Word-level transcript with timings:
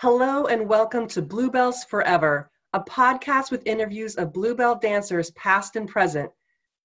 Hello 0.00 0.46
and 0.46 0.68
welcome 0.68 1.08
to 1.08 1.20
Bluebells 1.20 1.82
Forever, 1.82 2.52
a 2.72 2.78
podcast 2.78 3.50
with 3.50 3.66
interviews 3.66 4.14
of 4.14 4.32
Bluebell 4.32 4.76
dancers 4.76 5.32
past 5.32 5.74
and 5.74 5.88
present. 5.88 6.30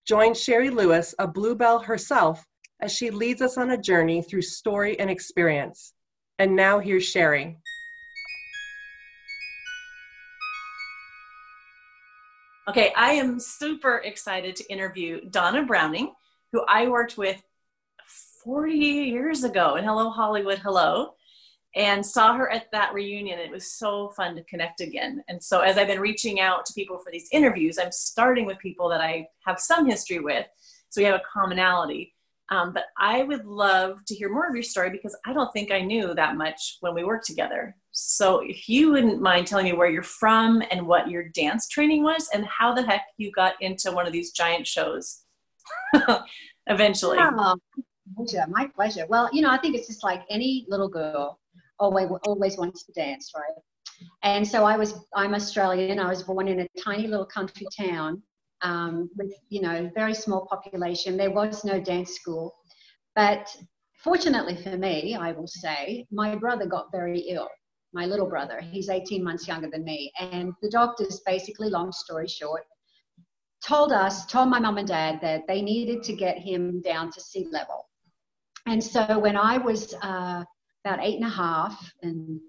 Join 0.08 0.34
Sherry 0.34 0.72
Lewis, 0.72 1.14
a 1.20 1.28
Bluebell 1.28 1.78
herself, 1.78 2.44
as 2.82 2.92
she 2.92 3.12
leads 3.12 3.44
us 3.44 3.56
on 3.56 3.70
a 3.70 3.78
journey 3.78 4.24
through 4.24 4.42
story 4.42 5.00
and 5.00 5.12
experience. 5.12 5.94
And 6.40 6.56
now 6.56 6.80
here's 6.80 7.04
Sherry. 7.04 7.60
Okay, 12.68 12.92
I 12.98 13.12
am 13.12 13.40
super 13.40 13.98
excited 13.98 14.56
to 14.56 14.74
interview 14.74 15.30
Donna 15.30 15.62
Browning, 15.62 16.14
who 16.52 16.66
I 16.68 16.88
worked 16.88 17.16
with 17.20 17.40
40 18.44 18.74
years 18.74 19.44
ago 19.44 19.76
And 19.76 19.86
Hello 19.86 20.10
Hollywood 20.10 20.58
Hello 20.58 21.14
and 21.76 22.06
saw 22.06 22.36
her 22.36 22.50
at 22.52 22.72
that 22.72 22.94
reunion. 22.94 23.40
It 23.40 23.52
was 23.52 23.72
so 23.72 24.10
fun 24.10 24.36
to 24.36 24.44
connect 24.44 24.82
again. 24.82 25.24
And 25.28 25.42
so, 25.42 25.62
as 25.62 25.78
I've 25.78 25.88
been 25.88 26.00
reaching 26.00 26.40
out 26.40 26.66
to 26.66 26.74
people 26.74 27.00
for 27.00 27.12
these 27.12 27.30
interviews, 27.32 27.78
I'm 27.78 27.92
starting 27.92 28.46
with 28.46 28.60
people 28.60 28.90
that 28.90 29.02
I 29.02 29.28
have 29.46 29.60
some 29.60 29.86
history 29.86 30.20
with, 30.20 30.46
so 30.90 31.02
we 31.02 31.06
have 31.06 31.16
a 31.16 31.24
commonality. 31.32 32.14
Um, 32.50 32.74
but 32.74 32.86
I 33.00 33.24
would 33.24 33.46
love 33.46 34.04
to 34.06 34.14
hear 34.14 34.30
more 34.32 34.48
of 34.48 34.54
your 34.54 34.64
story 34.64 34.90
because 34.90 35.18
I 35.26 35.34
don't 35.34 35.52
think 35.54 35.72
I 35.72 35.80
knew 35.80 36.14
that 36.14 36.36
much 36.36 36.78
when 36.82 36.94
we 36.94 37.04
worked 37.04 37.26
together. 37.26 37.76
So, 37.92 38.42
if 38.42 38.70
you 38.70 38.92
wouldn't 38.92 39.22
mind 39.22 39.48
telling 39.48 39.66
me 39.66 39.74
where 39.74 39.90
you're 39.90 40.04
from 40.04 40.62
and 40.70 40.86
what 40.86 41.10
your 41.10 41.30
dance 41.30 41.68
training 41.68 42.04
was, 42.04 42.30
and 42.34 42.46
how 42.46 42.74
the 42.74 42.84
heck 42.84 43.06
you 43.18 43.32
got 43.32 43.56
into 43.62 43.92
one 43.92 44.06
of 44.06 44.14
these 44.14 44.32
giant 44.32 44.68
shows 44.68 45.22
eventually. 46.68 47.18
Oh, 47.20 47.56
pleasure, 48.16 48.46
my 48.50 48.70
pleasure. 48.76 49.06
Well, 49.10 49.30
you 49.34 49.42
know, 49.42 49.50
I 49.50 49.58
think 49.58 49.76
it's 49.76 49.88
just 49.88 50.04
like 50.04 50.24
any 50.30 50.66
little 50.68 50.90
girl 50.90 51.40
always 51.80 52.10
always 52.26 52.58
wants 52.58 52.86
to 52.86 52.92
dance, 52.94 53.32
right? 53.36 53.64
And 54.24 54.48
so 54.48 54.66
I 54.66 54.78
was 54.78 54.94
I'm 55.16 55.34
Australian. 55.34 56.00
I 56.00 56.10
was 56.10 56.24
born 56.24 56.48
in 56.48 56.62
a 56.62 56.68
tiny 56.84 57.08
little 57.08 57.26
country 57.26 57.68
town 57.76 58.22
um, 58.62 59.10
with 59.16 59.34
you 59.50 59.62
know 59.62 59.90
very 59.94 60.14
small 60.14 60.46
population. 60.46 61.18
There 61.18 61.32
was 61.32 61.64
no 61.64 61.80
dance 61.80 62.16
school, 62.16 62.56
but 63.16 63.56
fortunately 64.04 64.56
for 64.56 64.78
me, 64.78 65.16
I 65.16 65.32
will 65.32 65.48
say, 65.48 66.06
my 66.12 66.36
brother 66.36 66.66
got 66.66 66.92
very 66.92 67.20
ill. 67.22 67.50
My 67.94 68.08
little 68.08 68.28
brother, 68.28 68.60
he's 68.60 68.90
18 68.90 69.24
months 69.24 69.48
younger 69.48 69.70
than 69.70 69.84
me, 69.84 70.12
and 70.20 70.52
the 70.62 70.70
doctors 70.70 71.22
basically, 71.26 71.70
long 71.70 71.92
story 71.92 72.28
short, 72.28 72.64
told 73.64 73.92
us, 73.92 74.26
told 74.26 74.50
my 74.50 74.60
mum 74.60 74.78
and 74.78 74.88
dad 74.88 75.20
that 75.22 75.48
they 75.48 75.62
needed 75.62 76.04
to 76.04 76.14
get 76.14 76.38
him 76.38 76.82
down 76.82 77.12
to 77.12 77.22
sea 77.22 77.48
level. 77.52 77.88
And 78.66 78.84
so 78.84 79.20
when 79.20 79.38
I 79.38 79.58
was 79.58 79.94
uh, 80.02 80.44
about 80.84 81.00
eight 81.02 81.16
and 81.16 81.26
a 81.26 81.30
half, 81.30 81.94
and 82.02 82.40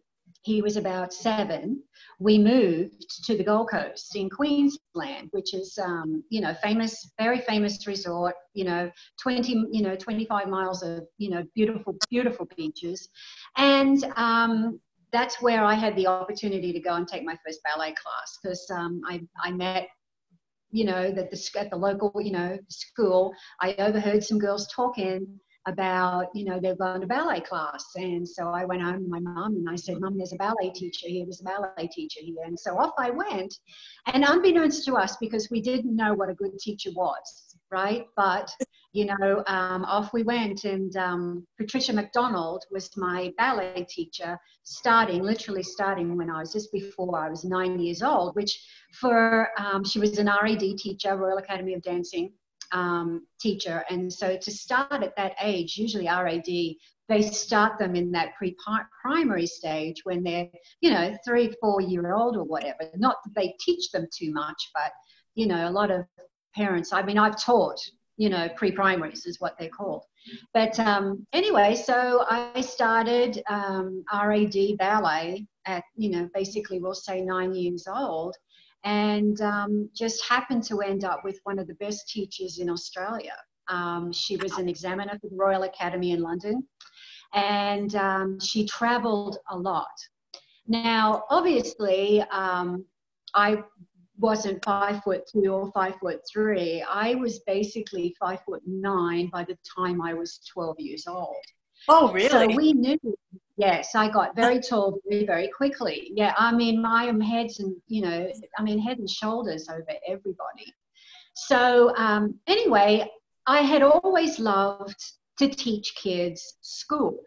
he 0.42 0.60
was 0.60 0.77
about 0.77 1.12
seven, 1.12 1.82
we 2.18 2.38
moved 2.38 3.24
to 3.24 3.36
the 3.36 3.42
Gold 3.42 3.70
Coast 3.70 4.14
in 4.14 4.28
Queensland, 4.28 5.28
which 5.30 5.54
is, 5.54 5.78
um, 5.82 6.22
you 6.28 6.42
know, 6.42 6.52
famous, 6.62 7.12
very 7.18 7.40
famous 7.40 7.86
resort, 7.86 8.34
you 8.52 8.64
know, 8.64 8.90
20, 9.22 9.68
you 9.72 9.82
know, 9.82 9.96
25 9.96 10.48
miles 10.48 10.82
of, 10.82 11.05
you 11.16 11.30
know, 11.30 11.42
beautiful, 11.55 11.96
beautiful 12.10 12.46
beaches. 12.56 13.08
And 13.56 14.05
um, 14.16 14.80
that's 15.12 15.40
where 15.40 15.64
I 15.64 15.72
had 15.72 15.96
the 15.96 16.08
opportunity 16.08 16.74
to 16.74 16.80
go 16.80 16.94
and 16.94 17.08
take 17.08 17.24
my 17.24 17.38
first 17.44 17.60
ballet 17.62 17.94
class 17.94 18.38
because 18.42 18.70
um, 18.70 19.00
I, 19.08 19.22
I 19.42 19.50
met 19.50 19.88
you 20.70 20.84
know 20.84 21.12
that 21.12 21.30
the 21.30 21.50
at 21.56 21.70
the 21.70 21.77
local 21.77 22.10
you 22.20 22.32
know 22.32 22.58
school 22.68 23.32
i 23.60 23.74
overheard 23.78 24.24
some 24.24 24.40
girls 24.40 24.66
talking 24.74 25.38
about, 25.67 26.27
you 26.34 26.45
know, 26.45 26.61
they're 26.61 26.77
going 26.77 27.01
to 27.01 27.07
ballet 27.07 27.41
class. 27.41 27.84
And 27.97 28.29
so 28.29 28.48
I 28.48 28.65
went 28.65 28.83
home 28.83 29.05
to 29.05 29.09
my 29.09 29.20
mom 29.20 29.55
and 29.55 29.69
I 29.69 29.77
said, 29.77 30.01
mom 30.01 30.17
there's 30.17 30.33
a 30.33 30.37
ballet 30.37 30.70
teacher 30.75 31.09
here, 31.09 31.25
there's 31.25 31.41
a 31.41 31.45
ballet 31.45 31.89
teacher 31.91 32.20
here. 32.23 32.45
And 32.45 32.59
so 32.59 32.79
off 32.79 32.93
I 32.98 33.11
went. 33.11 33.55
And 34.07 34.25
unbeknownst 34.25 34.85
to 34.87 34.95
us, 34.95 35.17
because 35.17 35.48
we 35.51 35.61
didn't 35.61 35.97
know 35.97 36.15
what 36.15 36.29
a 36.29 36.35
good 36.35 36.59
teacher 36.59 36.91
was, 36.95 37.57
right? 37.70 38.07
But, 38.17 38.51
you 38.92 39.07
know, 39.07 39.42
um, 39.47 39.85
off 39.86 40.13
we 40.13 40.23
went. 40.23 40.64
And 40.64 40.95
um, 40.97 41.47
Patricia 41.58 41.95
McDonald 41.95 42.64
was 42.70 42.91
my 42.97 43.33
ballet 43.39 43.86
teacher, 43.89 44.39
starting, 44.64 45.23
literally 45.23 45.63
starting 45.63 46.17
when 46.17 46.30
I 46.30 46.41
was 46.41 46.53
just 46.53 46.73
before 46.73 47.19
I 47.19 47.30
was 47.30 47.45
nine 47.45 47.80
years 47.80 48.03
old, 48.03 48.36
which 48.36 48.63
for, 48.92 49.48
um, 49.58 49.83
she 49.83 49.98
was 49.98 50.19
an 50.19 50.27
RAD 50.27 50.61
teacher, 50.61 51.17
Royal 51.17 51.39
Academy 51.39 51.74
of 51.74 51.83
Dancing 51.83 52.33
um, 52.74 53.27
teacher. 53.40 53.85
And 53.89 54.12
so 54.12 54.36
to 54.36 54.51
start 54.51 55.02
at 55.02 55.17
that 55.17 55.35
age, 55.40 55.79
usually 55.79 56.07
RAD, 56.07 56.45
they 57.08 57.23
start 57.23 57.79
them 57.79 57.95
in 57.95 58.11
that 58.12 58.35
pre-primary 58.36 59.46
stage 59.46 60.01
when 60.05 60.23
they're, 60.23 60.48
you 60.80 60.90
know, 60.90 61.17
three, 61.24 61.55
four 61.61 61.80
year 61.80 62.12
old 62.12 62.36
or 62.36 62.45
whatever. 62.45 62.90
Not 62.96 63.17
that 63.24 63.35
they 63.35 63.55
teach 63.61 63.90
them 63.90 64.07
too 64.12 64.33
much, 64.33 64.70
but, 64.74 64.92
you 65.35 65.46
know, 65.46 65.68
a 65.68 65.70
lot 65.70 65.90
of 65.90 66.05
parents, 66.55 66.92
I 66.92 67.02
mean, 67.02 67.18
I've 67.18 67.42
taught, 67.42 67.79
you 68.17 68.29
know, 68.29 68.48
pre-primaries 68.57 69.27
is 69.27 69.41
what 69.41 69.56
they're 69.58 69.68
called. 69.68 70.05
But 70.52 70.79
um, 70.80 71.27
anyway, 71.33 71.74
so 71.74 72.24
I 72.29 72.61
started 72.61 73.42
um, 73.48 74.02
RAD 74.12 74.56
ballet 74.79 75.46
at, 75.67 75.85
you 75.96 76.11
know, 76.11 76.29
basically 76.35 76.80
we'll 76.80 76.95
say 76.95 77.20
nine 77.20 77.55
years 77.55 77.86
old 77.86 78.35
and 78.84 79.40
um, 79.40 79.89
just 79.95 80.22
happened 80.28 80.62
to 80.64 80.80
end 80.80 81.05
up 81.05 81.24
with 81.24 81.40
one 81.45 81.58
of 81.58 81.67
the 81.67 81.74
best 81.74 82.08
teachers 82.08 82.58
in 82.58 82.68
Australia. 82.70 83.34
Um, 83.68 84.12
she 84.12 84.36
was 84.36 84.58
an 84.58 84.68
examiner 84.68 85.18
for 85.20 85.28
the 85.30 85.36
Royal 85.36 85.62
Academy 85.62 86.12
in 86.12 86.20
London, 86.20 86.67
and 87.33 87.94
um, 87.96 88.39
she 88.39 88.67
traveled 88.67 89.39
a 89.50 89.56
lot. 89.56 89.89
Now, 90.67 91.24
obviously, 91.30 92.23
um, 92.30 92.84
I 93.34 93.62
wasn't 94.18 94.64
five 94.64 95.02
foot 95.02 95.23
two 95.30 95.50
or 95.50 95.70
five 95.73 95.94
foot 96.00 96.20
three. 96.30 96.83
I 96.83 97.14
was 97.14 97.40
basically 97.40 98.14
five 98.20 98.40
foot 98.46 98.62
nine 98.67 99.28
by 99.33 99.44
the 99.44 99.56
time 99.77 100.00
I 100.00 100.14
was 100.14 100.40
12 100.52 100.77
years 100.78 101.06
old. 101.06 101.34
Oh, 101.89 102.12
really? 102.12 102.28
So 102.28 102.46
we 102.46 102.73
knew 102.73 102.98
Yes, 103.57 103.95
I 103.95 104.11
got 104.11 104.35
very 104.35 104.61
tall 104.61 104.98
very, 105.09 105.25
very 105.25 105.48
quickly. 105.48 106.11
Yeah, 106.15 106.35
I 106.37 106.53
mean, 106.53 106.85
I 106.85 107.05
am 107.05 107.20
heads 107.20 107.61
and, 107.61 107.77
you 107.87 108.03
know, 108.03 108.29
I 108.59 108.63
mean, 108.63 108.81
head 108.81 108.98
and 108.98 109.09
shoulders 109.09 109.69
over 109.69 109.92
everybody. 110.09 110.75
So, 111.35 111.95
um, 111.97 112.35
anyway, 112.48 113.09
I 113.47 113.61
had 113.61 113.83
always 113.83 114.39
loved 114.39 115.01
to 115.39 115.48
teach 115.48 115.95
kids 115.95 116.57
school. 116.63 117.19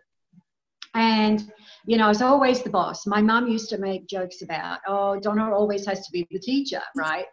And, 0.94 1.52
you 1.86 1.98
know, 1.98 2.06
I 2.06 2.10
was 2.10 2.22
always 2.22 2.64
the 2.64 2.72
boss. 2.72 3.06
My 3.06 3.22
mom 3.22 3.48
used 3.48 3.70
to 3.70 3.78
make 3.78 4.08
jokes 4.08 4.42
about, 4.42 4.80
oh, 4.88 5.20
Donna 5.20 5.54
always 5.54 5.86
has 5.86 6.06
to 6.06 6.12
be 6.12 6.28
the 6.32 6.40
teacher, 6.40 6.82
right? 6.96 7.26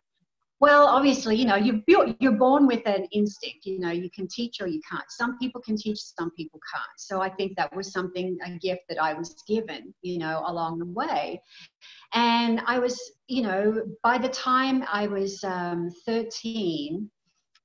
Well, 0.61 0.87
obviously, 0.87 1.37
you 1.37 1.45
know, 1.45 1.57
you're, 1.57 1.83
you're 2.21 2.33
born 2.33 2.67
with 2.67 2.87
an 2.87 3.07
instinct. 3.13 3.67
You 3.67 3.81
know, 3.81 3.91
you 3.91 4.09
can 4.11 4.29
teach 4.29 4.61
or 4.61 4.67
you 4.67 4.81
can't. 4.89 5.05
Some 5.11 5.37
people 5.39 5.61
can 5.61 5.77
teach, 5.77 5.99
some 5.99 6.31
people 6.33 6.61
can't. 6.73 6.85
So 6.97 7.21
I 7.21 7.29
think 7.29 7.57
that 7.57 7.75
was 7.75 7.93
something, 7.93 8.39
a 8.45 8.51
gift 8.59 8.83
that 8.89 9.03
I 9.03 9.15
was 9.15 9.35
given, 9.49 9.93
you 10.03 10.19
know, 10.19 10.43
along 10.47 10.79
the 10.79 10.87
way. 10.87 11.43
And 12.13 12.63
I 12.67 12.79
was, 12.79 12.99
you 13.27 13.43
know, 13.43 13.83
by 14.03 14.17
the 14.19 14.29
time 14.29 14.85
I 14.91 15.09
was 15.09 15.43
um, 15.43 15.91
13, 16.07 17.11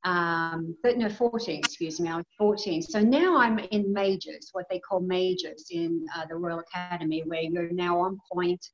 um, 0.06 0.76
but 0.82 0.98
no, 0.98 1.10
14, 1.10 1.60
excuse 1.60 2.00
me, 2.00 2.10
I 2.10 2.18
was 2.18 2.26
14. 2.38 2.82
So 2.82 3.02
now 3.02 3.38
I'm 3.38 3.60
in 3.60 3.92
majors, 3.92 4.50
what 4.54 4.66
they 4.70 4.80
call 4.80 5.02
majors 5.02 5.68
in 5.72 6.06
uh, 6.16 6.26
the 6.28 6.36
Royal 6.36 6.60
Academy, 6.60 7.24
where 7.26 7.42
you're 7.42 7.72
now 7.72 8.00
on 8.00 8.18
point 8.32 8.66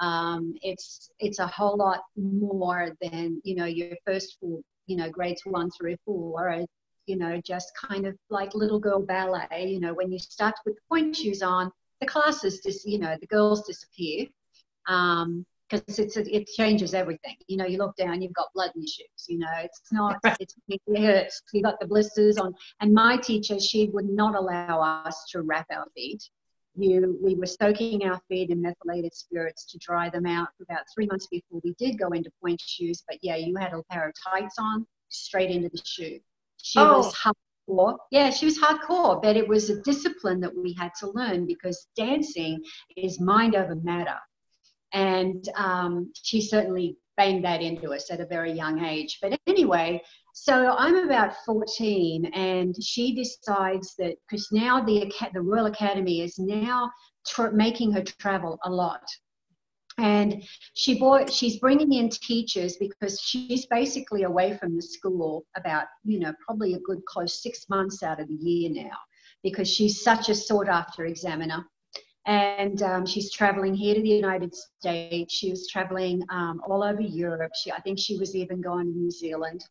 um, 0.00 0.54
it's 0.62 1.10
it's 1.18 1.38
a 1.38 1.46
whole 1.46 1.76
lot 1.76 2.00
more 2.16 2.90
than 3.00 3.40
you 3.44 3.54
know 3.54 3.64
your 3.66 3.96
first 4.06 4.36
four 4.40 4.60
you 4.86 4.96
know 4.96 5.10
grades 5.10 5.42
one 5.44 5.70
through 5.70 5.96
four 6.04 6.50
or 6.50 6.64
you 7.06 7.16
know 7.16 7.40
just 7.44 7.72
kind 7.76 8.06
of 8.06 8.16
like 8.30 8.54
little 8.54 8.78
girl 8.80 9.00
ballet 9.00 9.66
you 9.66 9.80
know 9.80 9.94
when 9.94 10.10
you 10.10 10.18
start 10.18 10.54
to 10.56 10.62
put 10.64 10.74
the 10.74 10.80
point 10.88 11.16
shoes 11.16 11.42
on 11.42 11.70
the 12.00 12.06
classes 12.06 12.60
just 12.60 12.86
you 12.86 12.98
know 12.98 13.16
the 13.20 13.26
girls 13.26 13.66
disappear 13.66 14.26
um, 14.88 15.44
because 15.72 15.98
it's 15.98 16.16
it 16.16 16.46
changes 16.48 16.92
everything. 16.92 17.36
You 17.48 17.56
know, 17.56 17.64
you 17.64 17.78
look 17.78 17.96
down, 17.96 18.20
you've 18.20 18.34
got 18.34 18.52
blood 18.54 18.72
in 18.74 18.82
your 18.82 18.88
shoes. 18.88 19.26
You 19.28 19.38
know, 19.38 19.52
it's 19.62 19.80
not 19.90 20.18
it's 20.40 20.54
it 20.68 20.80
hurts. 20.96 21.42
You 21.52 21.62
got 21.62 21.80
the 21.80 21.86
blisters 21.86 22.36
on. 22.36 22.54
And 22.80 22.92
my 22.92 23.16
teacher, 23.16 23.58
she 23.58 23.88
would 23.88 24.08
not 24.08 24.34
allow 24.34 25.02
us 25.06 25.24
to 25.30 25.42
wrap 25.42 25.66
our 25.70 25.86
feet 25.94 26.22
you, 26.76 27.18
we 27.22 27.34
were 27.34 27.46
soaking 27.46 28.04
our 28.04 28.20
feet 28.28 28.50
in 28.50 28.62
methylated 28.62 29.14
spirits 29.14 29.64
to 29.66 29.78
dry 29.78 30.08
them 30.08 30.26
out 30.26 30.48
for 30.56 30.64
about 30.64 30.84
three 30.94 31.06
months 31.06 31.26
before 31.26 31.60
we 31.62 31.74
did 31.78 31.98
go 31.98 32.08
into 32.08 32.30
point 32.42 32.60
shoes. 32.60 33.02
But 33.06 33.18
yeah, 33.22 33.36
you 33.36 33.54
had 33.56 33.72
a 33.72 33.82
pair 33.90 34.08
of 34.08 34.14
tights 34.22 34.56
on 34.58 34.86
straight 35.08 35.50
into 35.50 35.68
the 35.68 35.82
shoe. 35.84 36.18
She 36.62 36.78
oh. 36.78 36.98
was 36.98 37.14
hardcore. 37.14 37.96
Yeah, 38.10 38.30
she 38.30 38.46
was 38.46 38.58
hardcore, 38.58 39.20
but 39.22 39.36
it 39.36 39.46
was 39.46 39.70
a 39.70 39.82
discipline 39.82 40.40
that 40.40 40.56
we 40.56 40.72
had 40.72 40.92
to 41.00 41.10
learn 41.10 41.46
because 41.46 41.88
dancing 41.96 42.62
is 42.96 43.20
mind 43.20 43.54
over 43.54 43.74
matter. 43.74 44.18
And 44.92 45.46
um, 45.56 46.12
she 46.22 46.40
certainly 46.40 46.96
banged 47.16 47.44
that 47.44 47.62
into 47.62 47.92
us 47.92 48.10
at 48.10 48.20
a 48.20 48.26
very 48.26 48.52
young 48.52 48.84
age. 48.84 49.18
But 49.20 49.38
anyway, 49.46 50.02
so 50.32 50.74
I'm 50.78 50.96
about 50.96 51.34
14, 51.44 52.24
and 52.26 52.74
she 52.82 53.14
decides 53.14 53.94
that 53.98 54.16
because 54.28 54.48
now 54.50 54.82
the 54.82 55.12
the 55.34 55.42
Royal 55.42 55.66
Academy 55.66 56.22
is 56.22 56.38
now 56.38 56.90
tr- 57.26 57.50
making 57.50 57.92
her 57.92 58.02
travel 58.02 58.58
a 58.64 58.70
lot. 58.70 59.02
And 59.98 60.42
she 60.72 60.98
bought 60.98 61.30
she's 61.30 61.58
bringing 61.58 61.92
in 61.92 62.08
teachers 62.08 62.76
because 62.78 63.20
she's 63.20 63.66
basically 63.66 64.22
away 64.22 64.56
from 64.56 64.74
the 64.74 64.82
school 64.82 65.44
about 65.54 65.84
you 66.02 66.18
know 66.18 66.32
probably 66.46 66.74
a 66.74 66.80
good 66.80 67.04
close 67.04 67.42
six 67.42 67.68
months 67.68 68.02
out 68.02 68.18
of 68.18 68.28
the 68.28 68.34
year 68.34 68.70
now 68.70 68.96
because 69.42 69.68
she's 69.68 70.02
such 70.02 70.30
a 70.30 70.34
sought 70.34 70.68
after 70.68 71.04
examiner 71.04 71.66
and 72.26 72.82
um, 72.82 73.04
she's 73.04 73.32
traveling 73.32 73.74
here 73.74 73.94
to 73.94 74.02
the 74.02 74.08
united 74.08 74.54
states 74.54 75.34
she 75.34 75.50
was 75.50 75.68
traveling 75.68 76.22
um, 76.30 76.60
all 76.68 76.82
over 76.84 77.00
europe 77.00 77.52
she, 77.60 77.72
i 77.72 77.80
think 77.80 77.98
she 77.98 78.18
was 78.18 78.34
even 78.36 78.60
going 78.60 78.86
to 78.86 78.98
new 78.98 79.10
zealand 79.10 79.64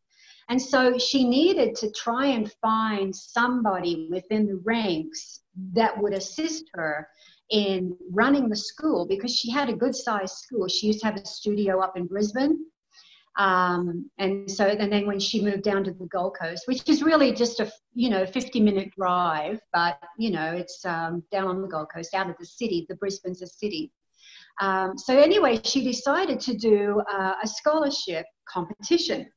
and 0.50 0.62
so 0.62 0.98
she 0.98 1.24
needed 1.24 1.76
to 1.76 1.90
try 1.92 2.26
and 2.26 2.52
find 2.62 3.16
somebody 3.16 4.10
within 4.12 4.46
the 4.48 4.60
ranks 4.66 5.42
that 5.74 5.98
would 5.98 6.14
assist 6.14 6.66
her 6.74 7.08
in 7.52 7.96
running 8.10 8.50
the 8.50 8.56
school 8.56 9.06
because 9.06 9.34
she 9.34 9.52
had 9.52 9.70
a 9.70 9.76
good 9.76 9.96
sized 9.96 10.36
school. 10.36 10.68
She 10.68 10.88
used 10.88 11.02
to 11.02 11.06
have 11.06 11.18
a 11.18 11.26
studio 11.26 11.80
up 11.80 11.98
in 11.98 12.08
Brisbane. 12.08 12.66
Um, 13.38 14.10
and 14.18 14.50
so, 14.50 14.66
and 14.66 14.92
then 14.92 15.08
when 15.08 15.20
she 15.20 15.42
moved 15.42 15.64
down 15.64 15.84
to 15.86 15.92
the 15.92 16.08
Gold 16.08 16.36
Coast, 16.40 16.64
which 16.68 16.88
is 16.90 17.02
really 17.02 17.32
just 17.32 17.60
a, 17.60 17.72
you 17.94 18.10
know, 18.10 18.26
50 18.26 18.60
minute 18.60 18.92
drive, 18.98 19.60
but, 19.72 19.98
you 20.18 20.32
know, 20.32 20.52
it's 20.52 20.84
um, 20.86 21.24
down 21.32 21.48
on 21.48 21.62
the 21.62 21.68
Gold 21.68 21.88
Coast, 21.94 22.14
out 22.14 22.30
of 22.30 22.36
the 22.40 22.46
city, 22.46 22.86
the 22.90 22.96
Brisbane's 22.96 23.42
a 23.42 23.48
city. 23.48 23.92
Um, 24.60 24.98
so 24.98 25.18
anyway, 25.18 25.62
she 25.64 25.84
decided 25.84 26.40
to 26.42 26.56
do 26.56 27.02
uh, 27.12 27.36
a 27.42 27.48
scholarship 27.48 28.26
competition. 28.48 29.28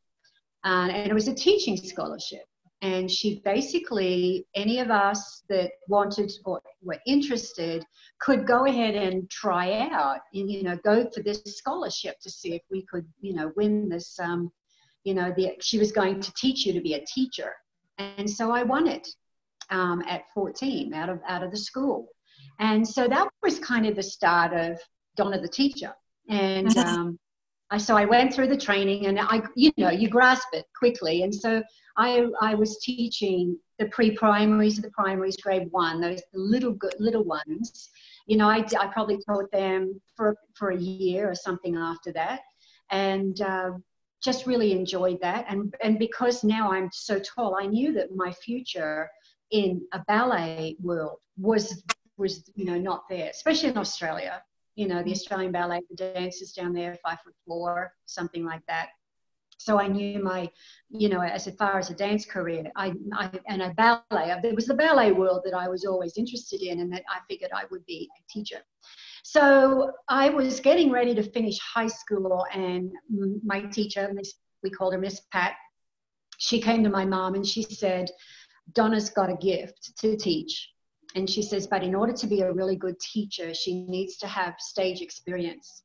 Uh, 0.64 0.88
and 0.91 1.11
it 1.11 1.14
was 1.14 1.29
a 1.29 1.35
teaching 1.35 1.76
scholarship 1.76 2.44
and 2.82 3.11
she 3.11 3.41
basically 3.44 4.47
any 4.55 4.79
of 4.79 4.91
us 4.91 5.43
that 5.49 5.71
wanted 5.88 6.31
or 6.44 6.61
were 6.82 6.99
interested 7.06 7.85
could 8.21 8.47
go 8.47 8.67
ahead 8.67 8.94
and 8.94 9.29
try 9.31 9.88
out 9.91 10.21
and 10.35 10.50
you 10.50 10.62
know 10.62 10.76
go 10.85 11.09
for 11.15 11.23
this 11.23 11.43
scholarship 11.47 12.19
to 12.21 12.31
see 12.31 12.55
if 12.55 12.62
we 12.71 12.82
could 12.82 13.06
you 13.21 13.35
know 13.35 13.53
win 13.56 13.88
this 13.88 14.19
um, 14.21 14.50
you 15.05 15.15
know 15.15 15.32
the, 15.37 15.53
she 15.61 15.79
was 15.79 15.93
going 15.93 16.21
to 16.21 16.32
teach 16.35 16.67
you 16.67 16.73
to 16.73 16.81
be 16.81 16.94
a 16.94 17.05
teacher. 17.06 17.53
And 17.99 18.29
so 18.29 18.50
i 18.50 18.62
won 18.62 18.88
it 18.88 19.06
um, 19.70 20.03
at 20.09 20.23
14 20.35 20.93
out 20.94 21.09
of 21.09 21.20
out 21.29 21.43
of 21.43 21.50
the 21.50 21.56
school. 21.56 22.09
And 22.59 22.87
so 22.87 23.09
that 23.09 23.29
was 23.43 23.59
kind 23.59 23.87
of 23.87 23.97
the 23.97 24.03
start 24.03 24.53
of 24.53 24.79
donna 25.17 25.41
the 25.41 25.49
teacher. 25.49 25.94
And 26.29 26.77
um, 26.79 27.19
I, 27.71 27.79
so 27.79 27.97
I 27.97 28.05
went 28.05 28.35
through 28.35 28.49
the 28.49 28.57
training 28.57 29.07
and 29.07 29.19
I, 29.19 29.43
you 29.57 29.73
know, 29.77 29.91
you 29.91 30.09
grasp 30.09 30.49
it 30.53 30.67
quickly. 30.77 31.23
And 31.23 31.35
so 31.35 31.63
I, 31.97 32.27
I 32.41 32.55
was 32.55 32.79
teaching 32.79 33.59
the 33.79 33.87
pre-primaries, 33.87 34.81
the 34.81 34.91
primaries, 34.91 35.37
grade 35.37 35.69
one, 35.71 36.01
those 36.01 36.23
little 36.33 36.77
little 36.99 37.25
ones. 37.25 37.91
You 38.27 38.37
know, 38.37 38.49
I, 38.49 38.65
I 38.79 38.87
probably 38.89 39.19
taught 39.27 39.51
them 39.51 40.01
for, 40.17 40.37
for 40.55 40.71
a 40.71 40.79
year 40.79 41.31
or 41.31 41.35
something 41.35 41.77
after 41.77 42.13
that. 42.13 42.41
And 42.91 43.41
uh, 43.41 43.73
just 44.23 44.47
really 44.47 44.73
enjoyed 44.73 45.21
that. 45.21 45.45
And, 45.49 45.75
and 45.83 45.99
because 45.99 46.45
now 46.45 46.73
I'm 46.73 46.91
so 46.93 47.19
tall, 47.19 47.57
I 47.61 47.67
knew 47.67 47.93
that 47.95 48.15
my 48.15 48.33
future 48.33 49.11
in 49.51 49.83
a 49.93 50.01
ballet 50.07 50.77
world 50.83 51.19
was, 51.37 51.83
was 52.17 52.51
you 52.55 52.65
know, 52.65 52.79
not 52.79 53.05
there, 53.09 53.29
especially 53.31 53.71
in 53.71 53.79
Australia 53.79 54.43
you 54.75 54.88
know, 54.88 55.03
the 55.03 55.12
Australian 55.12 55.53
Ballet, 55.53 55.82
the 55.91 55.97
dancers 55.97 56.53
down 56.53 56.73
there, 56.73 56.97
five 57.03 57.19
foot 57.25 57.35
four, 57.47 57.93
something 58.06 58.44
like 58.44 58.62
that. 58.67 58.88
So 59.59 59.79
I 59.79 59.87
knew 59.87 60.23
my, 60.23 60.50
you 60.91 61.09
know, 61.09 61.23
as 61.23 61.49
far 61.56 61.79
as 61.79 61.88
a 61.88 61.94
dance 61.94 62.26
career, 62.26 62.71
I, 62.76 62.93
I 63.15 63.31
and 63.47 63.62
a 63.62 63.71
ballet, 63.75 64.35
it 64.43 64.55
was 64.55 64.67
the 64.67 64.75
ballet 64.75 65.12
world 65.12 65.43
that 65.44 65.55
I 65.55 65.69
was 65.69 65.85
always 65.85 66.19
interested 66.19 66.61
in, 66.61 66.81
and 66.81 66.93
that 66.93 67.05
I 67.09 67.21
figured 67.29 67.50
I 67.55 67.65
would 67.71 67.85
be 67.87 68.11
a 68.19 68.32
teacher. 68.32 68.59
So 69.23 69.93
I 70.09 70.29
was 70.29 70.61
getting 70.61 70.91
ready 70.91 71.15
to 71.15 71.23
finish 71.23 71.59
high 71.61 71.87
school, 71.87 72.44
and 72.53 72.93
my 73.43 73.61
teacher, 73.62 74.11
Miss, 74.12 74.35
we 74.62 74.70
called 74.70 74.93
her 74.93 74.99
Miss 74.99 75.20
Pat, 75.32 75.55
she 76.38 76.61
came 76.61 76.82
to 76.85 76.91
my 76.91 77.05
mom 77.05 77.35
and 77.35 77.47
she 77.47 77.62
said, 77.62 78.11
Donna's 78.73 79.11
got 79.11 79.31
a 79.31 79.37
gift 79.37 79.97
to 79.99 80.17
teach 80.17 80.70
and 81.15 81.29
she 81.31 81.43
says, 81.43 81.67
but 81.67 81.85
in 81.85 81.95
order 81.95 82.13
to 82.13 82.27
be 82.27 82.41
a 82.41 82.53
really 82.53 82.77
good 82.77 82.99
teacher, 82.99 83.55
she 83.55 83.85
needs 83.85 84.17
to 84.19 84.27
have 84.27 84.55
stage 84.59 85.01
experience. 85.01 85.83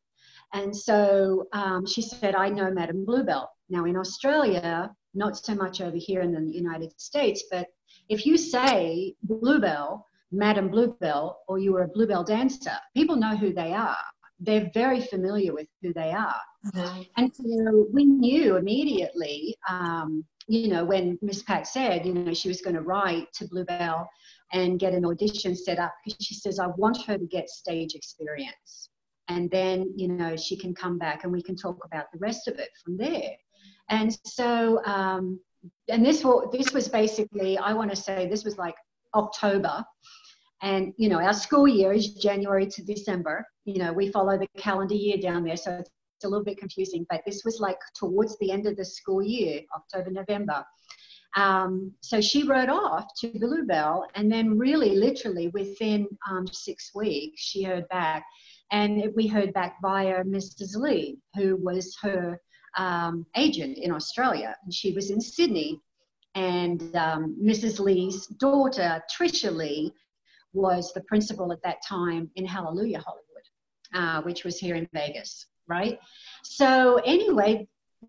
And 0.53 0.75
so 0.75 1.47
um, 1.53 1.85
she 1.85 2.01
said, 2.01 2.33
I 2.35 2.49
know 2.49 2.71
Madame 2.71 3.05
Bluebell. 3.05 3.49
Now, 3.69 3.85
in 3.85 3.95
Australia, 3.95 4.91
not 5.13 5.37
so 5.37 5.53
much 5.53 5.81
over 5.81 5.97
here 5.97 6.21
in 6.21 6.33
the 6.33 6.51
United 6.51 6.99
States, 6.99 7.43
but 7.51 7.67
if 8.09 8.25
you 8.25 8.37
say 8.37 9.13
Bluebell, 9.23 10.05
Madame 10.31 10.69
Bluebell, 10.69 11.39
or 11.47 11.59
you 11.59 11.73
were 11.73 11.83
a 11.83 11.87
Bluebell 11.87 12.23
dancer, 12.23 12.77
people 12.95 13.15
know 13.15 13.35
who 13.35 13.53
they 13.53 13.73
are. 13.73 13.97
They're 14.39 14.71
very 14.73 15.01
familiar 15.01 15.53
with 15.53 15.67
who 15.81 15.93
they 15.93 16.11
are. 16.11 16.41
Mm-hmm. 16.73 17.01
And 17.17 17.35
so 17.35 17.87
we 17.91 18.05
knew 18.05 18.55
immediately, 18.55 19.55
um, 19.67 20.25
you 20.47 20.69
know, 20.69 20.85
when 20.85 21.19
Miss 21.21 21.43
Pat 21.43 21.67
said, 21.67 22.05
you 22.05 22.13
know, 22.13 22.33
she 22.33 22.47
was 22.47 22.61
going 22.61 22.75
to 22.75 22.81
write 22.81 23.31
to 23.33 23.47
Bluebell 23.47 24.09
and 24.51 24.79
get 24.79 24.93
an 24.93 25.05
audition 25.05 25.55
set 25.55 25.79
up 25.79 25.93
because 26.03 26.25
she 26.25 26.33
says, 26.33 26.59
I 26.59 26.67
want 26.67 27.05
her 27.05 27.17
to 27.17 27.25
get 27.25 27.49
stage 27.49 27.95
experience. 27.95 28.89
And 29.27 29.49
then, 29.51 29.93
you 29.95 30.07
know, 30.07 30.35
she 30.35 30.57
can 30.57 30.73
come 30.73 30.97
back 30.97 31.23
and 31.23 31.31
we 31.31 31.43
can 31.43 31.55
talk 31.55 31.77
about 31.85 32.11
the 32.11 32.19
rest 32.19 32.47
of 32.47 32.57
it 32.57 32.69
from 32.83 32.97
there. 32.97 33.35
And 33.89 34.17
so, 34.25 34.83
um, 34.85 35.39
and 35.87 36.05
this, 36.05 36.25
this 36.51 36.73
was 36.73 36.87
basically, 36.87 37.57
I 37.57 37.73
want 37.73 37.91
to 37.91 37.95
say 37.95 38.27
this 38.27 38.43
was 38.43 38.57
like 38.57 38.75
October. 39.13 39.83
And, 40.61 40.93
you 40.97 41.09
know, 41.09 41.21
our 41.21 41.33
school 41.33 41.67
year 41.67 41.93
is 41.93 42.15
January 42.15 42.65
to 42.67 42.83
December. 42.83 43.45
You 43.65 43.79
know, 43.79 43.93
we 43.93 44.11
follow 44.11 44.37
the 44.37 44.47
calendar 44.57 44.95
year 44.95 45.17
down 45.17 45.43
there. 45.43 45.57
So 45.57 45.77
it's 45.77 46.25
a 46.25 46.27
little 46.27 46.43
bit 46.43 46.57
confusing, 46.57 47.05
but 47.09 47.21
this 47.25 47.43
was 47.45 47.59
like 47.59 47.77
towards 47.95 48.37
the 48.39 48.51
end 48.51 48.67
of 48.67 48.75
the 48.75 48.83
school 48.83 49.23
year, 49.23 49.61
October, 49.75 50.11
November. 50.11 50.65
Um, 51.35 51.93
so 52.01 52.21
she 52.21 52.43
wrote 52.43 52.69
off 52.69 53.07
to 53.19 53.27
Bluebell, 53.39 54.07
and 54.15 54.31
then, 54.31 54.57
really, 54.57 54.95
literally 54.95 55.49
within 55.49 56.07
um, 56.29 56.47
six 56.47 56.91
weeks, 56.95 57.41
she 57.41 57.63
heard 57.63 57.87
back. 57.89 58.25
And 58.71 59.03
we 59.15 59.25
heard 59.27 59.53
back 59.53 59.77
via 59.81 60.23
Mrs. 60.23 60.75
Lee, 60.75 61.17
who 61.35 61.55
was 61.57 61.97
her 62.01 62.39
um, 62.77 63.25
agent 63.35 63.77
in 63.79 63.91
Australia. 63.91 64.55
And 64.63 64.73
she 64.73 64.91
was 64.93 65.09
in 65.09 65.19
Sydney. 65.19 65.79
And 66.35 66.79
Mrs. 66.79 67.79
Um, 67.79 67.85
Lee's 67.85 68.27
daughter, 68.27 69.01
Trisha 69.11 69.51
Lee, 69.51 69.91
was 70.53 70.93
the 70.93 71.01
principal 71.01 71.51
at 71.51 71.61
that 71.63 71.77
time 71.87 72.29
in 72.35 72.45
Hallelujah 72.45 72.99
Hollywood, 72.99 73.43
uh, 73.93 74.21
which 74.21 74.43
was 74.43 74.57
here 74.57 74.75
in 74.75 74.87
Vegas, 74.93 75.47
right? 75.67 75.99
So, 76.43 76.97
anyway, 77.05 77.67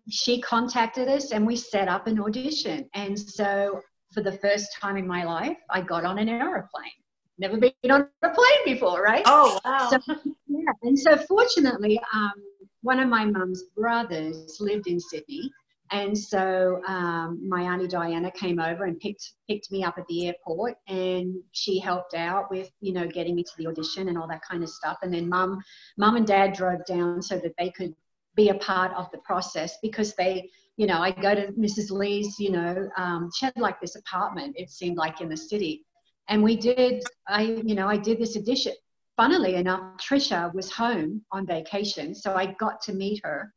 she 0.09 0.41
contacted 0.41 1.07
us 1.07 1.31
and 1.31 1.45
we 1.45 1.55
set 1.55 1.87
up 1.87 2.07
an 2.07 2.19
audition. 2.19 2.89
And 2.93 3.17
so 3.17 3.81
for 4.13 4.21
the 4.21 4.31
first 4.31 4.69
time 4.79 4.97
in 4.97 5.07
my 5.07 5.23
life, 5.23 5.57
I 5.69 5.81
got 5.81 6.05
on 6.05 6.19
an 6.19 6.29
aeroplane. 6.29 6.91
Never 7.37 7.57
been 7.57 7.71
on 7.89 8.07
a 8.23 8.29
plane 8.29 8.65
before, 8.65 9.01
right? 9.01 9.23
Oh, 9.25 9.59
wow. 9.65 9.89
So, 9.89 10.15
yeah. 10.47 10.71
And 10.83 10.97
so 10.97 11.17
fortunately, 11.17 11.99
um, 12.13 12.33
one 12.81 12.99
of 12.99 13.09
my 13.09 13.25
mum's 13.25 13.63
brothers 13.75 14.57
lived 14.59 14.87
in 14.87 14.99
Sydney. 14.99 15.51
And 15.91 16.17
so 16.17 16.81
um, 16.87 17.45
my 17.47 17.63
auntie 17.63 17.87
Diana 17.87 18.31
came 18.31 18.59
over 18.59 18.85
and 18.85 18.97
picked 18.99 19.33
picked 19.49 19.71
me 19.71 19.83
up 19.83 19.97
at 19.97 20.07
the 20.07 20.27
airport, 20.27 20.75
and 20.87 21.35
she 21.51 21.79
helped 21.79 22.13
out 22.13 22.49
with 22.49 22.71
you 22.79 22.93
know 22.93 23.05
getting 23.07 23.35
me 23.35 23.43
to 23.43 23.51
the 23.57 23.67
audition 23.67 24.07
and 24.07 24.17
all 24.17 24.27
that 24.29 24.41
kind 24.49 24.63
of 24.63 24.69
stuff. 24.69 24.99
And 25.01 25.13
then 25.13 25.27
mum, 25.27 25.59
mum 25.97 26.15
and 26.15 26.25
dad 26.25 26.53
drove 26.53 26.85
down 26.85 27.21
so 27.21 27.37
that 27.39 27.53
they 27.57 27.71
could 27.71 27.93
be 28.35 28.49
a 28.49 28.55
part 28.55 28.93
of 28.93 29.09
the 29.11 29.17
process 29.19 29.77
because 29.81 30.13
they, 30.15 30.49
you 30.77 30.87
know, 30.87 30.99
I 30.99 31.11
go 31.11 31.35
to 31.35 31.47
Mrs. 31.53 31.91
Lee's, 31.91 32.39
you 32.39 32.51
know, 32.51 32.89
um, 32.97 33.29
she 33.35 33.45
had 33.45 33.53
like 33.57 33.79
this 33.81 33.95
apartment, 33.95 34.55
it 34.57 34.69
seemed 34.69 34.97
like 34.97 35.21
in 35.21 35.29
the 35.29 35.37
city. 35.37 35.85
And 36.29 36.41
we 36.41 36.55
did, 36.55 37.03
I, 37.27 37.43
you 37.43 37.75
know, 37.75 37.87
I 37.87 37.97
did 37.97 38.19
this 38.19 38.35
edition. 38.35 38.73
Funnily 39.17 39.55
enough, 39.55 39.97
Trisha 39.97 40.53
was 40.53 40.71
home 40.71 41.21
on 41.31 41.45
vacation, 41.45 42.15
so 42.15 42.33
I 42.33 42.55
got 42.59 42.81
to 42.83 42.93
meet 42.93 43.21
her. 43.23 43.53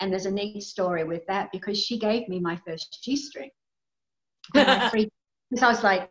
And 0.00 0.10
there's 0.10 0.26
a 0.26 0.30
neat 0.30 0.62
story 0.62 1.04
with 1.04 1.22
that 1.28 1.52
because 1.52 1.78
she 1.78 1.98
gave 1.98 2.28
me 2.28 2.40
my 2.40 2.58
first 2.66 3.00
G 3.04 3.16
string. 3.16 3.50
so 4.54 4.60
I 4.64 5.68
was 5.68 5.84
like, 5.84 6.10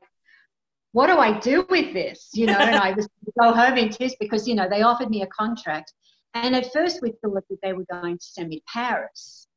what 0.91 1.07
do 1.07 1.17
I 1.17 1.37
do 1.39 1.65
with 1.69 1.93
this? 1.93 2.29
You 2.33 2.47
know, 2.47 2.57
and 2.57 2.75
I 2.75 2.93
was 2.93 3.07
go 3.39 3.53
home 3.53 3.77
in 3.77 3.89
tears 3.89 4.15
because, 4.19 4.47
you 4.47 4.55
know, 4.55 4.67
they 4.69 4.81
offered 4.81 5.09
me 5.09 5.21
a 5.21 5.27
contract 5.27 5.93
and 6.33 6.55
at 6.55 6.71
first, 6.71 7.01
we 7.01 7.13
thought 7.21 7.43
that 7.49 7.61
they 7.61 7.73
were 7.73 7.85
going 7.91 8.17
to 8.17 8.23
send 8.23 8.49
me 8.49 8.57
to 8.57 8.65
Paris. 8.71 9.47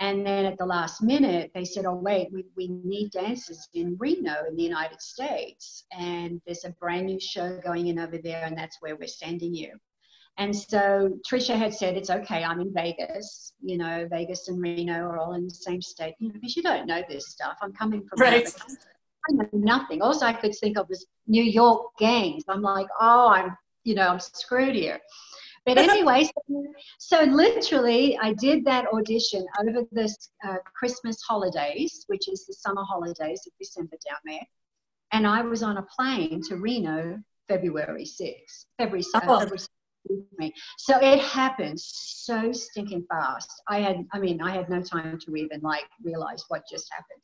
And 0.00 0.24
then 0.24 0.44
at 0.44 0.58
the 0.58 0.66
last 0.66 1.02
minute, 1.02 1.50
they 1.54 1.64
said, 1.64 1.84
oh, 1.84 1.94
wait, 1.94 2.28
we, 2.32 2.44
we 2.56 2.68
need 2.68 3.10
dancers 3.10 3.68
in 3.74 3.96
Reno 3.98 4.44
in 4.48 4.54
the 4.54 4.62
United 4.62 5.00
States. 5.00 5.84
And 5.90 6.40
there's 6.46 6.64
a 6.64 6.70
brand 6.70 7.06
new 7.06 7.18
show 7.18 7.58
going 7.64 7.88
in 7.88 7.98
over 7.98 8.18
there, 8.18 8.44
and 8.44 8.56
that's 8.56 8.76
where 8.80 8.94
we're 8.94 9.08
sending 9.08 9.54
you. 9.54 9.72
And 10.36 10.54
so 10.54 11.18
Trisha 11.28 11.56
had 11.56 11.74
said, 11.74 11.96
it's 11.96 12.10
okay, 12.10 12.44
I'm 12.44 12.60
in 12.60 12.72
Vegas. 12.72 13.54
You 13.60 13.76
know, 13.76 14.06
Vegas 14.08 14.46
and 14.46 14.62
Reno 14.62 14.92
are 14.92 15.18
all 15.18 15.32
in 15.32 15.44
the 15.44 15.50
same 15.50 15.82
state. 15.82 16.14
You 16.20 16.28
know, 16.28 16.34
because 16.34 16.56
you 16.56 16.62
don't 16.62 16.86
know 16.86 17.02
this 17.08 17.26
stuff. 17.26 17.56
I'm 17.60 17.72
coming 17.72 18.06
from 18.06 18.20
right. 18.20 18.48
I 19.28 19.32
know 19.32 19.48
nothing. 19.52 20.00
Also, 20.00 20.26
I 20.26 20.32
could 20.32 20.54
think 20.54 20.78
of 20.78 20.88
was 20.88 21.06
New 21.26 21.42
York 21.42 21.88
gangs. 21.98 22.44
I'm 22.48 22.62
like, 22.62 22.86
oh, 23.00 23.30
I'm 23.30 23.56
you 23.88 23.94
know, 23.94 24.08
I'm 24.08 24.20
screwed 24.20 24.74
here. 24.74 25.00
But 25.74 25.78
anyway, 25.78 26.24
so, 26.24 26.64
so, 26.98 27.22
literally, 27.24 28.18
I 28.20 28.32
did 28.34 28.64
that 28.64 28.86
audition 28.92 29.46
over 29.60 29.82
this 29.92 30.30
uh, 30.46 30.56
Christmas 30.74 31.20
holidays, 31.22 32.04
which 32.06 32.28
is 32.28 32.46
the 32.46 32.54
summer 32.54 32.84
holidays 32.84 33.42
of 33.46 33.52
December 33.58 33.96
down 34.08 34.18
there. 34.24 34.46
And 35.12 35.26
I 35.26 35.42
was 35.42 35.62
on 35.62 35.78
a 35.78 35.86
plane 35.96 36.42
to 36.48 36.56
Reno 36.56 37.18
February 37.48 38.04
6th, 38.04 38.66
February, 38.78 39.04
uh, 39.14 39.20
oh. 39.24 39.40
February 39.40 39.58
me. 40.38 40.52
So 40.78 40.98
it 41.00 41.20
happened 41.20 41.78
so 41.80 42.52
stinking 42.52 43.04
fast. 43.10 43.50
I 43.68 43.80
had, 43.80 44.06
I 44.12 44.18
mean, 44.18 44.40
I 44.40 44.52
had 44.52 44.68
no 44.68 44.80
time 44.80 45.18
to 45.18 45.36
even 45.36 45.60
like 45.60 45.84
realize 46.02 46.44
what 46.48 46.62
just 46.70 46.90
happened. 46.90 47.22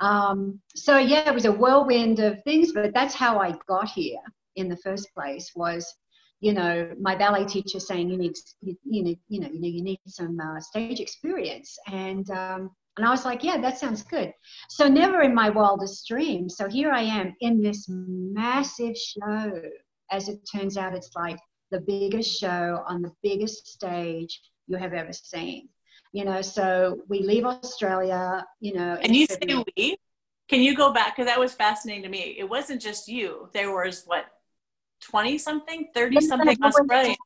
Um, 0.00 0.60
so 0.74 0.98
yeah, 0.98 1.28
it 1.28 1.34
was 1.34 1.44
a 1.44 1.52
whirlwind 1.52 2.18
of 2.18 2.42
things, 2.44 2.72
but 2.72 2.92
that's 2.94 3.14
how 3.14 3.38
I 3.38 3.56
got 3.68 3.88
here 3.90 4.20
in 4.56 4.68
the 4.68 4.76
first 4.78 5.12
place. 5.14 5.52
Was 5.54 5.94
you 6.40 6.52
know 6.52 6.90
my 7.00 7.14
ballet 7.16 7.44
teacher 7.44 7.80
saying 7.80 8.10
you 8.10 8.18
need 8.18 8.36
you, 8.60 8.76
you 8.84 9.02
need 9.02 9.18
you 9.28 9.40
know 9.40 9.48
you 9.50 9.60
know 9.60 9.68
you 9.68 9.82
need 9.82 10.00
some 10.06 10.38
uh, 10.40 10.60
stage 10.60 11.00
experience 11.00 11.78
and 11.88 12.30
um, 12.30 12.70
and 12.96 13.04
I 13.04 13.10
was 13.10 13.24
like, 13.24 13.44
yeah, 13.44 13.58
that 13.60 13.78
sounds 13.78 14.02
good. 14.02 14.32
So 14.68 14.88
never 14.88 15.20
in 15.20 15.34
my 15.34 15.50
wildest 15.50 16.08
dreams. 16.08 16.56
So 16.56 16.68
here 16.68 16.90
I 16.92 17.02
am 17.02 17.34
in 17.40 17.62
this 17.62 17.86
massive 17.88 18.96
show. 18.96 19.60
As 20.10 20.28
it 20.28 20.40
turns 20.50 20.78
out, 20.78 20.94
it's 20.94 21.10
like 21.14 21.38
the 21.70 21.80
biggest 21.80 22.38
show 22.38 22.82
on 22.88 23.02
the 23.02 23.12
biggest 23.22 23.66
stage 23.66 24.40
you 24.66 24.76
have 24.76 24.94
ever 24.94 25.12
seen. 25.12 25.68
You 26.12 26.24
know, 26.24 26.40
so 26.40 27.00
we 27.08 27.20
leave 27.20 27.44
Australia, 27.44 28.46
you 28.60 28.72
know. 28.72 28.96
And 29.02 29.14
you 29.14 29.26
say 29.26 29.38
we? 29.76 29.96
Can 30.48 30.62
you 30.62 30.76
go 30.76 30.92
back? 30.92 31.16
Because 31.16 31.28
that 31.28 31.40
was 31.40 31.52
fascinating 31.52 32.04
to 32.04 32.08
me. 32.08 32.36
It 32.38 32.48
wasn't 32.48 32.80
just 32.80 33.08
you. 33.08 33.50
There 33.52 33.74
was 33.74 34.04
what, 34.06 34.26
20 35.02 35.38
something, 35.38 35.88
30 35.94 36.20
something 36.20 36.56
Australian 36.62 37.16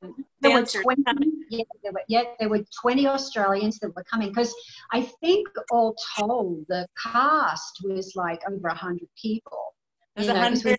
there. 0.40 0.60
Were 0.60 0.64
20, 0.64 1.02
yeah, 1.50 1.64
there 1.82 1.92
were, 1.92 2.02
yeah, 2.08 2.22
there 2.38 2.48
were 2.48 2.64
20 2.80 3.06
Australians 3.06 3.78
that 3.78 3.94
were 3.94 4.04
coming 4.04 4.28
because 4.28 4.54
I 4.92 5.02
think 5.20 5.48
all 5.70 5.94
told 6.18 6.64
the 6.68 6.86
cast 7.00 7.80
was 7.84 8.14
like 8.16 8.40
over 8.48 8.68
100 8.68 9.00
people. 9.20 9.74
It 10.16 10.20
was 10.20 10.28
100 10.28 10.78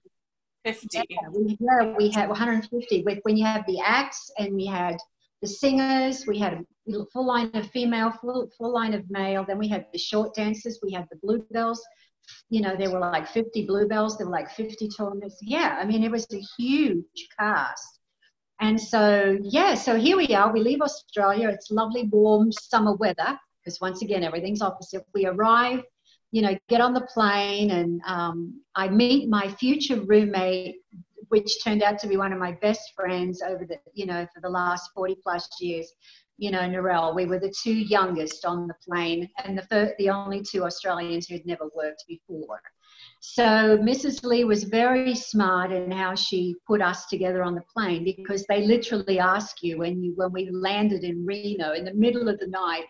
50. 0.63 0.87
Yeah, 0.93 1.03
we, 1.31 1.57
yeah, 1.59 1.95
we 1.97 2.09
had 2.09 2.29
150. 2.29 3.05
When 3.23 3.37
you 3.37 3.45
have 3.45 3.65
the 3.65 3.79
acts 3.83 4.31
and 4.37 4.53
we 4.53 4.65
had 4.65 4.97
the 5.41 5.47
singers, 5.47 6.25
we 6.27 6.37
had 6.37 6.53
a 6.53 7.05
full 7.11 7.25
line 7.25 7.49
of 7.55 7.69
female, 7.71 8.11
full, 8.11 8.47
full 8.57 8.73
line 8.73 8.93
of 8.93 9.09
male. 9.09 9.43
Then 9.43 9.57
we 9.57 9.67
had 9.67 9.87
the 9.91 9.97
short 9.97 10.35
dancers, 10.35 10.79
we 10.83 10.91
had 10.91 11.07
the 11.09 11.17
bluebells. 11.23 11.81
You 12.49 12.61
know, 12.61 12.75
there 12.75 12.91
were 12.91 12.99
like 12.99 13.27
50 13.27 13.65
bluebells, 13.65 14.17
there 14.17 14.27
were 14.27 14.33
like 14.33 14.51
50 14.51 14.89
tournaments. 14.89 15.37
Yeah, 15.41 15.77
I 15.79 15.85
mean, 15.85 16.03
it 16.03 16.11
was 16.11 16.27
a 16.33 16.41
huge 16.57 17.27
cast. 17.37 17.99
And 18.59 18.79
so, 18.79 19.37
yeah, 19.41 19.73
so 19.73 19.97
here 19.97 20.17
we 20.17 20.27
are. 20.35 20.51
We 20.51 20.59
leave 20.59 20.81
Australia. 20.81 21.49
It's 21.49 21.71
lovely, 21.71 22.03
warm 22.11 22.51
summer 22.51 22.93
weather 22.93 23.39
because 23.63 23.81
once 23.81 24.01
again, 24.01 24.23
everything's 24.23 24.61
opposite. 24.61 25.03
We 25.13 25.25
arrive 25.25 25.83
you 26.31 26.41
know, 26.41 26.57
get 26.69 26.81
on 26.81 26.93
the 26.93 27.01
plane 27.01 27.71
and 27.71 28.01
um, 28.07 28.61
I 28.75 28.87
meet 28.87 29.29
my 29.29 29.49
future 29.49 29.99
roommate, 29.99 30.77
which 31.27 31.63
turned 31.63 31.83
out 31.83 31.99
to 31.99 32.07
be 32.07 32.17
one 32.17 32.31
of 32.31 32.39
my 32.39 32.53
best 32.53 32.93
friends 32.95 33.41
over 33.41 33.65
the, 33.65 33.77
you 33.93 34.05
know, 34.05 34.25
for 34.33 34.41
the 34.41 34.49
last 34.49 34.91
40 34.95 35.17
plus 35.21 35.49
years. 35.59 35.91
You 36.41 36.49
know, 36.49 36.61
Narelle, 36.61 37.13
we 37.15 37.27
were 37.27 37.37
the 37.37 37.53
two 37.63 37.75
youngest 37.75 38.45
on 38.45 38.67
the 38.67 38.73
plane 38.83 39.29
and 39.45 39.55
the, 39.55 39.61
first, 39.61 39.93
the 39.99 40.09
only 40.09 40.41
two 40.41 40.63
Australians 40.63 41.27
who 41.27 41.35
had 41.35 41.45
never 41.45 41.69
worked 41.75 42.03
before. 42.07 42.59
So 43.19 43.77
Mrs. 43.77 44.23
Lee 44.23 44.43
was 44.43 44.63
very 44.63 45.13
smart 45.13 45.71
in 45.71 45.91
how 45.91 46.15
she 46.15 46.55
put 46.65 46.81
us 46.81 47.05
together 47.05 47.43
on 47.43 47.53
the 47.53 47.61
plane 47.71 48.03
because 48.03 48.43
they 48.47 48.63
literally 48.65 49.19
ask 49.19 49.61
you 49.61 49.77
when 49.77 50.01
you 50.01 50.13
when 50.15 50.31
we 50.31 50.49
landed 50.49 51.03
in 51.03 51.23
Reno 51.23 51.73
in 51.73 51.85
the 51.85 51.93
middle 51.93 52.27
of 52.27 52.39
the 52.39 52.47
night, 52.47 52.85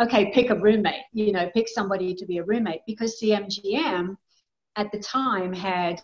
okay, 0.00 0.32
pick 0.32 0.48
a 0.48 0.58
roommate, 0.58 1.04
you 1.12 1.30
know, 1.32 1.50
pick 1.52 1.68
somebody 1.68 2.14
to 2.14 2.24
be 2.24 2.38
a 2.38 2.44
roommate 2.44 2.80
because 2.86 3.20
CMGM 3.20 4.16
at 4.76 4.90
the 4.92 4.98
time 4.98 5.52
had, 5.52 6.00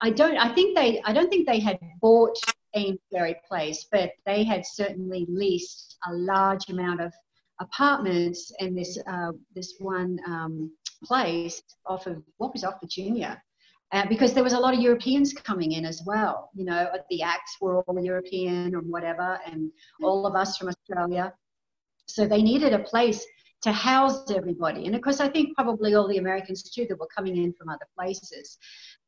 I 0.00 0.10
don't, 0.10 0.36
I 0.36 0.54
think 0.54 0.76
they, 0.76 1.02
I 1.02 1.12
don't 1.12 1.28
think 1.28 1.48
they 1.48 1.58
had 1.58 1.80
bought 2.00 2.38
Amesbury 2.76 3.36
Place, 3.48 3.86
but 3.90 4.12
they 4.24 4.44
had 4.44 4.64
certainly 4.66 5.26
leased 5.28 5.96
a 6.08 6.12
large 6.12 6.68
amount 6.68 7.00
of 7.00 7.12
apartments 7.60 8.52
in 8.60 8.74
this, 8.74 8.98
uh, 9.10 9.32
this 9.54 9.74
one 9.78 10.18
um, 10.26 10.70
place 11.04 11.62
off 11.86 12.06
of, 12.06 12.22
what 12.36 12.52
was 12.52 12.64
off 12.64 12.80
Virginia. 12.80 13.42
Uh, 13.92 14.04
because 14.08 14.32
there 14.34 14.42
was 14.42 14.52
a 14.52 14.58
lot 14.58 14.74
of 14.74 14.80
Europeans 14.80 15.32
coming 15.32 15.72
in 15.72 15.84
as 15.84 16.02
well. 16.04 16.50
You 16.54 16.64
know, 16.64 16.88
the 17.08 17.22
acts 17.22 17.56
were 17.60 17.82
all 17.82 18.00
European 18.02 18.74
or 18.74 18.80
whatever, 18.80 19.38
and 19.46 19.70
all 20.02 20.26
of 20.26 20.34
us 20.34 20.56
from 20.56 20.68
Australia. 20.68 21.32
So 22.06 22.26
they 22.26 22.42
needed 22.42 22.72
a 22.72 22.80
place 22.80 23.24
to 23.62 23.72
house 23.72 24.30
everybody. 24.30 24.86
And 24.86 24.94
of 24.96 25.02
course, 25.02 25.20
I 25.20 25.28
think 25.28 25.54
probably 25.54 25.94
all 25.94 26.08
the 26.08 26.18
Americans 26.18 26.62
too 26.62 26.86
that 26.88 26.98
were 26.98 27.08
coming 27.16 27.36
in 27.36 27.52
from 27.52 27.68
other 27.68 27.86
places. 27.96 28.58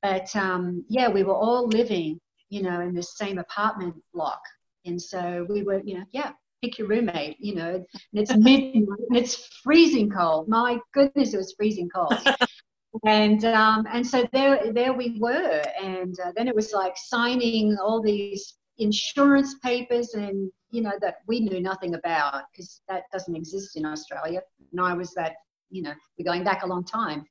But 0.01 0.35
um, 0.37 0.85
yeah, 0.89 1.09
we 1.09 1.25
were 1.25 1.35
all 1.35 1.67
living, 1.67 2.21
you 2.49 2.63
know, 2.63 2.81
in 2.81 2.95
the 2.95 3.03
same 3.03 3.39
apartment 3.39 3.95
block. 4.13 4.41
And 4.85 5.01
so 5.01 5.47
we 5.49 5.63
were, 5.63 5.81
you 5.85 5.99
know, 5.99 6.05
yeah, 6.13 6.33
pick 6.63 6.79
your 6.79 6.89
roommate, 6.89 7.37
you 7.39 7.55
know, 7.55 7.75
and 7.75 7.87
it's 8.13 8.35
midnight 8.35 8.75
and 9.09 9.17
it's 9.17 9.49
freezing 9.63 10.11
cold. 10.11 10.49
My 10.49 10.79
goodness, 10.93 11.35
it 11.35 11.37
was 11.37 11.55
freezing 11.57 11.89
cold. 11.95 12.15
and 13.05 13.45
um, 13.45 13.87
and 13.93 14.07
so 14.07 14.27
there 14.33 14.73
there 14.73 14.93
we 14.93 15.19
were, 15.21 15.63
and 15.83 16.19
uh, 16.25 16.33
then 16.37 16.49
it 16.49 16.55
was 16.55 16.73
like 16.73 16.95
signing 16.97 17.77
all 17.83 18.03
these 18.03 18.55
insurance 18.79 19.57
papers 19.63 20.15
and 20.15 20.51
you 20.71 20.81
know 20.81 20.93
that 21.01 21.17
we 21.27 21.41
knew 21.41 21.61
nothing 21.61 21.95
about 21.95 22.45
because 22.53 22.81
that 22.89 23.05
doesn't 23.13 23.37
exist 23.37 23.77
in 23.77 23.85
Australia. 23.85 24.41
And 24.73 24.81
I 24.81 24.95
was 24.95 25.13
that 25.15 25.35
you 25.71 25.83
know 25.83 25.93
we're 26.19 26.25
going 26.25 26.45
back 26.45 26.63
a 26.63 26.67
long 26.67 26.85
time, 26.85 27.25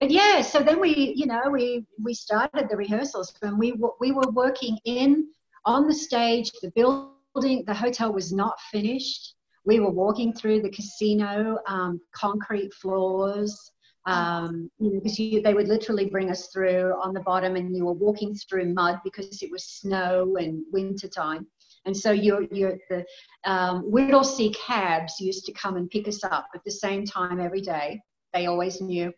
but 0.00 0.10
yeah. 0.10 0.42
So 0.42 0.60
then 0.60 0.80
we 0.80 1.12
you 1.16 1.26
know 1.26 1.42
we 1.50 1.84
we 2.02 2.14
started 2.14 2.68
the 2.68 2.76
rehearsals 2.76 3.34
and 3.42 3.58
we 3.58 3.74
we 4.00 4.12
were 4.12 4.30
working 4.32 4.78
in 4.84 5.28
on 5.64 5.86
the 5.86 5.94
stage. 5.94 6.50
The 6.62 6.70
building, 6.70 7.64
the 7.66 7.74
hotel 7.74 8.12
was 8.12 8.32
not 8.32 8.60
finished. 8.70 9.34
We 9.64 9.78
were 9.78 9.90
walking 9.90 10.32
through 10.32 10.62
the 10.62 10.70
casino, 10.70 11.58
um, 11.68 12.00
concrete 12.14 12.74
floors 12.74 13.72
um, 14.06 14.70
you 14.78 14.92
know, 14.92 15.00
because 15.00 15.16
they 15.16 15.54
would 15.54 15.68
literally 15.68 16.06
bring 16.06 16.30
us 16.30 16.48
through 16.48 16.94
on 17.00 17.14
the 17.14 17.20
bottom, 17.20 17.56
and 17.56 17.76
you 17.76 17.84
were 17.84 17.92
walking 17.92 18.34
through 18.34 18.74
mud 18.74 18.98
because 19.04 19.42
it 19.42 19.50
was 19.50 19.64
snow 19.64 20.36
and 20.38 20.62
winter 20.72 21.08
time. 21.08 21.46
And 21.84 21.96
so 21.96 22.12
you're, 22.12 22.44
you're 22.52 22.78
the 22.88 23.04
um, 23.44 23.90
Whittlesea 23.90 24.54
cabs 24.54 25.20
used 25.20 25.44
to 25.46 25.52
come 25.52 25.76
and 25.76 25.90
pick 25.90 26.06
us 26.06 26.22
up 26.24 26.46
at 26.54 26.62
the 26.64 26.70
same 26.70 27.04
time 27.04 27.40
every 27.40 27.60
day. 27.60 28.00
They 28.32 28.46
always 28.46 28.80
knew. 28.80 29.12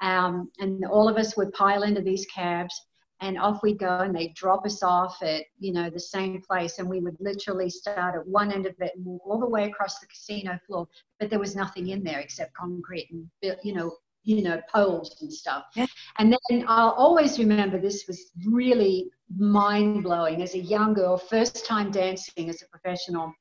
Um, 0.00 0.50
and 0.58 0.84
all 0.84 1.08
of 1.08 1.16
us 1.16 1.36
would 1.36 1.52
pile 1.52 1.84
into 1.84 2.02
these 2.02 2.26
cabs 2.26 2.74
and 3.22 3.38
off 3.38 3.62
we'd 3.62 3.78
go 3.78 3.98
and 3.98 4.14
they'd 4.14 4.34
drop 4.34 4.66
us 4.66 4.82
off 4.82 5.22
at 5.22 5.44
you 5.58 5.72
know 5.72 5.88
the 5.88 6.00
same 6.00 6.42
place 6.42 6.78
and 6.78 6.88
we 6.88 7.00
would 7.00 7.16
literally 7.20 7.70
start 7.70 8.16
at 8.16 8.26
one 8.26 8.52
end 8.52 8.66
of 8.66 8.74
it 8.80 8.92
and 8.94 9.06
move 9.06 9.20
all 9.24 9.38
the 9.38 9.48
way 9.48 9.64
across 9.64 10.00
the 10.00 10.06
casino 10.06 10.58
floor 10.66 10.86
but 11.20 11.30
there 11.30 11.38
was 11.38 11.56
nothing 11.56 11.88
in 11.88 12.02
there 12.02 12.18
except 12.18 12.52
concrete 12.54 13.08
and 13.12 13.28
you 13.62 13.72
know 13.72 13.94
you 14.24 14.42
know, 14.42 14.60
poles 14.72 15.16
and 15.20 15.32
stuff. 15.32 15.64
Yeah. 15.74 15.86
And 16.18 16.36
then 16.48 16.64
I'll 16.68 16.90
always 16.90 17.38
remember 17.38 17.78
this 17.78 18.04
was 18.06 18.30
really 18.46 19.10
mind 19.36 20.04
blowing 20.04 20.42
as 20.42 20.54
a 20.54 20.58
young 20.58 20.94
girl, 20.94 21.16
first 21.16 21.66
time 21.66 21.90
dancing 21.90 22.48
as 22.48 22.62
a 22.62 22.68
professional, 22.68 23.32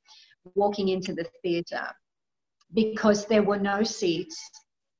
walking 0.55 0.89
into 0.89 1.13
the 1.13 1.25
theatre 1.43 1.87
because 2.73 3.25
there 3.25 3.43
were 3.43 3.59
no 3.59 3.83
seats 3.83 4.49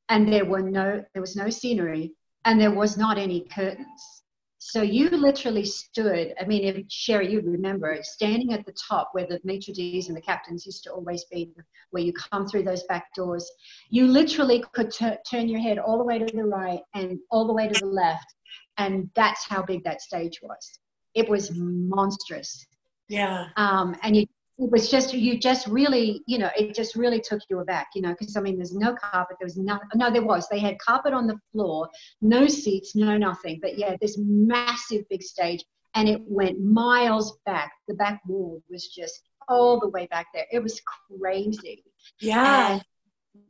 and 0.09 0.31
there 0.31 0.45
were 0.45 0.61
no 0.61 1.03
there 1.13 1.21
was 1.21 1.35
no 1.35 1.49
scenery 1.49 2.13
and 2.45 2.59
there 2.59 2.73
was 2.73 2.97
not 2.97 3.17
any 3.17 3.41
curtains 3.41 4.20
so 4.63 4.83
you 4.83 5.09
literally 5.09 5.65
stood, 5.65 6.35
I 6.39 6.45
mean, 6.45 6.63
if 6.63 6.85
Sherry, 6.87 7.31
you 7.31 7.41
remember 7.41 7.97
standing 8.03 8.53
at 8.53 8.63
the 8.63 8.75
top 8.87 9.09
where 9.13 9.25
the 9.25 9.39
maitre 9.43 9.73
d's 9.73 10.07
and 10.07 10.15
the 10.15 10.21
captains 10.21 10.67
used 10.67 10.83
to 10.83 10.91
always 10.91 11.25
be, 11.31 11.51
where 11.89 12.03
you 12.03 12.13
come 12.13 12.47
through 12.47 12.61
those 12.61 12.83
back 12.83 13.07
doors. 13.15 13.51
You 13.89 14.05
literally 14.05 14.63
could 14.73 14.91
t- 14.91 15.15
turn 15.27 15.49
your 15.49 15.59
head 15.59 15.79
all 15.79 15.97
the 15.97 16.03
way 16.03 16.19
to 16.19 16.25
the 16.27 16.43
right 16.43 16.81
and 16.93 17.17
all 17.31 17.47
the 17.47 17.53
way 17.53 17.69
to 17.69 17.79
the 17.79 17.87
left. 17.87 18.35
And 18.77 19.09
that's 19.15 19.47
how 19.47 19.63
big 19.63 19.83
that 19.83 19.99
stage 19.99 20.39
was. 20.43 20.79
It 21.15 21.27
was 21.27 21.49
monstrous. 21.55 22.63
Yeah. 23.09 23.47
Um, 23.57 23.95
and 24.03 24.15
you 24.15 24.27
it 24.57 24.69
was 24.69 24.89
just 24.89 25.13
you 25.13 25.39
just 25.39 25.67
really 25.67 26.21
you 26.27 26.37
know 26.37 26.49
it 26.57 26.75
just 26.75 26.95
really 26.95 27.19
took 27.19 27.41
you 27.49 27.59
aback 27.59 27.87
you 27.95 28.01
know 28.01 28.15
because 28.19 28.35
i 28.37 28.41
mean 28.41 28.57
there's 28.57 28.75
no 28.75 28.95
carpet 28.95 29.37
there 29.39 29.45
was 29.45 29.57
no 29.57 29.79
no 29.95 30.11
there 30.11 30.23
was. 30.23 30.47
They 30.49 30.59
had 30.59 30.77
carpet 30.79 31.13
on 31.13 31.25
the 31.25 31.37
floor 31.51 31.89
no 32.21 32.47
seats 32.47 32.95
no 32.95 33.17
nothing 33.17 33.59
but 33.61 33.77
yeah 33.77 33.95
this 33.99 34.17
massive 34.19 35.03
big 35.09 35.23
stage 35.23 35.63
and 35.95 36.07
it 36.07 36.21
went 36.25 36.63
miles 36.63 37.37
back. 37.45 37.71
The 37.87 37.95
back 37.95 38.21
wall 38.27 38.61
was 38.69 38.87
just 38.87 39.21
all 39.47 39.79
the 39.79 39.89
way 39.89 40.07
back 40.07 40.27
there. 40.33 40.45
It 40.51 40.63
was 40.63 40.81
crazy. 41.19 41.83
Yeah. 42.19 42.73
And, 42.73 42.83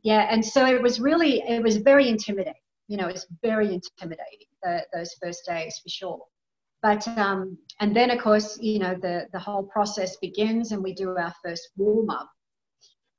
yeah 0.02 0.28
and 0.30 0.44
so 0.44 0.66
it 0.66 0.80
was 0.80 1.00
really 1.00 1.40
it 1.40 1.62
was 1.62 1.78
very 1.78 2.08
intimidating 2.08 2.54
you 2.86 2.96
know 2.96 3.08
it 3.08 3.12
was 3.12 3.26
very 3.42 3.66
intimidating 3.66 4.46
the, 4.62 4.84
those 4.92 5.14
first 5.20 5.44
days 5.44 5.80
for 5.82 5.88
sure 5.88 6.20
But 6.82 7.06
um, 7.16 7.56
and 7.80 7.94
then 7.94 8.10
of 8.10 8.20
course, 8.20 8.58
you 8.60 8.78
know, 8.80 8.94
the 8.94 9.28
the 9.32 9.38
whole 9.38 9.62
process 9.62 10.16
begins, 10.16 10.72
and 10.72 10.82
we 10.82 10.92
do 10.92 11.16
our 11.16 11.32
first 11.44 11.70
warm 11.76 12.10
up, 12.10 12.28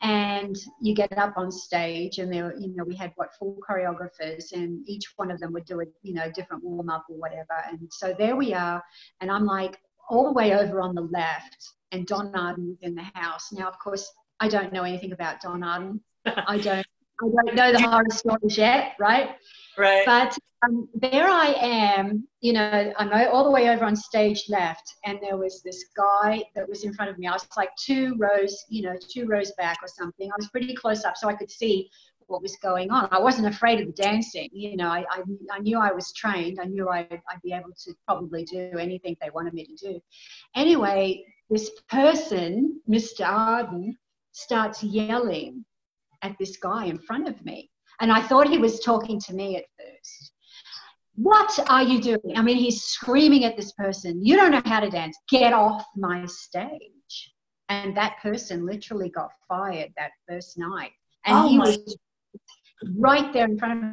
and 0.01 0.55
you 0.81 0.93
get 0.93 1.17
up 1.17 1.35
on 1.37 1.49
stage, 1.49 2.19
and 2.19 2.31
there, 2.31 2.53
you 2.59 2.75
know, 2.75 2.83
we 2.83 2.95
had 2.95 3.13
what 3.15 3.29
four 3.39 3.55
choreographers, 3.67 4.51
and 4.51 4.87
each 4.87 5.13
one 5.15 5.31
of 5.31 5.39
them 5.39 5.53
would 5.53 5.65
do 5.65 5.79
a 5.79 5.85
you 6.01 6.13
know 6.13 6.29
different 6.35 6.63
warm 6.63 6.89
up 6.89 7.05
or 7.09 7.17
whatever, 7.17 7.55
and 7.69 7.79
so 7.91 8.13
there 8.17 8.35
we 8.35 8.53
are, 8.53 8.83
and 9.21 9.31
I'm 9.31 9.45
like 9.45 9.77
all 10.09 10.25
the 10.25 10.33
way 10.33 10.53
over 10.53 10.81
on 10.81 10.93
the 10.93 11.07
left, 11.13 11.57
and 11.93 12.05
Don 12.05 12.35
Arden 12.35 12.67
was 12.67 12.79
in 12.81 12.95
the 12.95 13.09
house. 13.13 13.53
Now, 13.53 13.69
of 13.69 13.79
course, 13.79 14.11
I 14.41 14.49
don't 14.49 14.73
know 14.73 14.83
anything 14.83 15.13
about 15.13 15.39
Don 15.39 15.63
Arden. 15.63 16.01
I 16.25 16.57
don't 16.57 16.85
I 17.21 17.43
don't 17.45 17.55
know 17.55 17.71
the 17.71 17.81
horror 17.89 18.09
stories 18.09 18.57
yet, 18.57 18.95
right? 18.99 19.35
Right. 19.77 20.05
But 20.05 20.37
um, 20.63 20.87
there 20.93 21.27
I 21.27 21.55
am, 21.59 22.27
you 22.41 22.53
know, 22.53 22.93
I'm 22.97 23.11
all 23.31 23.43
the 23.43 23.51
way 23.51 23.69
over 23.69 23.85
on 23.85 23.95
stage 23.95 24.43
left, 24.49 24.95
and 25.05 25.19
there 25.21 25.37
was 25.37 25.61
this 25.63 25.85
guy 25.95 26.43
that 26.55 26.67
was 26.67 26.83
in 26.83 26.93
front 26.93 27.11
of 27.11 27.17
me. 27.17 27.27
I 27.27 27.33
was 27.33 27.47
like 27.57 27.69
two 27.75 28.15
rows, 28.17 28.65
you 28.69 28.83
know, 28.83 28.95
two 29.09 29.27
rows 29.27 29.51
back 29.57 29.77
or 29.81 29.87
something. 29.87 30.29
I 30.31 30.35
was 30.37 30.49
pretty 30.49 30.73
close 30.73 31.05
up, 31.05 31.17
so 31.17 31.27
I 31.27 31.35
could 31.35 31.51
see 31.51 31.89
what 32.27 32.41
was 32.41 32.55
going 32.57 32.89
on. 32.91 33.09
I 33.11 33.19
wasn't 33.19 33.47
afraid 33.47 33.81
of 33.81 33.87
the 33.87 34.01
dancing, 34.01 34.49
you 34.53 34.75
know, 34.75 34.87
I, 34.87 35.05
I, 35.09 35.23
I 35.51 35.59
knew 35.59 35.77
I 35.79 35.91
was 35.91 36.13
trained. 36.13 36.59
I 36.59 36.65
knew 36.65 36.89
I'd, 36.89 37.21
I'd 37.29 37.41
be 37.43 37.53
able 37.53 37.71
to 37.85 37.93
probably 38.07 38.45
do 38.45 38.71
anything 38.79 39.17
they 39.21 39.29
wanted 39.29 39.53
me 39.53 39.65
to 39.65 39.75
do. 39.75 39.99
Anyway, 40.55 41.23
this 41.49 41.69
person, 41.89 42.81
Mr. 42.89 43.27
Arden, 43.27 43.97
starts 44.31 44.83
yelling 44.83 45.63
at 46.21 46.35
this 46.39 46.57
guy 46.57 46.85
in 46.85 46.97
front 46.97 47.27
of 47.27 47.43
me. 47.45 47.69
And 47.99 48.11
I 48.11 48.21
thought 48.21 48.49
he 48.49 48.57
was 48.57 48.79
talking 48.79 49.19
to 49.21 49.33
me 49.33 49.57
at 49.57 49.65
first. 49.77 50.32
What 51.15 51.59
are 51.69 51.83
you 51.83 52.01
doing? 52.01 52.35
I 52.35 52.41
mean, 52.41 52.57
he's 52.57 52.83
screaming 52.83 53.43
at 53.45 53.55
this 53.55 53.71
person, 53.73 54.23
You 54.23 54.35
don't 54.35 54.51
know 54.51 54.61
how 54.65 54.79
to 54.79 54.89
dance. 54.89 55.17
Get 55.29 55.53
off 55.53 55.85
my 55.95 56.25
stage. 56.25 57.33
And 57.69 57.95
that 57.95 58.17
person 58.21 58.65
literally 58.65 59.09
got 59.09 59.29
fired 59.47 59.91
that 59.97 60.11
first 60.27 60.57
night. 60.57 60.91
And 61.25 61.37
oh 61.37 61.47
he 61.47 61.59
was 61.59 61.97
right 62.97 63.31
there 63.31 63.45
in 63.45 63.57
front 63.57 63.73
of 63.73 63.83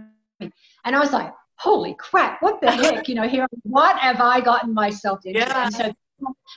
me. 0.40 0.52
And 0.84 0.96
I 0.96 0.98
was 0.98 1.12
like, 1.12 1.32
Holy 1.56 1.94
crap, 1.98 2.40
what 2.40 2.60
the 2.60 2.70
heck? 2.70 3.08
You 3.08 3.16
know, 3.16 3.28
here, 3.28 3.46
what 3.62 3.98
have 3.98 4.20
I 4.20 4.40
gotten 4.40 4.72
myself 4.72 5.20
into? 5.24 5.40
Yeah. 5.40 5.68
So 5.68 5.92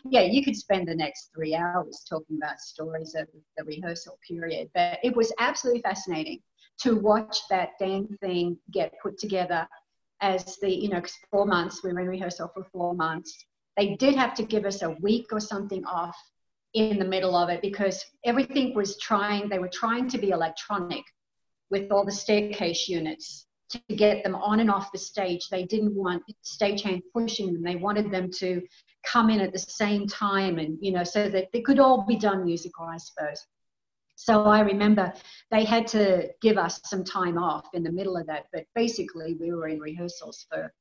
yeah, 0.10 0.22
you 0.22 0.44
could 0.44 0.56
spend 0.56 0.88
the 0.88 0.96
next 0.96 1.30
three 1.34 1.56
hours 1.56 2.06
talking 2.10 2.38
about 2.42 2.60
stories 2.60 3.16
of 3.16 3.28
the 3.58 3.64
rehearsal 3.64 4.18
period, 4.28 4.70
but 4.74 5.00
it 5.04 5.16
was 5.16 5.34
absolutely 5.40 5.82
fascinating 5.82 6.40
to 6.82 6.96
watch 6.96 7.38
that 7.50 7.70
damn 7.80 8.08
thing 8.22 8.58
get 8.72 8.94
put 9.02 9.18
together 9.18 9.68
as 10.24 10.58
the, 10.62 10.74
you 10.74 10.90
know, 10.90 11.02
four 11.30 11.46
months, 11.46 11.84
we 11.84 11.92
were 11.92 12.00
in 12.00 12.08
rehearsal 12.08 12.50
for 12.54 12.64
four 12.72 12.96
months. 12.96 13.46
They 13.78 13.96
did 13.96 14.16
have 14.16 14.34
to 14.36 14.44
give 14.44 14.66
us 14.66 14.82
a 14.82 14.92
week 15.02 15.28
or 15.32 15.40
something 15.40 15.84
off 15.86 16.18
in 16.74 16.98
the 16.98 17.06
middle 17.06 17.36
of 17.36 17.50
it 17.50 17.62
because 17.62 18.04
everything 18.26 18.74
was 18.74 18.98
trying, 19.00 19.50
they 19.50 19.60
were 19.60 19.70
trying 19.72 20.08
to 20.10 20.18
be 20.18 20.30
electronic 20.30 21.04
with 21.70 21.92
all 21.92 22.06
the 22.06 22.12
staircase 22.12 22.88
units 22.88 23.48
to 23.70 23.80
get 23.96 24.24
them 24.24 24.36
on 24.36 24.60
and 24.62 24.72
off 24.72 24.92
the 24.92 24.98
stage. 24.98 25.50
They 25.50 25.66
didn't 25.66 25.94
want 25.94 26.24
stagehand 26.44 27.02
pushing 27.14 27.54
them. 27.54 27.64
They 27.64 27.76
wanted 27.76 28.10
them 28.10 28.32
to 28.40 28.62
come 29.04 29.30
in 29.30 29.42
at 29.42 29.52
the 29.52 29.60
same 29.60 30.08
time 30.08 30.58
and 30.60 30.78
you 30.82 30.92
know 30.92 31.04
so 31.04 31.30
that 31.30 31.50
they 31.52 31.62
could 31.62 31.80
all 31.80 32.06
be 32.06 32.16
done 32.16 32.46
musical 32.46 32.86
i 32.86 32.98
suppose 32.98 33.46
so 34.24 34.44
i 34.46 34.62
remember 34.62 35.12
they 35.52 35.66
had 35.66 35.86
to 35.86 36.30
give 36.42 36.58
us 36.58 36.80
some 36.86 37.04
time 37.04 37.38
off 37.38 37.68
in 37.74 37.84
the 37.84 37.92
middle 37.92 38.16
of 38.16 38.26
that 38.26 38.46
but 38.54 38.66
basically 38.74 39.34
we 39.34 39.52
were 39.52 39.68
in 39.68 39.80
rehearsals 39.80 40.46
for 40.50 40.74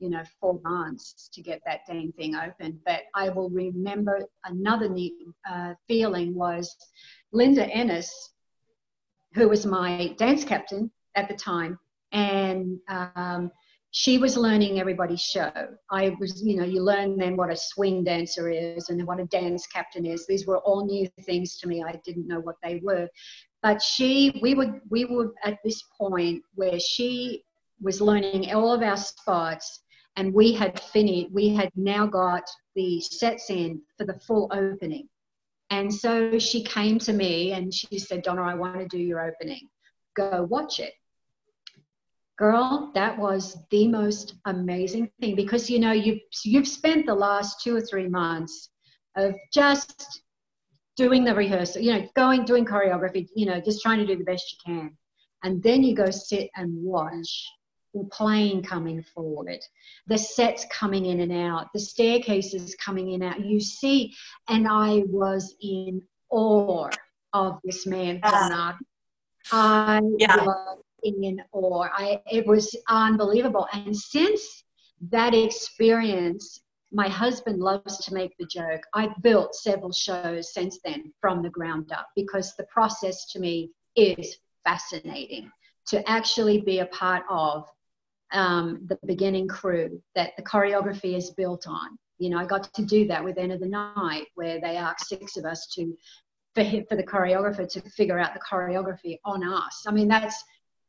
you 0.00 0.10
know 0.10 0.22
four 0.40 0.60
months 0.64 1.28
to 1.32 1.42
get 1.42 1.60
that 1.66 1.80
dang 1.86 2.12
thing 2.12 2.34
open. 2.34 2.80
But 2.84 3.02
i 3.14 3.28
will 3.28 3.50
remember 3.50 4.20
another 4.44 4.88
neat 4.88 5.14
uh, 5.48 5.74
feeling 5.86 6.34
was 6.34 6.76
linda 7.32 7.66
ennis 7.66 8.30
who 9.34 9.48
was 9.48 9.66
my 9.66 10.14
dance 10.18 10.44
captain 10.44 10.90
at 11.14 11.28
the 11.28 11.34
time 11.34 11.78
and 12.12 12.78
um, 12.88 13.50
she 13.90 14.18
was 14.18 14.36
learning 14.36 14.78
everybody's 14.78 15.20
show. 15.20 15.50
I 15.90 16.14
was, 16.20 16.42
you 16.42 16.56
know, 16.56 16.64
you 16.64 16.82
learn 16.82 17.16
then 17.16 17.36
what 17.36 17.50
a 17.50 17.56
swing 17.56 18.04
dancer 18.04 18.50
is 18.50 18.90
and 18.90 19.06
what 19.06 19.20
a 19.20 19.24
dance 19.26 19.66
captain 19.66 20.04
is. 20.04 20.26
These 20.26 20.46
were 20.46 20.58
all 20.58 20.84
new 20.84 21.08
things 21.22 21.56
to 21.58 21.68
me. 21.68 21.82
I 21.82 21.98
didn't 22.04 22.28
know 22.28 22.40
what 22.40 22.56
they 22.62 22.80
were. 22.82 23.08
But 23.62 23.82
she, 23.82 24.38
we 24.42 24.54
were, 24.54 24.80
we 24.90 25.04
were 25.06 25.32
at 25.44 25.58
this 25.64 25.82
point 25.98 26.42
where 26.54 26.78
she 26.78 27.44
was 27.80 28.00
learning 28.00 28.52
all 28.52 28.72
of 28.72 28.82
our 28.82 28.96
spots 28.96 29.82
and 30.16 30.34
we 30.34 30.52
had 30.52 30.78
finished, 30.80 31.30
we 31.32 31.48
had 31.48 31.70
now 31.74 32.06
got 32.06 32.48
the 32.74 33.00
sets 33.00 33.50
in 33.50 33.80
for 33.96 34.04
the 34.04 34.18
full 34.20 34.50
opening. 34.52 35.08
And 35.70 35.92
so 35.92 36.38
she 36.38 36.62
came 36.62 36.98
to 37.00 37.12
me 37.12 37.52
and 37.52 37.72
she 37.72 37.98
said, 37.98 38.22
Donna, 38.22 38.42
I 38.42 38.54
want 38.54 38.78
to 38.78 38.86
do 38.86 38.98
your 38.98 39.20
opening. 39.20 39.68
Go 40.14 40.46
watch 40.50 40.80
it 40.80 40.92
girl 42.38 42.92
that 42.94 43.18
was 43.18 43.58
the 43.70 43.88
most 43.88 44.34
amazing 44.46 45.10
thing 45.20 45.34
because 45.34 45.68
you 45.68 45.78
know 45.78 45.92
you've 45.92 46.20
you've 46.44 46.68
spent 46.68 47.04
the 47.04 47.14
last 47.14 47.60
two 47.62 47.76
or 47.76 47.80
three 47.80 48.08
months 48.08 48.70
of 49.16 49.34
just 49.52 50.22
doing 50.96 51.24
the 51.24 51.34
rehearsal 51.34 51.82
you 51.82 51.92
know 51.92 52.06
going 52.14 52.44
doing 52.44 52.64
choreography 52.64 53.26
you 53.34 53.44
know 53.44 53.60
just 53.60 53.82
trying 53.82 53.98
to 53.98 54.06
do 54.06 54.16
the 54.16 54.24
best 54.24 54.52
you 54.52 54.72
can 54.72 54.96
and 55.42 55.62
then 55.62 55.82
you 55.82 55.94
go 55.94 56.10
sit 56.10 56.48
and 56.56 56.72
watch 56.82 57.46
the 57.92 58.04
plane 58.12 58.62
coming 58.62 59.02
forward 59.02 59.58
the 60.06 60.18
sets 60.18 60.64
coming 60.70 61.06
in 61.06 61.20
and 61.20 61.32
out 61.32 61.66
the 61.74 61.80
staircases 61.80 62.76
coming 62.76 63.12
in 63.12 63.22
and 63.22 63.34
out 63.34 63.44
you 63.44 63.58
see 63.58 64.14
and 64.48 64.68
i 64.68 65.02
was 65.06 65.56
in 65.60 66.00
awe 66.30 66.88
of 67.32 67.58
this 67.64 67.84
man 67.84 68.20
yeah. 68.22 68.72
I 69.50 70.00
yeah. 70.18 70.44
was 70.44 70.82
in 71.02 71.40
awe. 71.52 71.88
I, 71.92 72.20
it 72.30 72.46
was 72.46 72.74
unbelievable. 72.88 73.66
And 73.72 73.96
since 73.96 74.64
that 75.10 75.34
experience, 75.34 76.60
my 76.92 77.08
husband 77.08 77.60
loves 77.60 77.98
to 77.98 78.14
make 78.14 78.36
the 78.38 78.46
joke. 78.46 78.82
I've 78.94 79.20
built 79.22 79.54
several 79.54 79.92
shows 79.92 80.54
since 80.54 80.78
then 80.84 81.12
from 81.20 81.42
the 81.42 81.50
ground 81.50 81.92
up 81.92 82.08
because 82.16 82.54
the 82.56 82.64
process 82.64 83.30
to 83.32 83.40
me 83.40 83.70
is 83.96 84.38
fascinating 84.64 85.50
to 85.88 86.08
actually 86.08 86.60
be 86.60 86.80
a 86.80 86.86
part 86.86 87.24
of 87.30 87.68
um, 88.32 88.86
the 88.88 88.98
beginning 89.06 89.48
crew 89.48 90.02
that 90.14 90.32
the 90.36 90.42
choreography 90.42 91.16
is 91.16 91.30
built 91.30 91.66
on. 91.66 91.98
You 92.18 92.30
know, 92.30 92.38
I 92.38 92.46
got 92.46 92.72
to 92.74 92.84
do 92.84 93.06
that 93.08 93.24
with 93.24 93.38
End 93.38 93.52
of 93.52 93.60
the 93.60 93.66
Night, 93.66 94.26
where 94.34 94.60
they 94.60 94.76
asked 94.76 95.08
six 95.08 95.36
of 95.36 95.44
us 95.44 95.66
to, 95.74 95.96
for, 96.54 96.64
for 96.88 96.96
the 96.96 97.04
choreographer 97.04 97.70
to 97.70 97.80
figure 97.90 98.18
out 98.18 98.34
the 98.34 98.40
choreography 98.40 99.18
on 99.24 99.44
us. 99.44 99.84
I 99.86 99.92
mean, 99.92 100.08
that's 100.08 100.42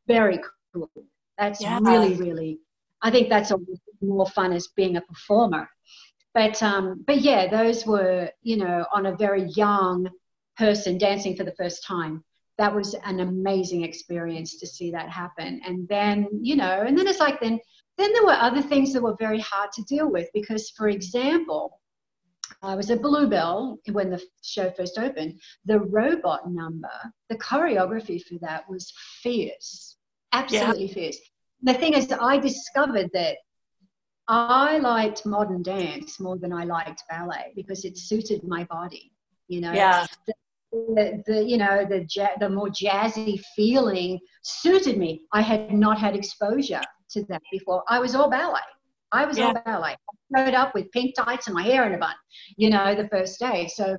very 0.08 0.40
cool. 0.74 0.90
That's 1.38 1.62
yeah. 1.62 1.80
really, 1.82 2.16
really, 2.16 2.60
I 3.02 3.12
think 3.12 3.30
that's 3.30 3.52
more 4.02 4.28
fun 4.28 4.54
as 4.54 4.68
being 4.68 4.98
a 4.98 5.02
performer. 5.02 5.70
But, 6.34 6.62
um, 6.62 7.04
but 7.08 7.22
yeah, 7.22 7.48
those 7.48 7.86
were, 7.86 8.30
you 8.44 8.58
know, 8.58 8.86
on 8.94 9.08
a 9.08 9.16
very 9.16 9.46
young 9.50 10.10
person 10.58 10.98
dancing 10.98 11.36
for 11.36 11.44
the 11.44 11.56
first 11.56 11.86
time. 11.86 12.24
That 12.58 12.76
was 12.76 12.94
an 13.06 13.22
amazing 13.22 13.84
experience 13.84 14.60
to 14.60 14.68
see 14.68 14.92
that 14.92 15.10
happen. 15.10 15.62
And 15.66 15.88
then, 15.88 16.28
you 16.42 16.58
know, 16.58 16.84
and 16.86 16.98
then 16.98 17.08
it's 17.08 17.20
like, 17.20 17.40
then, 17.40 17.60
then 17.98 18.12
there 18.14 18.26
were 18.26 18.34
other 18.34 18.62
things 18.62 18.94
that 18.94 19.02
were 19.02 19.16
very 19.18 19.40
hard 19.40 19.72
to 19.74 19.84
deal 19.84 20.12
with 20.12 20.28
because, 20.34 20.70
for 20.72 20.90
example, 20.90 21.79
I 22.62 22.76
was 22.76 22.92
at 22.92 23.02
Bluebell 23.02 23.80
when 23.92 24.10
the 24.10 24.22
show 24.44 24.70
first 24.72 24.98
opened. 24.98 25.40
The 25.66 25.80
robot 25.80 26.50
number, 26.52 26.92
the 27.30 27.38
choreography 27.38 28.22
for 28.24 28.38
that 28.42 28.70
was 28.70 28.92
fierce 29.22 29.98
absolutely 30.34 30.88
yeah. 30.88 30.94
fierce. 30.94 31.20
The 31.64 31.74
thing 31.74 31.94
is, 31.94 32.12
I 32.12 32.38
discovered 32.38 33.10
that 33.14 33.38
I 34.28 34.78
liked 34.78 35.26
modern 35.26 35.64
dance 35.64 36.20
more 36.20 36.38
than 36.38 36.54
I 36.54 36.64
liked 36.64 37.04
ballet 37.10 37.52
because 37.56 37.84
it 37.86 37.98
suited 37.98 38.44
my 38.44 38.64
body. 38.66 39.12
You 39.48 39.62
know, 39.62 39.74
yeah. 39.74 40.06
the, 40.28 40.34
the, 40.72 41.24
the 41.26 41.44
you 41.44 41.58
know 41.58 41.86
the 41.86 42.08
ja- 42.16 42.38
the 42.40 42.50
more 42.50 42.68
jazzy 42.68 43.44
feeling 43.56 44.20
suited 44.44 44.98
me. 44.98 45.22
I 45.34 45.42
had 45.42 45.74
not 45.74 45.98
had 45.98 46.16
exposure 46.16 46.82
to 47.12 47.24
that 47.26 47.42
before. 47.52 47.84
I 47.88 48.00
was 48.00 48.14
all 48.14 48.30
ballet. 48.30 48.60
I 49.12 49.26
was 49.26 49.38
yeah. 49.38 49.48
all 49.48 49.62
ballet. 49.66 49.96
I 50.36 50.46
showed 50.46 50.54
up 50.54 50.74
with 50.74 50.92
pink 50.92 51.16
tights 51.16 51.48
and 51.48 51.56
my 51.56 51.64
hair 51.64 51.86
in 51.86 51.94
a 51.94 51.98
bun, 51.98 52.14
you 52.58 52.70
know, 52.70 52.96
the 52.96 53.08
first 53.10 53.40
day. 53.40 53.68
So, 53.68 53.98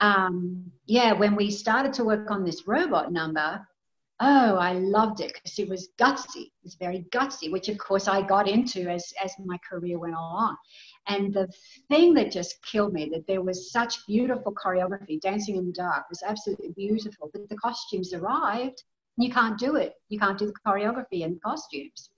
um, 0.00 0.70
yeah, 0.86 1.12
when 1.12 1.34
we 1.34 1.50
started 1.50 1.92
to 1.94 2.04
work 2.04 2.30
on 2.30 2.44
this 2.44 2.66
robot 2.66 3.12
number, 3.12 3.66
oh, 4.20 4.56
I 4.56 4.74
loved 4.74 5.20
it 5.20 5.32
because 5.34 5.58
it 5.58 5.68
was 5.68 5.88
gutsy. 5.98 6.46
It 6.46 6.62
was 6.62 6.76
very 6.76 7.06
gutsy, 7.12 7.50
which 7.50 7.68
of 7.68 7.78
course 7.78 8.06
I 8.06 8.22
got 8.22 8.48
into 8.48 8.88
as, 8.88 9.12
as 9.22 9.32
my 9.44 9.58
career 9.68 9.98
went 9.98 10.14
on. 10.14 10.56
And 11.08 11.34
the 11.34 11.48
thing 11.88 12.14
that 12.14 12.30
just 12.30 12.64
killed 12.64 12.92
me 12.92 13.10
that 13.12 13.26
there 13.26 13.42
was 13.42 13.72
such 13.72 14.06
beautiful 14.06 14.54
choreography. 14.54 15.20
Dancing 15.20 15.56
in 15.56 15.66
the 15.66 15.72
Dark 15.72 16.04
was 16.08 16.22
absolutely 16.24 16.72
beautiful, 16.76 17.30
but 17.32 17.48
the 17.48 17.56
costumes 17.56 18.14
arrived. 18.14 18.84
You 19.16 19.30
can't 19.30 19.58
do 19.58 19.76
it. 19.76 19.94
You 20.08 20.20
can't 20.20 20.38
do 20.38 20.46
the 20.46 20.54
choreography 20.64 21.24
and 21.24 21.42
costumes. 21.42 22.10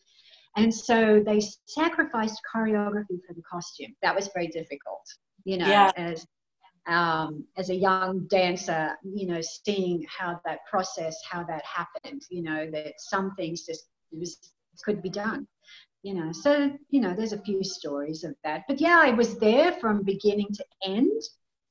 And 0.56 0.72
so 0.72 1.22
they 1.24 1.40
sacrificed 1.66 2.40
choreography 2.54 3.20
for 3.26 3.34
the 3.34 3.42
costume. 3.42 3.94
That 4.02 4.14
was 4.14 4.30
very 4.32 4.46
difficult, 4.48 5.02
you 5.44 5.58
know, 5.58 5.66
yeah. 5.66 5.90
as 5.96 6.26
um, 6.86 7.44
as 7.56 7.70
a 7.70 7.74
young 7.74 8.26
dancer, 8.28 8.94
you 9.02 9.26
know, 9.26 9.40
seeing 9.40 10.04
how 10.06 10.38
that 10.44 10.60
process, 10.70 11.16
how 11.28 11.42
that 11.44 11.64
happened, 11.64 12.22
you 12.30 12.42
know, 12.42 12.70
that 12.70 12.94
some 12.98 13.34
things 13.36 13.64
just 13.64 13.86
was 14.12 14.38
could 14.84 15.02
be 15.02 15.08
done, 15.08 15.46
you 16.02 16.14
know. 16.14 16.30
So 16.32 16.72
you 16.90 17.00
know, 17.00 17.14
there's 17.14 17.32
a 17.32 17.42
few 17.42 17.64
stories 17.64 18.22
of 18.22 18.34
that. 18.44 18.64
But 18.68 18.80
yeah, 18.80 19.00
I 19.02 19.10
was 19.10 19.38
there 19.38 19.72
from 19.72 20.02
beginning 20.02 20.48
to 20.54 20.64
end, 20.84 21.10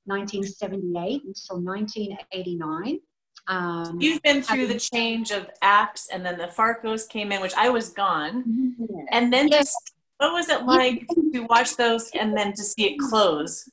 1978 0.06 1.24
until 1.24 1.62
1989. 1.62 3.00
Um, 3.48 4.00
You've 4.00 4.22
been 4.22 4.42
through 4.42 4.68
the 4.68 4.80
change 4.80 5.32
of 5.32 5.50
acts, 5.62 6.08
and 6.12 6.26
then 6.26 6.38
the 6.38 6.48
Farkos 6.48 7.08
came 7.08 7.32
in, 7.32 7.42
which 7.42 7.54
I 7.56 7.70
was 7.70 7.90
gone, 7.90 8.44
mm-hmm. 8.44 9.06
and 9.12 9.34
then 9.34 9.50
just 9.50 9.78
what 10.18 10.32
was 10.32 10.50
it 10.50 10.64
like 10.64 11.06
to 11.34 11.42
watch 11.50 11.76
those 11.76 12.10
and 12.12 12.38
then 12.38 12.54
to 12.54 12.64
see 12.64 12.94
it 12.94 13.00
close? 13.00 13.70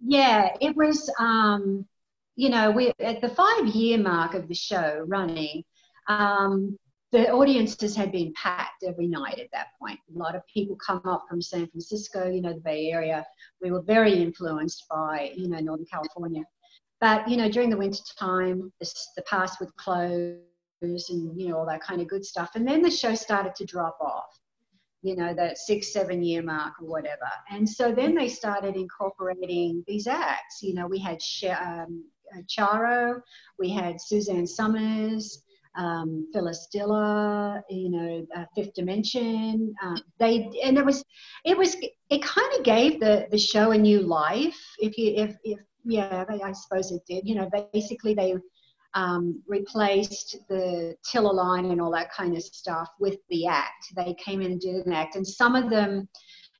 Yeah, 0.00 0.48
it 0.60 0.74
was. 0.76 1.10
Um, 1.18 1.86
you 2.36 2.50
know, 2.50 2.70
we 2.70 2.92
at 3.00 3.20
the 3.20 3.30
five-year 3.30 3.98
mark 3.98 4.34
of 4.34 4.48
the 4.48 4.54
show 4.54 5.04
running. 5.06 5.64
Um, 6.08 6.78
the 7.12 7.30
audiences 7.30 7.94
had 7.94 8.12
been 8.12 8.32
packed 8.34 8.82
every 8.86 9.06
night 9.06 9.38
at 9.38 9.48
that 9.52 9.68
point. 9.78 9.98
A 10.14 10.18
lot 10.18 10.34
of 10.34 10.42
people 10.52 10.76
come 10.76 11.00
up 11.04 11.24
from 11.28 11.40
San 11.40 11.66
Francisco, 11.68 12.28
you 12.28 12.42
know, 12.42 12.52
the 12.52 12.60
Bay 12.60 12.90
Area. 12.90 13.24
We 13.62 13.70
were 13.70 13.82
very 13.82 14.20
influenced 14.22 14.84
by, 14.90 15.32
you 15.36 15.48
know, 15.48 15.58
Northern 15.60 15.86
California. 15.86 16.42
But 17.00 17.28
you 17.28 17.36
know, 17.36 17.50
during 17.50 17.70
the 17.70 17.76
winter 17.76 18.02
time, 18.18 18.72
the, 18.80 19.22
pass 19.26 19.60
would 19.60 19.74
close 19.76 20.38
and 20.82 21.40
you 21.40 21.48
know 21.48 21.58
all 21.58 21.66
that 21.66 21.82
kind 21.82 22.00
of 22.00 22.08
good 22.08 22.24
stuff. 22.24 22.50
And 22.54 22.66
then 22.66 22.82
the 22.82 22.90
show 22.90 23.14
started 23.14 23.54
to 23.56 23.64
drop 23.64 23.98
off. 24.00 24.38
You 25.02 25.14
know, 25.14 25.34
that 25.34 25.58
six, 25.58 25.92
seven 25.92 26.22
year 26.22 26.42
mark 26.42 26.74
or 26.80 26.88
whatever. 26.88 27.30
And 27.50 27.68
so 27.68 27.92
then 27.92 28.14
they 28.14 28.28
started 28.28 28.74
incorporating 28.74 29.84
these 29.86 30.06
acts. 30.06 30.62
You 30.62 30.74
know, 30.74 30.86
we 30.86 30.98
had 30.98 31.18
um, 31.60 32.04
uh, 32.34 32.40
Charo, 32.48 33.20
we 33.58 33.70
had 33.70 34.00
Suzanne 34.00 34.46
Somers, 34.46 35.44
um, 35.76 36.28
Phyllis 36.32 36.66
Diller, 36.72 37.62
you 37.68 37.90
know, 37.90 38.26
uh, 38.34 38.44
Fifth 38.54 38.74
Dimension. 38.74 39.74
Uh, 39.82 39.98
they 40.18 40.50
and 40.64 40.76
it 40.78 40.84
was, 40.84 41.04
it 41.44 41.56
was, 41.56 41.76
it 42.10 42.22
kind 42.22 42.52
of 42.58 42.64
gave 42.64 42.98
the 42.98 43.28
the 43.30 43.38
show 43.38 43.70
a 43.72 43.78
new 43.78 44.00
life. 44.00 44.58
If 44.78 44.98
you 44.98 45.12
if 45.14 45.36
if 45.44 45.60
yeah, 45.86 46.24
I 46.28 46.52
suppose 46.52 46.90
it 46.90 47.02
did. 47.06 47.26
You 47.26 47.36
know, 47.36 47.48
basically 47.72 48.12
they 48.12 48.34
um, 48.94 49.42
replaced 49.46 50.36
the 50.48 50.96
tiller 51.10 51.32
line 51.32 51.66
and 51.66 51.80
all 51.80 51.92
that 51.92 52.12
kind 52.12 52.36
of 52.36 52.42
stuff 52.42 52.88
with 52.98 53.18
the 53.30 53.46
act. 53.46 53.92
They 53.94 54.14
came 54.14 54.40
in 54.40 54.52
and 54.52 54.60
did 54.60 54.86
an 54.86 54.92
act, 54.92 55.16
and 55.16 55.26
some 55.26 55.54
of 55.54 55.70
them, 55.70 56.08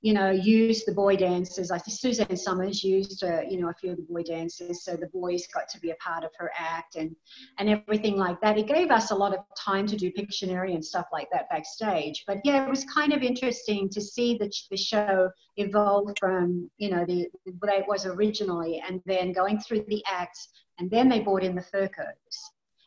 you 0.07 0.13
know, 0.13 0.31
used 0.31 0.87
the 0.87 0.93
boy 0.93 1.17
dancers. 1.17 1.73
I 1.73 1.79
think 1.79 1.99
Suzanne 1.99 2.37
Somers 2.37 2.85
used, 2.85 3.25
uh, 3.25 3.41
you 3.41 3.61
know, 3.61 3.71
a 3.71 3.75
few 3.75 3.91
of 3.91 3.97
the 3.97 4.05
boy 4.05 4.23
dancers, 4.23 4.85
so 4.85 4.95
the 4.95 5.09
boys 5.09 5.49
got 5.53 5.69
to 5.71 5.81
be 5.81 5.91
a 5.91 5.97
part 5.97 6.23
of 6.23 6.31
her 6.39 6.53
act 6.57 6.95
and 6.95 7.17
and 7.59 7.69
everything 7.69 8.17
like 8.17 8.41
that. 8.41 8.57
It 8.57 8.69
gave 8.69 8.93
us 8.93 9.11
a 9.11 9.17
lot 9.17 9.35
of 9.35 9.41
time 9.59 9.85
to 9.89 9.97
do 9.97 10.13
Pictionary 10.13 10.75
and 10.75 10.85
stuff 10.85 11.07
like 11.13 11.27
that 11.33 11.51
backstage. 11.51 12.23
But 12.25 12.39
yeah, 12.45 12.65
it 12.65 12.71
was 12.71 12.85
kind 12.85 13.13
of 13.15 13.25
interesting 13.25 13.89
to 13.89 14.01
see 14.01 14.39
the 14.39 14.49
the 14.71 14.77
show 14.77 15.29
evolve 15.57 16.13
from 16.21 16.71
you 16.79 16.89
know 16.89 17.05
the 17.05 17.27
what 17.59 17.77
it 17.77 17.89
was 17.89 18.07
originally, 18.07 18.81
and 18.89 19.03
then 19.07 19.33
going 19.33 19.59
through 19.59 19.87
the 19.89 20.05
acts, 20.09 20.51
and 20.79 20.89
then 20.89 21.09
they 21.09 21.19
brought 21.19 21.43
in 21.43 21.57
the 21.57 21.67
Furcos. 21.75 22.37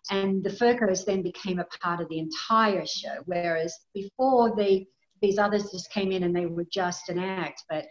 And 0.10 0.42
the 0.42 0.52
Furcos 0.52 1.06
then 1.06 1.22
became 1.22 1.60
a 1.60 1.68
part 1.84 2.00
of 2.00 2.08
the 2.08 2.20
entire 2.20 2.86
show, 2.86 3.18
whereas 3.26 3.78
before 3.94 4.56
the 4.56 4.86
these 5.22 5.38
others 5.38 5.72
just 5.72 5.92
came 5.92 6.12
in 6.12 6.24
and 6.24 6.36
they 6.36 6.46
were 6.46 6.66
just 6.72 7.10
an 7.10 7.20
act. 7.20 7.64
But 7.70 7.86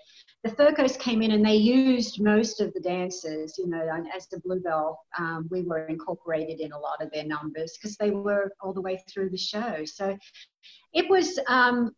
the 0.44 0.50
Furcos 0.50 0.98
came 0.98 1.22
in 1.22 1.32
and 1.32 1.44
they 1.44 1.56
used 1.56 2.22
most 2.22 2.60
of 2.60 2.72
the 2.72 2.80
dances, 2.80 3.56
you 3.58 3.66
know, 3.66 3.88
as 4.14 4.28
the 4.28 4.40
Bluebell, 4.40 4.98
um, 5.18 5.48
we 5.50 5.62
were 5.62 5.86
incorporated 5.86 6.60
in 6.60 6.72
a 6.72 6.78
lot 6.78 7.02
of 7.02 7.10
their 7.10 7.24
numbers 7.24 7.76
because 7.76 7.96
they 7.96 8.10
were 8.10 8.52
all 8.60 8.72
the 8.72 8.80
way 8.80 9.02
through 9.08 9.30
the 9.30 9.38
show. 9.38 9.84
So 9.84 10.16
it 10.92 11.08
was, 11.10 11.38
um, 11.48 11.90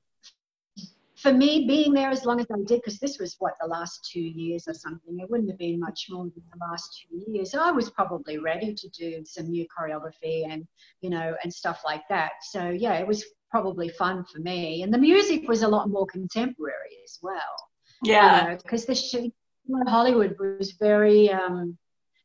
for 1.17 1.35
me, 1.35 1.67
being 1.67 1.93
there 1.93 2.09
as 2.09 2.25
long 2.25 2.41
as 2.41 2.47
I 2.51 2.57
did, 2.67 2.81
because 2.81 2.99
this 2.99 3.19
was 3.19 3.37
what 3.41 3.53
the 3.61 3.67
last 3.67 4.09
two 4.11 4.23
years 4.23 4.67
or 4.67 4.73
something, 4.73 5.21
it 5.21 5.31
wouldn't 5.31 5.51
have 5.51 5.59
been 5.59 5.79
much 5.79 6.07
more 6.09 6.25
than 6.25 6.43
the 6.51 6.67
last 6.67 7.05
two 7.11 7.31
years. 7.31 7.55
I 7.55 7.71
was 7.71 7.91
probably 7.91 8.39
ready 8.39 8.75
to 8.75 8.89
do 8.89 9.23
some 9.27 9.51
new 9.51 9.67
choreography 9.67 10.51
and, 10.51 10.67
you 11.03 11.11
know, 11.11 11.35
and 11.43 11.53
stuff 11.53 11.83
like 11.85 12.05
that. 12.09 12.33
So 12.51 12.71
yeah, 12.71 12.95
it 12.95 13.07
was 13.07 13.23
probably 13.51 13.89
fun 13.89 14.25
for 14.25 14.39
me. 14.41 14.83
And 14.83 14.93
the 14.93 14.99
music 14.99 15.49
was 15.49 15.63
a 15.63 15.69
lot 15.69 15.91
more 15.91 16.07
contemporary 16.07 16.99
as 17.05 17.19
well. 17.23 17.71
Yeah. 18.03 18.57
Because 18.57 19.13
you 19.13 19.33
know, 19.67 19.85
the 19.85 19.91
Hollywood 19.91 20.37
was 20.39 20.73
very 20.73 21.31
um, 21.31 21.77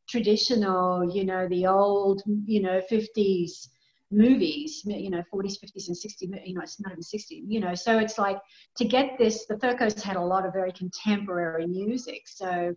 traditional, 0.07 1.13
you 1.15 1.25
know, 1.25 1.47
the 1.47 1.67
old, 1.67 2.21
you 2.45 2.61
know, 2.61 2.81
50s 2.91 3.67
movies, 4.11 4.83
you 4.85 5.09
know, 5.09 5.23
40s, 5.33 5.57
50s, 5.63 5.87
and 5.87 5.97
60s, 5.97 6.47
you 6.47 6.53
know, 6.53 6.61
it's 6.61 6.79
not 6.79 6.91
even 6.91 7.03
60, 7.03 7.43
you 7.47 7.59
know. 7.59 7.75
So 7.75 7.97
it's 7.97 8.17
like 8.17 8.39
to 8.77 8.85
get 8.85 9.17
this, 9.17 9.45
the 9.47 9.55
Furcos 9.55 10.01
had 10.01 10.15
a 10.15 10.21
lot 10.21 10.45
of 10.45 10.53
very 10.53 10.71
contemporary 10.71 11.67
music. 11.67 12.23
So 12.27 12.75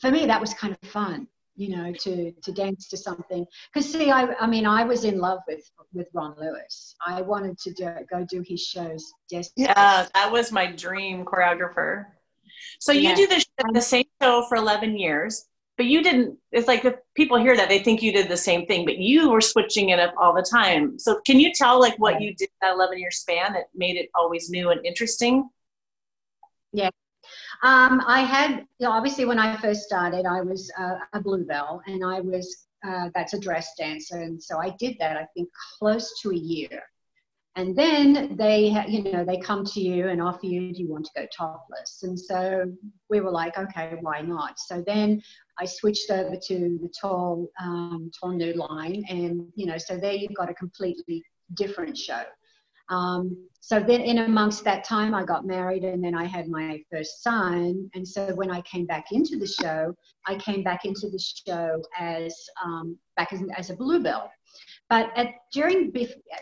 for 0.00 0.10
me, 0.10 0.26
that 0.26 0.40
was 0.40 0.54
kind 0.54 0.76
of 0.80 0.88
fun 0.88 1.28
you 1.58 1.76
know, 1.76 1.92
to 1.92 2.30
to 2.30 2.52
dance 2.52 2.88
to 2.88 2.96
something. 2.96 3.44
Because 3.74 3.90
see, 3.92 4.10
I 4.10 4.32
I 4.40 4.46
mean, 4.46 4.64
I 4.64 4.84
was 4.84 5.04
in 5.04 5.18
love 5.18 5.40
with 5.48 5.68
with 5.92 6.06
Ron 6.14 6.34
Lewis. 6.38 6.94
I 7.04 7.20
wanted 7.20 7.58
to 7.58 7.72
do, 7.72 7.90
go 8.08 8.24
do 8.30 8.42
his 8.46 8.62
shows. 8.62 9.12
Just 9.30 9.52
yeah, 9.56 10.06
that 10.14 10.32
was 10.32 10.52
my 10.52 10.66
dream 10.66 11.24
choreographer. 11.24 12.06
So 12.78 12.92
you 12.92 13.10
yeah. 13.10 13.14
do 13.16 13.26
the, 13.26 13.44
the 13.74 13.80
same 13.80 14.06
show 14.22 14.46
for 14.48 14.56
eleven 14.56 14.96
years, 14.96 15.46
but 15.76 15.86
you 15.86 16.00
didn't. 16.00 16.38
It's 16.52 16.68
like 16.68 16.84
if 16.84 16.94
people 17.16 17.38
hear 17.38 17.56
that, 17.56 17.68
they 17.68 17.80
think 17.80 18.02
you 18.02 18.12
did 18.12 18.28
the 18.28 18.36
same 18.36 18.64
thing, 18.66 18.84
but 18.84 18.98
you 18.98 19.28
were 19.28 19.40
switching 19.40 19.88
it 19.90 19.98
up 19.98 20.14
all 20.16 20.32
the 20.32 20.46
time. 20.48 20.96
So 20.98 21.20
can 21.26 21.40
you 21.40 21.52
tell 21.52 21.80
like 21.80 21.98
what 21.98 22.20
you 22.20 22.34
did 22.34 22.50
that 22.62 22.74
eleven 22.74 22.98
year 22.98 23.10
span 23.10 23.52
that 23.54 23.64
made 23.74 23.96
it 23.96 24.10
always 24.14 24.48
new 24.48 24.70
and 24.70 24.84
interesting? 24.86 25.48
Yeah, 26.72 26.90
um, 27.62 28.02
I 28.06 28.20
had, 28.20 28.64
you 28.78 28.86
know, 28.86 28.92
obviously, 28.92 29.24
when 29.24 29.38
I 29.38 29.56
first 29.56 29.82
started, 29.82 30.26
I 30.26 30.40
was 30.40 30.70
uh, 30.78 30.96
a 31.12 31.20
bluebell 31.20 31.82
and 31.86 32.04
I 32.04 32.20
was, 32.20 32.66
uh, 32.86 33.08
that's 33.14 33.34
a 33.34 33.40
dress 33.40 33.74
dancer. 33.76 34.18
And 34.18 34.42
so 34.42 34.58
I 34.58 34.70
did 34.78 34.96
that, 35.00 35.16
I 35.16 35.26
think, 35.34 35.48
close 35.78 36.20
to 36.22 36.30
a 36.30 36.36
year. 36.36 36.82
And 37.56 37.74
then 37.74 38.36
they, 38.36 38.72
you 38.86 39.10
know, 39.10 39.24
they 39.24 39.38
come 39.38 39.64
to 39.64 39.80
you 39.80 40.06
and 40.08 40.22
offer 40.22 40.46
you, 40.46 40.72
do 40.72 40.80
you 40.80 40.88
want 40.88 41.06
to 41.06 41.10
go 41.16 41.26
topless? 41.36 42.04
And 42.04 42.16
so 42.16 42.72
we 43.10 43.20
were 43.20 43.32
like, 43.32 43.58
okay, 43.58 43.94
why 44.00 44.20
not? 44.20 44.60
So 44.60 44.84
then 44.86 45.20
I 45.58 45.64
switched 45.64 46.08
over 46.12 46.36
to 46.36 46.78
the 46.80 46.88
tall, 47.00 47.48
um, 47.60 48.12
tall 48.18 48.30
nude 48.30 48.54
line. 48.54 49.02
And, 49.08 49.50
you 49.56 49.66
know, 49.66 49.76
so 49.76 49.96
there 49.96 50.12
you've 50.12 50.34
got 50.34 50.48
a 50.48 50.54
completely 50.54 51.24
different 51.54 51.98
show. 51.98 52.22
Um, 52.88 53.48
so 53.60 53.80
then 53.80 54.00
in 54.00 54.18
amongst 54.18 54.64
that 54.64 54.82
time 54.82 55.14
i 55.14 55.22
got 55.22 55.44
married 55.44 55.84
and 55.84 56.02
then 56.02 56.14
i 56.14 56.24
had 56.24 56.48
my 56.48 56.80
first 56.90 57.22
son. 57.22 57.90
And 57.94 58.06
so 58.06 58.34
when 58.34 58.50
i 58.50 58.60
came 58.62 58.86
back 58.86 59.12
into 59.12 59.38
the 59.38 59.46
show 59.46 59.94
i 60.26 60.34
came 60.36 60.62
back 60.62 60.84
into 60.84 61.08
the 61.10 61.18
show 61.18 61.82
as 61.98 62.34
um, 62.64 62.96
back 63.16 63.32
as, 63.32 63.42
as 63.56 63.70
a 63.70 63.76
bluebell. 63.76 64.30
But 64.88 65.10
at, 65.16 65.34
during 65.52 65.92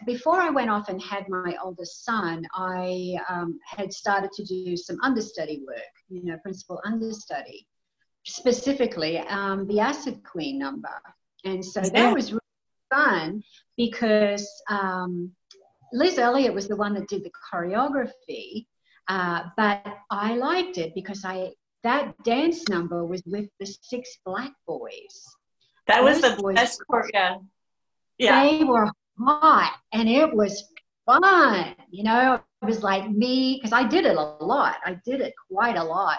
before 0.07 0.41
i 0.41 0.51
went 0.51 0.71
off 0.71 0.89
and 0.89 1.03
had 1.03 1.29
my 1.29 1.57
oldest 1.63 2.05
son 2.05 2.47
i 2.55 3.17
um, 3.29 3.59
had 3.67 3.93
started 3.93 4.31
to 4.33 4.45
do 4.45 4.77
some 4.77 4.99
understudy 5.03 5.65
work 5.67 5.95
you 6.09 6.25
know 6.25 6.37
principal 6.45 6.81
understudy 6.85 7.67
specifically 8.27 9.19
um, 9.19 9.67
the 9.69 9.81
acid 9.81 10.23
queen 10.25 10.59
number. 10.59 11.01
And 11.45 11.65
so 11.65 11.81
that 11.81 12.13
was 12.13 12.33
really 12.33 12.41
fun 12.93 13.43
because 13.77 14.49
um, 14.69 15.31
Liz 15.92 16.18
Elliott 16.18 16.55
was 16.55 16.68
the 16.68 16.77
one 16.77 16.94
that 16.94 17.09
did 17.09 17.25
the 17.25 17.31
choreography, 17.53 18.66
uh, 19.09 19.44
but 19.57 19.85
I 20.11 20.35
liked 20.35 20.79
it 20.79 20.94
because 20.94 21.25
I 21.25 21.53
that 21.83 22.14
dance 22.25 22.68
number 22.68 23.05
was 23.05 23.22
with 23.27 23.49
the 23.61 23.66
six 23.66 24.18
black 24.25 24.53
boys. 24.66 25.25
That 25.87 26.03
was 26.03 26.20
Those 26.20 26.37
the 26.37 26.53
best 26.55 26.83
choreo. 26.90 27.11
Yeah. 27.12 27.38
yeah. 28.18 28.42
They 28.42 28.64
were 28.64 28.90
hot 29.18 29.77
and 29.92 30.09
it 30.09 30.35
was 30.35 30.64
fun. 31.07 31.75
You 31.90 32.05
know, 32.05 32.35
it 32.35 32.66
was 32.66 32.83
like 32.83 33.09
me 33.09 33.55
because 33.57 33.72
I 33.72 33.87
did 33.87 34.05
it 34.05 34.16
a 34.16 34.20
lot. 34.20 34.77
I 34.85 34.99
did 35.05 35.20
it 35.20 35.33
quite 35.51 35.77
a 35.77 35.85
lot 35.85 36.18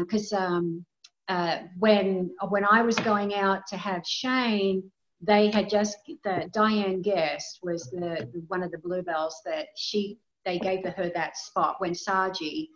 because 0.00 0.32
uh, 0.32 0.38
um, 0.38 0.84
uh, 1.28 1.58
when 1.78 2.30
when 2.48 2.64
I 2.64 2.82
was 2.82 2.96
going 2.96 3.34
out 3.34 3.66
to 3.68 3.76
have 3.76 4.06
Shane, 4.06 4.90
they 5.26 5.50
had 5.50 5.68
just 5.68 5.98
the 6.24 6.50
Diane 6.52 7.02
Guest 7.02 7.60
was 7.62 7.90
the 7.90 8.28
one 8.48 8.62
of 8.62 8.70
the 8.70 8.78
bluebells 8.78 9.40
that 9.44 9.68
she 9.76 10.18
they 10.44 10.58
gave 10.58 10.84
her 10.84 11.10
that 11.14 11.36
spot 11.36 11.76
when 11.78 11.92
Saji 11.92 12.68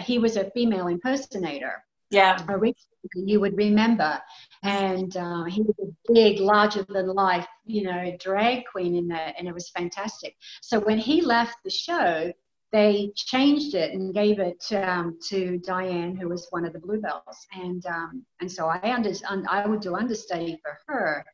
he 0.00 0.18
was 0.18 0.36
a 0.36 0.50
female 0.50 0.88
impersonator 0.88 1.84
yeah 2.10 2.44
originally 2.48 2.90
you 3.14 3.40
would 3.40 3.56
remember. 3.56 4.20
And 4.62 5.16
uh, 5.16 5.44
he 5.44 5.62
was 5.62 5.74
a 5.82 6.12
big, 6.12 6.40
larger 6.40 6.84
than 6.88 7.08
life, 7.08 7.46
you 7.64 7.84
know, 7.84 8.16
drag 8.20 8.64
queen 8.70 8.94
in 8.94 9.08
that, 9.08 9.34
and 9.38 9.48
it 9.48 9.54
was 9.54 9.70
fantastic. 9.70 10.36
So 10.60 10.80
when 10.80 10.98
he 10.98 11.22
left 11.22 11.56
the 11.64 11.70
show, 11.70 12.32
they 12.72 13.10
changed 13.16 13.74
it 13.74 13.92
and 13.92 14.14
gave 14.14 14.38
it 14.38 14.64
um, 14.72 15.18
to 15.28 15.58
Diane, 15.58 16.14
who 16.14 16.28
was 16.28 16.46
one 16.50 16.64
of 16.64 16.72
the 16.72 16.78
Bluebells, 16.78 17.46
and 17.52 17.84
um, 17.86 18.24
and 18.40 18.50
so 18.50 18.66
I 18.68 18.94
under, 18.94 19.12
I 19.48 19.66
would 19.66 19.80
do 19.80 19.96
understudy 19.96 20.60
for 20.62 20.78
her 20.86 21.24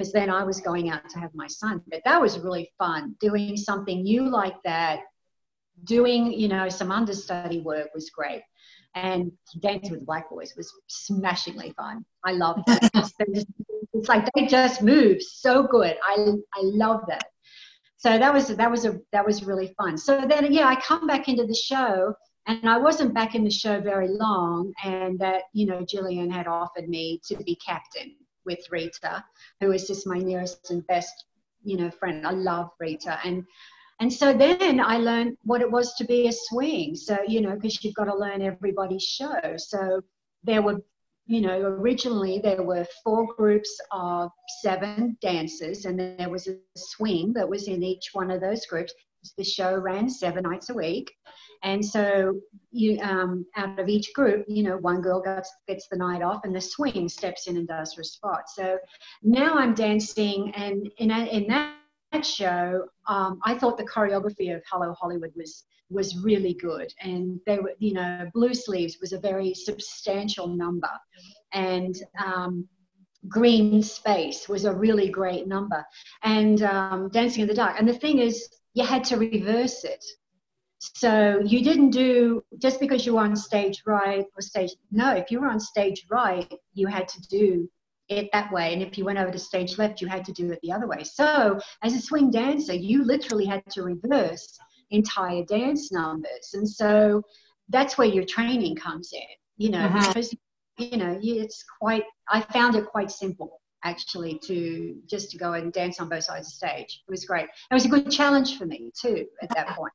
because 0.00 0.14
then 0.14 0.30
I 0.30 0.44
was 0.44 0.62
going 0.62 0.88
out 0.88 1.06
to 1.10 1.18
have 1.18 1.30
my 1.34 1.46
son. 1.46 1.82
But 1.90 2.00
that 2.06 2.18
was 2.18 2.38
really 2.38 2.72
fun 2.78 3.16
doing 3.20 3.54
something 3.54 4.02
new 4.02 4.30
like 4.30 4.56
that. 4.64 5.00
Doing 5.84 6.32
you 6.32 6.48
know 6.48 6.68
some 6.68 6.90
understudy 6.90 7.60
work 7.60 7.88
was 7.94 8.10
great, 8.10 8.42
and 8.94 9.30
Dancing 9.60 9.90
with 9.90 10.00
the 10.00 10.06
Black 10.06 10.30
Boys 10.30 10.54
was 10.56 10.72
smashingly 10.88 11.72
fun. 11.76 12.04
I 12.24 12.32
loved 12.32 12.64
it. 12.68 13.46
it's 13.92 14.08
like 14.08 14.28
they 14.34 14.46
just 14.46 14.82
move 14.82 15.22
so 15.22 15.62
good. 15.64 15.96
I 16.02 16.14
I 16.54 16.60
love 16.62 17.02
that 17.08 17.24
so 17.96 18.16
that 18.16 18.32
was 18.32 18.48
that 18.48 18.70
was 18.70 18.86
a 18.86 18.98
that 19.12 19.26
was 19.26 19.44
really 19.44 19.74
fun 19.76 19.98
so 19.98 20.22
then 20.26 20.50
yeah 20.50 20.66
i 20.66 20.74
come 20.80 21.06
back 21.06 21.28
into 21.28 21.44
the 21.44 21.54
show 21.54 22.14
and 22.46 22.66
i 22.66 22.78
wasn't 22.78 23.12
back 23.12 23.34
in 23.34 23.44
the 23.44 23.50
show 23.50 23.78
very 23.78 24.08
long 24.08 24.72
and 24.84 25.18
that 25.18 25.42
you 25.52 25.66
know 25.66 25.80
Jillian 25.80 26.32
had 26.32 26.46
offered 26.46 26.88
me 26.88 27.20
to 27.26 27.36
be 27.36 27.56
captain 27.56 28.16
with 28.44 28.60
rita 28.70 29.24
who 29.60 29.72
is 29.72 29.86
just 29.86 30.06
my 30.06 30.18
nearest 30.18 30.70
and 30.70 30.86
best 30.86 31.24
you 31.62 31.76
know 31.76 31.90
friend. 31.90 32.26
I 32.26 32.32
love 32.32 32.70
rita. 32.78 33.18
And 33.24 33.44
and 34.00 34.10
so 34.10 34.32
then 34.32 34.80
i 34.80 34.96
learned 34.96 35.36
what 35.44 35.60
it 35.60 35.70
was 35.70 35.94
to 35.94 36.04
be 36.04 36.28
a 36.28 36.32
swing. 36.32 36.94
So 36.94 37.18
you 37.26 37.40
know 37.40 37.54
because 37.54 37.82
you've 37.84 37.94
got 37.94 38.04
to 38.04 38.16
learn 38.16 38.42
everybody's 38.42 39.04
show. 39.04 39.56
So 39.56 40.02
there 40.42 40.62
were 40.62 40.80
you 41.30 41.40
know, 41.40 41.60
originally 41.60 42.40
there 42.40 42.64
were 42.64 42.84
four 43.04 43.32
groups 43.36 43.80
of 43.92 44.32
seven 44.62 45.16
dancers, 45.20 45.84
and 45.84 45.96
there 45.96 46.28
was 46.28 46.48
a 46.48 46.56
swing 46.76 47.32
that 47.34 47.48
was 47.48 47.68
in 47.68 47.84
each 47.84 48.10
one 48.14 48.32
of 48.32 48.40
those 48.40 48.66
groups. 48.66 48.92
The 49.38 49.44
show 49.44 49.76
ran 49.76 50.10
seven 50.10 50.42
nights 50.42 50.70
a 50.70 50.74
week, 50.74 51.12
and 51.62 51.84
so 51.84 52.40
you, 52.70 53.00
um, 53.00 53.44
out 53.56 53.78
of 53.78 53.88
each 53.88 54.12
group, 54.14 54.44
you 54.48 54.62
know, 54.62 54.76
one 54.78 55.00
girl 55.00 55.20
gets 55.20 55.52
gets 55.68 55.88
the 55.88 55.96
night 55.96 56.22
off, 56.22 56.44
and 56.44 56.54
the 56.54 56.60
swing 56.60 57.08
steps 57.08 57.46
in 57.46 57.56
and 57.56 57.68
does 57.68 57.94
her 57.94 58.04
spot. 58.04 58.48
So 58.48 58.78
now 59.22 59.54
I'm 59.54 59.74
dancing, 59.74 60.52
and 60.54 60.90
in 60.98 61.10
a, 61.10 61.26
in 61.26 61.46
that 61.48 61.74
show, 62.22 62.86
um, 63.06 63.40
I 63.44 63.54
thought 63.54 63.78
the 63.78 63.84
choreography 63.84 64.54
of 64.54 64.62
Hello 64.70 64.94
Hollywood 64.98 65.32
was 65.36 65.64
was 65.90 66.16
really 66.18 66.54
good. 66.54 66.92
And 67.00 67.40
they 67.46 67.58
were, 67.58 67.74
you 67.78 67.92
know, 67.92 68.28
Blue 68.32 68.54
Sleeves 68.54 68.98
was 69.00 69.12
a 69.12 69.18
very 69.18 69.52
substantial 69.54 70.46
number. 70.46 70.90
And 71.52 71.96
um, 72.24 72.66
Green 73.28 73.82
Space 73.82 74.48
was 74.48 74.64
a 74.64 74.74
really 74.74 75.10
great 75.10 75.46
number. 75.46 75.84
And 76.22 76.62
um, 76.62 77.10
Dancing 77.10 77.42
in 77.42 77.48
the 77.48 77.54
Dark. 77.54 77.76
And 77.78 77.88
the 77.88 77.98
thing 77.98 78.18
is, 78.18 78.48
you 78.74 78.84
had 78.84 79.04
to 79.04 79.16
reverse 79.16 79.84
it. 79.84 80.04
So 80.80 81.40
you 81.44 81.62
didn't 81.62 81.90
do 81.90 82.42
just 82.58 82.80
because 82.80 83.04
you 83.04 83.14
were 83.14 83.20
on 83.20 83.36
stage 83.36 83.82
right 83.86 84.24
or 84.34 84.40
stage 84.40 84.72
no. 84.90 85.14
If 85.14 85.30
you 85.30 85.40
were 85.40 85.48
on 85.48 85.60
stage 85.60 86.06
right, 86.10 86.50
you 86.72 86.86
had 86.86 87.06
to 87.08 87.20
do 87.28 87.68
it 88.08 88.28
that 88.32 88.50
way, 88.50 88.72
and 88.72 88.82
if 88.82 88.98
you 88.98 89.04
went 89.04 89.18
over 89.18 89.30
to 89.30 89.38
stage 89.38 89.78
left, 89.78 90.00
you 90.00 90.08
had 90.08 90.24
to 90.24 90.32
do 90.32 90.50
it 90.50 90.58
the 90.62 90.72
other 90.72 90.88
way. 90.88 91.04
So 91.04 91.60
as 91.82 91.94
a 91.94 92.00
swing 92.00 92.30
dancer, 92.30 92.74
you 92.74 93.04
literally 93.04 93.46
had 93.46 93.62
to 93.72 93.82
reverse 93.82 94.58
entire 94.90 95.44
dance 95.44 95.92
numbers. 95.92 96.50
And 96.54 96.68
so 96.68 97.22
that's 97.68 97.96
where 97.96 98.08
your 98.08 98.24
training 98.24 98.76
comes 98.76 99.12
in, 99.12 99.20
you 99.58 99.70
know, 99.70 99.84
uh-huh. 99.84 100.08
because, 100.08 100.34
you 100.78 100.96
know, 100.96 101.18
it's 101.22 101.64
quite, 101.80 102.04
I 102.28 102.40
found 102.40 102.74
it 102.74 102.86
quite 102.86 103.10
simple 103.10 103.60
actually 103.84 104.38
to 104.40 104.96
just 105.06 105.30
to 105.30 105.38
go 105.38 105.52
and 105.52 105.72
dance 105.72 106.00
on 106.00 106.08
both 106.08 106.24
sides 106.24 106.48
of 106.48 106.52
the 106.52 106.66
stage. 106.66 107.02
It 107.06 107.10
was 107.10 107.24
great. 107.24 107.46
It 107.70 107.74
was 107.74 107.84
a 107.84 107.88
good 107.88 108.10
challenge 108.10 108.58
for 108.58 108.66
me 108.66 108.90
too 109.00 109.26
at 109.42 109.48
that 109.50 109.68
point. 109.68 109.92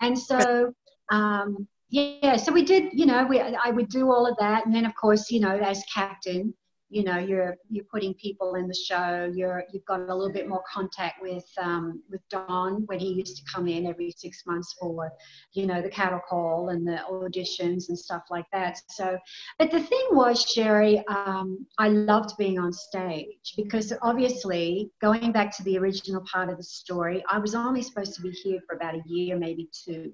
And 0.00 0.18
so, 0.18 0.72
um, 1.10 1.66
yeah, 1.88 2.36
so 2.36 2.52
we 2.52 2.64
did, 2.64 2.92
you 2.92 3.06
know, 3.06 3.24
we, 3.24 3.40
I 3.40 3.70
would 3.70 3.88
do 3.88 4.10
all 4.10 4.26
of 4.26 4.36
that. 4.38 4.66
And 4.66 4.74
then 4.74 4.84
of 4.84 4.94
course, 4.94 5.30
you 5.30 5.40
know, 5.40 5.56
as 5.56 5.82
captain, 5.92 6.54
you 6.94 7.02
know 7.02 7.18
you're 7.18 7.56
you're 7.68 7.84
putting 7.90 8.14
people 8.14 8.54
in 8.54 8.68
the 8.68 8.74
show 8.88 9.28
you're 9.34 9.64
you've 9.72 9.84
got 9.84 9.98
a 9.98 10.14
little 10.14 10.32
bit 10.32 10.48
more 10.48 10.62
contact 10.72 11.20
with 11.20 11.44
um, 11.60 12.00
with 12.08 12.20
Don 12.30 12.84
when 12.86 13.00
he 13.00 13.08
used 13.08 13.36
to 13.36 13.42
come 13.52 13.66
in 13.66 13.86
every 13.86 14.14
six 14.16 14.44
months 14.46 14.76
for 14.80 15.10
you 15.54 15.66
know 15.66 15.82
the 15.82 15.88
cattle 15.88 16.20
call 16.28 16.68
and 16.68 16.86
the 16.86 17.00
auditions 17.10 17.88
and 17.88 17.98
stuff 17.98 18.22
like 18.30 18.46
that. 18.52 18.78
So 18.90 19.18
but 19.58 19.72
the 19.72 19.80
thing 19.80 20.06
was 20.12 20.40
Sherry 20.42 21.04
um, 21.08 21.66
I 21.78 21.88
loved 21.88 22.36
being 22.38 22.60
on 22.60 22.72
stage 22.72 23.54
because 23.56 23.92
obviously 24.02 24.92
going 25.00 25.32
back 25.32 25.54
to 25.56 25.64
the 25.64 25.76
original 25.78 26.22
part 26.32 26.48
of 26.48 26.58
the 26.58 26.62
story 26.62 27.24
I 27.28 27.38
was 27.38 27.56
only 27.56 27.82
supposed 27.82 28.14
to 28.14 28.22
be 28.22 28.30
here 28.30 28.60
for 28.68 28.76
about 28.76 28.94
a 28.94 29.02
year 29.06 29.36
maybe 29.36 29.68
two 29.84 30.12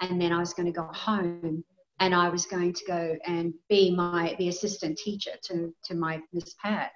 and 0.00 0.20
then 0.20 0.32
I 0.32 0.38
was 0.38 0.52
going 0.52 0.66
to 0.66 0.72
go 0.72 0.88
home 0.92 1.64
and 2.00 2.14
I 2.14 2.30
was 2.30 2.46
going 2.46 2.72
to 2.72 2.84
go 2.86 3.16
and 3.26 3.54
be 3.68 3.94
my 3.94 4.34
the 4.38 4.48
assistant 4.48 4.98
teacher 4.98 5.32
to 5.44 5.72
to 5.84 5.94
my 5.94 6.20
Miss 6.32 6.54
Pat, 6.60 6.90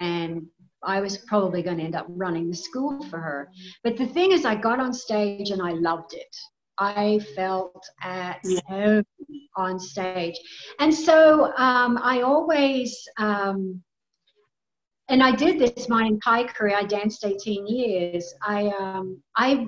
and 0.00 0.46
I 0.82 1.00
was 1.00 1.18
probably 1.18 1.62
going 1.62 1.78
to 1.78 1.84
end 1.84 1.94
up 1.94 2.06
running 2.08 2.48
the 2.48 2.56
school 2.56 3.02
for 3.04 3.18
her. 3.18 3.50
But 3.84 3.96
the 3.96 4.06
thing 4.06 4.32
is, 4.32 4.44
I 4.44 4.54
got 4.54 4.80
on 4.80 4.92
stage 4.92 5.50
and 5.50 5.62
I 5.62 5.72
loved 5.72 6.14
it. 6.14 6.34
I 6.78 7.20
felt 7.34 7.84
at 8.02 8.40
home 8.66 9.04
on 9.56 9.78
stage, 9.78 10.38
and 10.80 10.92
so 10.92 11.52
um, 11.56 11.98
I 12.02 12.22
always. 12.22 13.06
Um, 13.18 13.82
and 15.10 15.22
I 15.22 15.34
did 15.34 15.58
this 15.58 15.88
my 15.88 16.04
entire 16.04 16.44
career. 16.44 16.76
I 16.76 16.84
danced 16.84 17.24
18 17.24 17.66
years. 17.66 18.34
I 18.42 18.66
um, 18.78 19.22
I 19.36 19.66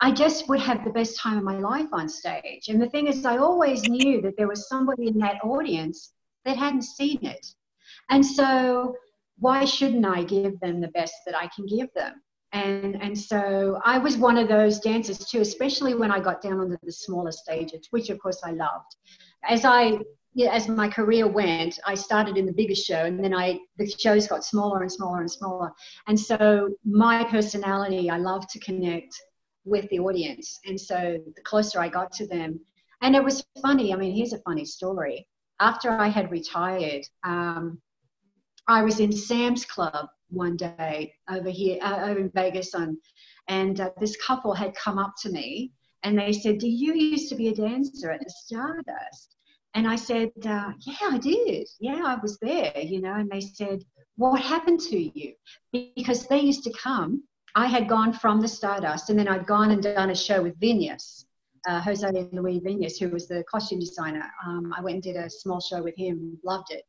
I 0.00 0.12
just 0.12 0.48
would 0.48 0.60
have 0.60 0.84
the 0.84 0.90
best 0.90 1.18
time 1.18 1.38
of 1.38 1.44
my 1.44 1.58
life 1.58 1.88
on 1.92 2.08
stage. 2.08 2.68
And 2.68 2.80
the 2.80 2.88
thing 2.90 3.06
is, 3.06 3.24
I 3.24 3.38
always 3.38 3.84
knew 3.84 4.20
that 4.22 4.36
there 4.36 4.48
was 4.48 4.68
somebody 4.68 5.08
in 5.08 5.18
that 5.18 5.42
audience 5.44 6.12
that 6.44 6.56
hadn't 6.56 6.82
seen 6.82 7.24
it. 7.24 7.46
And 8.10 8.24
so, 8.24 8.94
why 9.38 9.64
shouldn't 9.64 10.04
I 10.04 10.24
give 10.24 10.58
them 10.60 10.80
the 10.80 10.88
best 10.88 11.14
that 11.26 11.36
I 11.36 11.48
can 11.54 11.66
give 11.66 11.88
them? 11.94 12.22
And, 12.52 13.00
and 13.02 13.16
so 13.16 13.78
I 13.84 13.98
was 13.98 14.16
one 14.16 14.38
of 14.38 14.48
those 14.48 14.80
dancers 14.80 15.18
too, 15.18 15.40
especially 15.40 15.94
when 15.94 16.10
I 16.10 16.18
got 16.18 16.40
down 16.40 16.60
onto 16.60 16.78
the 16.82 16.92
smaller 16.92 17.30
stages, 17.30 17.88
which 17.90 18.08
of 18.08 18.18
course 18.18 18.40
I 18.42 18.52
loved. 18.52 18.96
As 19.44 19.64
I 19.64 19.98
as 20.52 20.68
my 20.68 20.88
career 20.88 21.26
went, 21.26 21.80
I 21.84 21.94
started 21.94 22.36
in 22.36 22.46
the 22.46 22.52
biggest 22.52 22.86
show, 22.86 23.04
and 23.04 23.22
then 23.22 23.34
I 23.34 23.58
the 23.76 23.88
shows 23.90 24.28
got 24.28 24.44
smaller 24.44 24.82
and 24.82 24.92
smaller 24.92 25.20
and 25.20 25.30
smaller. 25.30 25.72
And 26.06 26.18
so 26.18 26.70
my 26.84 27.24
personality, 27.24 28.08
I 28.08 28.18
love 28.18 28.46
to 28.48 28.58
connect 28.60 29.20
with 29.68 29.88
the 29.90 30.00
audience. 30.00 30.58
And 30.66 30.80
so 30.80 31.18
the 31.34 31.42
closer 31.42 31.80
I 31.80 31.88
got 31.88 32.12
to 32.12 32.26
them, 32.26 32.60
and 33.02 33.14
it 33.14 33.22
was 33.22 33.44
funny. 33.62 33.92
I 33.92 33.96
mean, 33.96 34.14
here's 34.14 34.32
a 34.32 34.40
funny 34.42 34.64
story. 34.64 35.28
After 35.60 35.90
I 35.90 36.08
had 36.08 36.30
retired, 36.30 37.04
um, 37.24 37.80
I 38.66 38.82
was 38.82 39.00
in 39.00 39.12
Sam's 39.12 39.64
Club 39.64 40.08
one 40.30 40.56
day 40.56 41.14
over 41.30 41.50
here, 41.50 41.78
uh, 41.82 42.00
over 42.02 42.20
in 42.20 42.30
Vegas, 42.30 42.74
on, 42.74 42.98
and 43.48 43.80
uh, 43.80 43.90
this 43.98 44.16
couple 44.16 44.52
had 44.54 44.74
come 44.74 44.98
up 44.98 45.14
to 45.22 45.30
me 45.30 45.72
and 46.02 46.18
they 46.18 46.32
said, 46.32 46.58
"Do 46.58 46.68
you 46.68 46.94
used 46.94 47.28
to 47.30 47.34
be 47.34 47.48
a 47.48 47.54
dancer 47.54 48.10
at 48.10 48.20
the 48.20 48.30
Stardust?" 48.30 49.36
And 49.74 49.86
I 49.86 49.96
said, 49.96 50.30
uh, 50.44 50.72
"Yeah, 50.80 51.08
I 51.10 51.18
did. 51.18 51.68
Yeah, 51.80 52.02
I 52.04 52.16
was 52.20 52.38
there." 52.38 52.78
You 52.78 53.00
know, 53.00 53.14
and 53.14 53.30
they 53.30 53.40
said, 53.40 53.84
"What 54.16 54.40
happened 54.40 54.80
to 54.80 54.98
you?" 54.98 55.34
Because 55.72 56.26
they 56.26 56.40
used 56.40 56.64
to 56.64 56.72
come 56.72 57.24
I 57.58 57.66
had 57.66 57.88
gone 57.88 58.12
from 58.12 58.40
the 58.40 58.46
Stardust 58.46 59.10
and 59.10 59.18
then 59.18 59.26
I'd 59.26 59.44
gone 59.44 59.72
and 59.72 59.82
done 59.82 60.10
a 60.10 60.14
show 60.14 60.40
with 60.40 60.60
Viñas, 60.60 61.24
uh, 61.68 61.80
Jose 61.80 62.08
Luis 62.30 62.60
Viñas, 62.62 63.00
who 63.00 63.08
was 63.08 63.26
the 63.26 63.42
costume 63.50 63.80
designer. 63.80 64.22
Um, 64.46 64.72
I 64.78 64.80
went 64.80 64.94
and 64.94 65.02
did 65.02 65.16
a 65.16 65.28
small 65.28 65.60
show 65.60 65.82
with 65.82 65.96
him, 65.96 66.38
loved 66.44 66.70
it. 66.70 66.84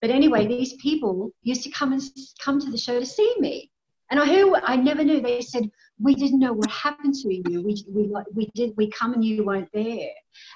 But 0.00 0.08
anyway, 0.08 0.46
these 0.46 0.72
people 0.76 1.30
used 1.42 1.62
to 1.64 1.70
come 1.72 1.92
and 1.92 2.00
come 2.42 2.58
to 2.58 2.70
the 2.70 2.78
show 2.78 2.98
to 2.98 3.04
see 3.04 3.34
me. 3.38 3.70
And 4.10 4.18
I 4.18 4.24
who 4.24 4.56
I 4.56 4.76
never 4.76 5.04
knew. 5.04 5.20
They 5.20 5.42
said, 5.42 5.70
we 6.00 6.14
didn't 6.14 6.40
know 6.40 6.54
what 6.54 6.70
happened 6.70 7.14
to 7.16 7.34
you. 7.34 7.62
We, 7.62 7.84
we, 7.86 8.10
we 8.34 8.50
did, 8.54 8.72
we 8.78 8.90
come 8.92 9.12
and 9.12 9.22
you 9.22 9.44
weren't 9.44 9.68
there. 9.74 10.08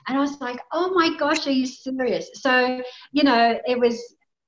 And 0.06 0.16
I 0.16 0.20
was 0.22 0.40
like, 0.40 0.60
oh 0.72 0.94
my 0.94 1.14
gosh, 1.18 1.46
are 1.46 1.50
you 1.50 1.66
serious? 1.66 2.30
So, 2.32 2.80
you 3.12 3.22
know, 3.22 3.60
it 3.66 3.78
was, 3.78 4.02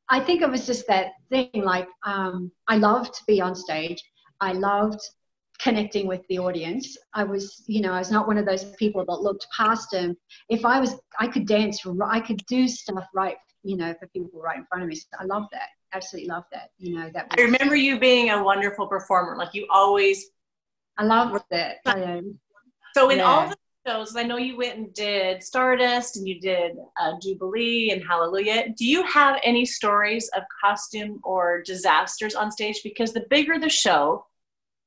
I 0.09 0.21
think 0.21 0.41
it 0.41 0.51
was 0.51 0.65
just 0.65 0.87
that 0.87 1.13
thing. 1.29 1.51
Like, 1.55 1.89
um, 2.07 2.51
I 2.69 2.77
love 2.77 3.13
to 3.13 3.21
be 3.27 3.43
on 3.43 3.55
stage. 3.55 4.03
I 4.41 4.53
loved 4.53 5.01
connecting 5.61 6.07
with 6.07 6.27
the 6.29 6.39
audience. 6.39 6.97
I 7.15 7.25
was, 7.25 7.63
you 7.67 7.81
know, 7.83 7.93
I 7.93 7.99
was 7.99 8.11
not 8.11 8.27
one 8.27 8.39
of 8.39 8.47
those 8.47 8.65
people 8.77 9.05
that 9.05 9.21
looked 9.21 9.47
past 9.57 9.91
them. 9.91 10.17
If 10.49 10.65
I 10.65 10.81
was, 10.81 10.97
I 11.19 11.27
could 11.27 11.47
dance, 11.47 11.83
I 12.05 12.21
could 12.21 12.45
do 12.47 12.67
stuff 12.67 13.07
right, 13.15 13.37
you 13.63 13.77
know, 13.77 13.95
for 14.01 14.07
people 14.09 14.41
right 14.41 14.59
in 14.59 14.65
front 14.67 14.83
of 14.85 14.89
me. 14.89 14.95
So 14.95 15.07
I 15.19 15.25
love 15.25 15.45
that. 15.53 15.69
Absolutely 15.93 16.31
love 16.31 16.45
that. 16.53 16.71
You 16.79 16.95
know, 16.95 17.11
that. 17.13 17.27
Was, 17.31 17.37
I 17.39 17.43
remember 17.43 17.77
you 17.77 17.99
being 17.99 18.31
a 18.31 18.43
wonderful 18.43 18.87
performer. 18.87 19.37
Like 19.37 19.55
you 19.55 19.67
always. 19.71 20.27
I 20.97 21.05
love 21.05 21.43
that. 21.51 21.79
So 22.95 23.11
in 23.11 23.19
yeah. 23.19 23.25
all 23.25 23.49
the 23.49 23.57
shows. 23.87 24.15
I 24.17 24.23
know 24.23 24.37
you 24.37 24.57
went 24.57 24.79
and 24.79 24.95
did 24.95 25.43
Stardust 25.43 26.17
and 26.17 26.29
you 26.29 26.41
did 26.41 26.73
uh, 27.01 27.13
Jubilee 27.21 27.91
and 27.91 28.03
Hallelujah. 28.07 28.69
Do 28.77 28.85
you 28.87 29.03
have 29.05 29.41
any 29.43 29.65
stories 29.65 30.29
of 30.37 30.43
costume 30.63 31.21
or 31.23 31.63
disasters 31.63 32.35
on 32.35 32.51
stage? 32.51 32.81
Because 32.85 33.13
the 33.13 33.25
bigger 33.31 33.59
the 33.59 33.69
show, 33.69 34.27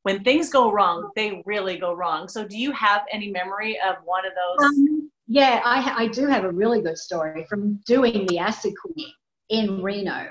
when 0.04 0.24
things 0.24 0.50
go 0.50 0.72
wrong, 0.72 1.12
they 1.16 1.42
really 1.46 1.78
go 1.78 1.94
wrong. 1.94 2.28
So, 2.28 2.46
do 2.46 2.58
you 2.58 2.72
have 2.72 3.02
any 3.12 3.32
memory 3.32 3.80
of 3.80 3.96
one 4.06 4.24
of 4.26 4.34
those? 4.34 4.68
Um, 4.68 5.12
yeah, 5.28 5.62
I, 5.64 6.04
I 6.04 6.08
do 6.08 6.28
have 6.28 6.44
a 6.44 6.52
really 6.52 6.82
good 6.82 6.98
story 6.98 7.46
from 7.50 7.76
doing 7.86 8.26
the 8.28 8.40
Acid 8.40 8.74
Queen 8.80 9.12
in 9.50 9.82
Reno. 9.82 10.30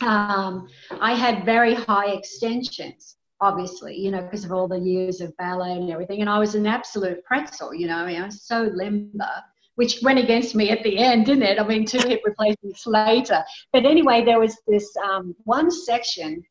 Um, 0.00 0.68
I 1.00 1.14
had 1.14 1.44
very 1.44 1.74
high 1.74 2.10
extensions 2.12 3.16
obviously, 3.40 3.96
you 3.96 4.10
know, 4.10 4.22
because 4.22 4.44
of 4.44 4.52
all 4.52 4.68
the 4.68 4.78
years 4.78 5.20
of 5.20 5.36
ballet 5.36 5.72
and 5.72 5.90
everything. 5.90 6.20
And 6.20 6.30
I 6.30 6.38
was 6.38 6.54
an 6.54 6.66
absolute 6.66 7.24
pretzel, 7.24 7.74
you 7.74 7.86
know, 7.86 8.06
I 8.06 8.24
was 8.24 8.42
so 8.42 8.70
limber, 8.74 9.30
which 9.74 10.00
went 10.02 10.18
against 10.18 10.54
me 10.54 10.70
at 10.70 10.82
the 10.82 10.98
end, 10.98 11.26
didn't 11.26 11.42
it? 11.42 11.60
I 11.60 11.66
mean, 11.66 11.84
two 11.84 11.98
hip 11.98 12.22
replacements 12.24 12.86
later. 12.86 13.44
But 13.72 13.84
anyway, 13.84 14.24
there 14.24 14.40
was 14.40 14.56
this 14.66 14.88
um, 14.96 15.34
one 15.44 15.70
section 15.70 16.42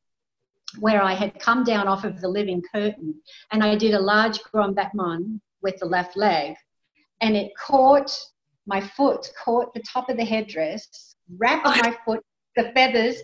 where 0.79 1.01
I 1.01 1.13
had 1.13 1.39
come 1.39 1.63
down 1.63 1.87
off 1.87 2.03
of 2.03 2.21
the 2.21 2.27
living 2.27 2.61
curtain 2.73 3.15
and 3.51 3.63
I 3.63 3.75
did 3.75 3.93
a 3.93 3.99
large 3.99 4.41
grand 4.43 4.75
battement 4.75 5.41
with 5.61 5.77
the 5.77 5.85
left 5.85 6.15
leg 6.17 6.55
and 7.21 7.35
it 7.35 7.51
caught 7.57 8.11
my 8.67 8.81
foot, 8.81 9.29
caught 9.43 9.73
the 9.73 9.81
top 9.81 10.09
of 10.09 10.17
the 10.17 10.25
headdress, 10.25 11.15
wrapped 11.37 11.65
my 11.65 11.95
foot, 12.05 12.23
the 12.55 12.71
feathers, 12.73 13.17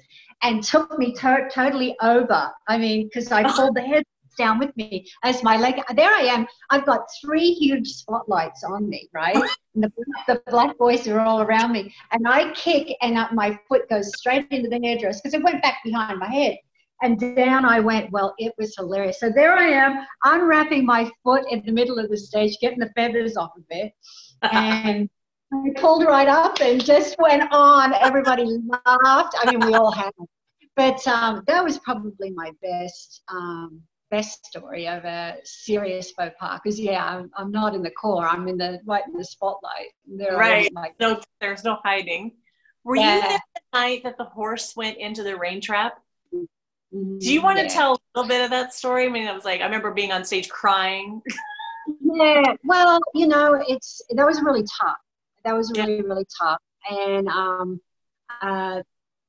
and 0.44 0.64
took 0.64 0.98
me 0.98 1.14
to- 1.14 1.50
totally 1.52 1.96
over. 2.02 2.52
I 2.68 2.78
mean, 2.78 3.08
because 3.08 3.32
I 3.32 3.44
pulled 3.56 3.76
the 3.76 3.82
head 3.82 4.04
down 4.38 4.60
with 4.60 4.76
me 4.78 5.06
as 5.24 5.44
my 5.44 5.58
leg. 5.58 5.82
There 5.96 6.10
I 6.10 6.22
am. 6.22 6.48
I've 6.70 6.86
got 6.86 7.02
three 7.22 7.54
huge 7.54 7.88
spotlights 7.90 8.64
on 8.64 8.90
me, 8.90 9.10
right? 9.14 9.36
And 9.74 9.86
the, 9.86 9.92
the 10.28 10.42
black 10.48 10.78
boys 10.78 11.08
are 11.08 11.22
all 11.22 11.42
around 11.42 11.72
me. 11.72 11.94
And 12.12 12.28
I 12.28 12.52
kick, 12.52 12.94
and 13.02 13.18
up, 13.18 13.32
my 13.32 13.58
foot 13.70 13.88
goes 13.90 14.12
straight 14.18 14.46
into 14.52 14.68
the 14.68 14.82
hairdress 14.84 15.22
because 15.22 15.34
it 15.34 15.42
went 15.42 15.62
back 15.62 15.78
behind 15.86 16.20
my 16.20 16.30
head. 16.30 16.58
And 17.02 17.20
down 17.20 17.66
I 17.66 17.80
went. 17.80 18.12
Well, 18.12 18.36
it 18.38 18.54
was 18.58 18.76
hilarious. 18.78 19.20
So 19.20 19.30
there 19.30 19.54
I 19.54 19.68
am, 19.68 20.06
unwrapping 20.24 20.86
my 20.86 21.10
foot 21.24 21.46
in 21.50 21.64
the 21.66 21.72
middle 21.72 21.98
of 21.98 22.10
the 22.10 22.18
stage, 22.18 22.58
getting 22.62 22.80
the 22.80 22.92
feathers 22.96 23.38
off 23.38 23.52
of 23.58 23.64
it. 23.70 23.94
And 24.52 25.08
I 25.54 25.70
pulled 25.76 26.06
right 26.06 26.28
up 26.28 26.62
and 26.62 26.84
just 26.84 27.16
went 27.20 27.44
on. 27.52 27.94
Everybody 27.94 28.46
laughed. 28.46 29.36
I 29.40 29.52
mean, 29.52 29.60
we 29.60 29.76
all 29.76 29.92
had. 29.92 30.12
But 30.76 31.06
um, 31.08 31.44
that 31.48 31.64
was 31.64 31.78
probably 31.78 32.32
my 32.32 32.52
best 32.62 33.22
um, 33.28 33.82
best 34.10 34.46
story 34.46 34.88
of 34.88 35.04
a 35.06 35.38
serious 35.44 36.12
faux 36.12 36.34
pas. 36.40 36.60
Because 36.64 36.80
yeah, 36.80 37.04
I'm, 37.04 37.32
I'm, 37.36 37.52
not 37.52 37.76
in 37.76 37.82
the 37.82 37.92
corps. 37.92 38.28
I'm 38.28 38.48
in 38.48 38.58
the 38.58 38.80
right 38.86 39.04
in 39.06 39.14
the 39.14 39.26
spotlight. 39.26 39.88
There 40.08 40.38
right. 40.38 40.74
Like, 40.74 40.96
no, 41.00 41.20
there's 41.40 41.64
no 41.64 41.78
hiding. 41.84 42.34
Were 42.84 42.96
yeah. 42.96 43.16
you 43.16 43.22
there 43.22 43.40
the 43.56 43.80
night 43.80 44.04
that 44.04 44.18
the 44.18 44.26
horse 44.26 44.76
went 44.76 44.98
into 44.98 45.24
the 45.24 45.36
rain 45.36 45.62
trap? 45.62 46.00
Do 46.92 47.34
you 47.34 47.42
want 47.42 47.58
yeah. 47.58 47.68
to 47.68 47.74
tell 47.74 47.94
a 47.94 48.20
little 48.20 48.28
bit 48.28 48.44
of 48.44 48.50
that 48.52 48.74
story? 48.74 49.06
I 49.06 49.10
mean, 49.10 49.28
I 49.28 49.34
was 49.34 49.46
like, 49.46 49.62
I 49.62 49.66
remember 49.66 49.92
being 49.92 50.12
on 50.12 50.26
stage 50.26 50.50
crying. 50.50 51.22
yeah. 52.02 52.56
Well, 52.64 53.00
you 53.14 53.28
know, 53.28 53.64
it's 53.68 54.02
that 54.10 54.26
was 54.26 54.42
really 54.42 54.66
tough 54.82 54.98
that 55.44 55.56
was 55.56 55.72
really 55.76 55.98
yeah. 55.98 56.04
really 56.04 56.26
tough 56.40 56.62
and 56.90 57.28
um, 57.28 57.80
uh, 58.42 58.82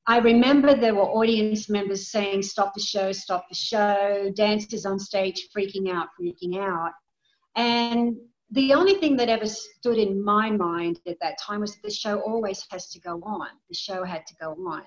I 0.05 0.17
remember 0.19 0.75
there 0.75 0.95
were 0.95 1.03
audience 1.03 1.69
members 1.69 2.09
saying, 2.09 2.41
Stop 2.41 2.73
the 2.73 2.81
show, 2.81 3.11
stop 3.13 3.47
the 3.47 3.55
show, 3.55 4.31
dancers 4.35 4.85
on 4.85 4.99
stage 4.99 5.47
freaking 5.55 5.89
out, 5.89 6.07
freaking 6.19 6.59
out. 6.59 6.91
And 7.55 8.17
the 8.51 8.73
only 8.73 8.95
thing 8.95 9.15
that 9.17 9.29
ever 9.29 9.45
stood 9.45 9.97
in 9.97 10.21
my 10.21 10.49
mind 10.49 10.99
at 11.07 11.17
that 11.21 11.37
time 11.41 11.61
was 11.61 11.75
that 11.75 11.83
the 11.83 11.91
show 11.91 12.19
always 12.19 12.65
has 12.71 12.89
to 12.89 12.99
go 12.99 13.21
on. 13.23 13.47
The 13.69 13.75
show 13.75 14.03
had 14.03 14.25
to 14.27 14.35
go 14.41 14.51
on. 14.67 14.83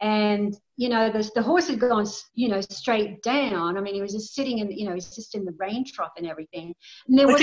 And, 0.00 0.54
you 0.76 0.88
know, 0.88 1.10
the, 1.10 1.28
the 1.34 1.42
horse 1.42 1.68
had 1.68 1.80
gone, 1.80 2.06
you 2.34 2.48
know, 2.48 2.60
straight 2.60 3.22
down. 3.22 3.78
I 3.78 3.80
mean, 3.80 3.94
he 3.94 4.02
was 4.02 4.12
just 4.12 4.34
sitting 4.34 4.58
in, 4.58 4.70
you 4.70 4.86
know, 4.86 4.94
he's 4.94 5.14
just 5.14 5.34
in 5.34 5.44
the 5.44 5.54
rain 5.58 5.84
trough 5.86 6.12
and 6.18 6.26
everything. 6.26 6.74
And 7.08 7.18
there 7.18 7.26
was 7.26 7.40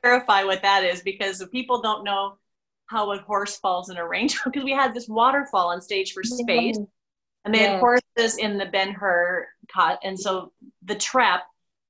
clarify 0.00 0.44
what 0.44 0.62
that 0.62 0.84
is 0.84 1.02
because 1.02 1.44
people 1.50 1.82
don't 1.82 2.04
know 2.04 2.38
how 2.86 3.12
a 3.12 3.18
horse 3.18 3.56
falls 3.56 3.90
in 3.90 3.96
a 3.96 4.06
rain 4.06 4.28
trough 4.28 4.52
because 4.52 4.64
we 4.64 4.72
had 4.72 4.94
this 4.94 5.08
waterfall 5.08 5.68
on 5.68 5.80
stage 5.80 6.12
for 6.12 6.22
space. 6.22 6.78
And 7.44 7.54
they 7.54 7.60
had 7.60 7.80
horses 7.80 8.38
in 8.38 8.58
the 8.58 8.66
Ben 8.66 8.92
Hur 8.92 9.46
cot. 9.72 10.00
And 10.02 10.18
so 10.18 10.52
the 10.84 10.96
trap 10.96 11.44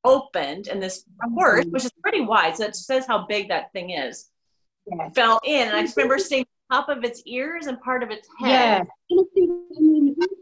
opened 0.05 0.69
and 0.69 0.83
this 0.83 1.05
horse, 1.35 1.65
mm-hmm. 1.65 1.73
which 1.73 1.85
is 1.85 1.93
pretty 2.03 2.21
wide, 2.21 2.57
so 2.57 2.65
it 2.65 2.77
says 2.77 3.07
how 3.07 3.27
big 3.27 3.49
that 3.49 3.73
thing 3.73 3.91
is, 3.91 4.31
yeah. 4.87 5.11
fell 5.11 5.41
in. 5.45 5.69
And 5.69 5.77
I 5.77 5.83
just 5.83 5.97
remember 5.97 6.19
seeing 6.19 6.47
top 6.71 6.89
of 6.89 7.05
its 7.05 7.23
ears 7.27 7.67
and 7.67 7.81
part 7.81 8.03
of 8.03 8.11
its 8.11 8.29
head. 8.39 8.87
Yeah. 9.11 9.23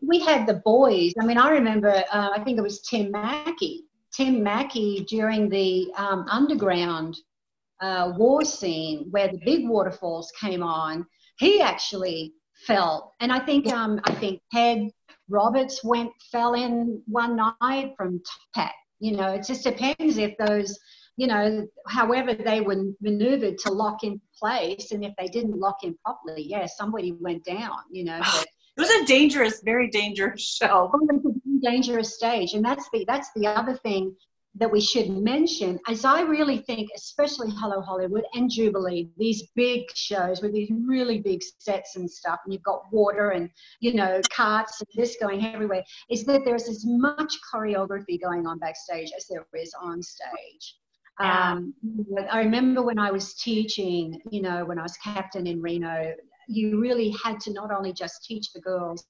We 0.06 0.20
had 0.20 0.46
the 0.46 0.62
boys. 0.64 1.12
I 1.20 1.24
mean, 1.24 1.38
I 1.38 1.50
remember, 1.50 2.02
uh, 2.12 2.30
I 2.34 2.42
think 2.42 2.58
it 2.58 2.62
was 2.62 2.80
Tim 2.82 3.10
Mackie. 3.10 3.84
Tim 4.12 4.42
Mackie 4.42 5.04
during 5.08 5.48
the 5.48 5.92
um, 5.96 6.26
underground 6.30 7.16
uh, 7.80 8.12
war 8.16 8.44
scene 8.44 9.08
where 9.10 9.28
the 9.28 9.40
big 9.44 9.68
waterfalls 9.68 10.32
came 10.40 10.62
on, 10.62 11.04
he 11.38 11.60
actually 11.60 12.32
fell. 12.66 13.14
And 13.20 13.32
I 13.32 13.40
think, 13.40 13.66
um, 13.72 14.00
I 14.04 14.14
think 14.14 14.40
Ted 14.52 14.88
Roberts 15.28 15.82
went, 15.84 16.10
fell 16.30 16.54
in 16.54 17.02
one 17.06 17.36
night 17.36 17.94
from 17.96 18.22
Pat. 18.54 18.72
You 19.00 19.16
know, 19.16 19.32
it 19.32 19.44
just 19.44 19.64
depends 19.64 20.16
if 20.18 20.36
those 20.38 20.78
you 21.16 21.26
know, 21.26 21.66
however 21.86 22.34
they 22.34 22.60
were 22.60 22.84
maneuvered 23.00 23.58
to 23.58 23.72
lock 23.72 24.02
in 24.04 24.20
place, 24.38 24.92
and 24.92 25.04
if 25.04 25.12
they 25.18 25.28
didn't 25.28 25.58
lock 25.58 25.84
in 25.84 25.96
properly, 26.04 26.42
yeah, 26.42 26.66
somebody 26.66 27.12
went 27.12 27.44
down, 27.44 27.78
you 27.90 28.04
know. 28.04 28.20
But, 28.76 28.86
it 28.88 28.90
was 28.90 29.02
a 29.04 29.06
dangerous, 29.06 29.62
very 29.64 29.88
dangerous 29.88 30.42
show. 30.42 30.90
It 30.92 31.22
was 31.22 31.36
a 31.36 31.60
dangerous 31.64 32.16
stage, 32.16 32.54
and 32.54 32.64
that's 32.64 32.88
the 32.92 33.04
that's 33.06 33.30
the 33.36 33.46
other 33.46 33.76
thing 33.76 34.16
that 34.56 34.70
we 34.70 34.80
should 34.80 35.10
mention. 35.10 35.78
As 35.88 36.04
I 36.04 36.22
really 36.22 36.58
think, 36.58 36.90
especially 36.96 37.50
Hello 37.50 37.80
Hollywood 37.80 38.24
and 38.34 38.50
Jubilee, 38.50 39.10
these 39.16 39.44
big 39.54 39.84
shows 39.94 40.42
with 40.42 40.52
these 40.52 40.70
really 40.84 41.20
big 41.20 41.40
sets 41.60 41.94
and 41.94 42.10
stuff, 42.10 42.40
and 42.44 42.52
you've 42.52 42.64
got 42.64 42.82
water 42.92 43.30
and 43.30 43.48
you 43.78 43.94
know 43.94 44.20
carts 44.32 44.80
and 44.80 44.88
this 44.96 45.16
going 45.20 45.46
everywhere, 45.46 45.84
is 46.10 46.24
that 46.24 46.44
there's 46.44 46.68
as 46.68 46.84
much 46.84 47.36
choreography 47.52 48.20
going 48.20 48.44
on 48.44 48.58
backstage 48.58 49.12
as 49.16 49.26
there 49.28 49.46
is 49.54 49.72
on 49.80 50.02
stage. 50.02 50.76
Um, 51.20 51.74
I 52.30 52.40
remember 52.40 52.82
when 52.82 52.98
I 52.98 53.12
was 53.12 53.34
teaching, 53.34 54.20
you 54.30 54.42
know, 54.42 54.64
when 54.64 54.78
I 54.78 54.82
was 54.82 54.96
captain 54.96 55.46
in 55.46 55.62
Reno, 55.62 56.12
you 56.48 56.80
really 56.80 57.14
had 57.22 57.40
to 57.40 57.52
not 57.52 57.70
only 57.70 57.92
just 57.92 58.24
teach 58.24 58.52
the 58.52 58.60
girls 58.60 59.06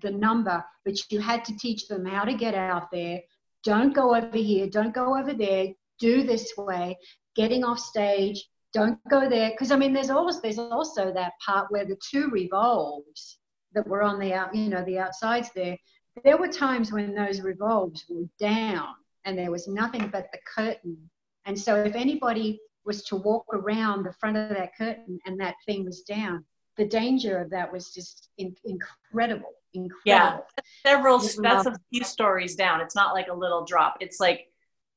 the 0.00 0.10
number, 0.10 0.64
but 0.84 0.94
you 1.10 1.20
had 1.20 1.44
to 1.44 1.56
teach 1.56 1.88
them 1.88 2.06
how 2.06 2.24
to 2.24 2.34
get 2.34 2.54
out 2.54 2.90
there. 2.90 3.20
Don't 3.64 3.94
go 3.94 4.14
over 4.14 4.36
here, 4.36 4.68
don't 4.68 4.94
go 4.94 5.18
over 5.18 5.34
there, 5.34 5.68
do 5.98 6.22
this 6.22 6.52
way, 6.56 6.96
getting 7.34 7.64
off 7.64 7.78
stage, 7.78 8.48
don't 8.72 8.98
go 9.10 9.28
there. 9.28 9.50
Because 9.50 9.72
I 9.72 9.76
mean, 9.76 9.92
there's 9.92 10.10
always 10.10 10.40
there's 10.40 10.58
also 10.58 11.12
that 11.12 11.32
part 11.44 11.70
where 11.70 11.84
the 11.84 11.98
two 12.10 12.30
revolves 12.30 13.38
that 13.72 13.86
were 13.86 14.02
on 14.02 14.18
the 14.18 14.32
out, 14.32 14.54
you 14.54 14.68
know, 14.68 14.84
the 14.84 14.98
outsides 14.98 15.50
there. 15.54 15.76
There 16.24 16.38
were 16.38 16.48
times 16.48 16.92
when 16.92 17.14
those 17.14 17.40
revolves 17.40 18.04
were 18.08 18.24
down 18.38 18.94
and 19.24 19.38
there 19.38 19.50
was 19.50 19.68
nothing 19.68 20.08
but 20.08 20.28
the 20.32 20.38
curtain 20.56 21.10
and 21.46 21.58
so 21.58 21.76
if 21.76 21.94
anybody 21.94 22.60
was 22.84 23.02
to 23.04 23.16
walk 23.16 23.46
around 23.52 24.04
the 24.04 24.12
front 24.12 24.36
of 24.36 24.48
that 24.50 24.76
curtain 24.76 25.18
and 25.26 25.38
that 25.40 25.54
thing 25.66 25.84
was 25.84 26.02
down, 26.02 26.44
the 26.76 26.84
danger 26.84 27.38
of 27.38 27.50
that 27.50 27.72
was 27.72 27.92
just 27.92 28.28
in, 28.38 28.54
incredible. 28.64 29.50
Incredible. 29.72 30.00
Yeah, 30.04 30.38
several. 30.84 31.18
That's 31.18 31.66
a 31.66 31.76
few 31.92 32.02
stories 32.02 32.56
down. 32.56 32.80
It's 32.80 32.96
not 32.96 33.14
like 33.14 33.28
a 33.28 33.34
little 33.34 33.64
drop. 33.64 33.98
It's 34.00 34.18
like 34.18 34.48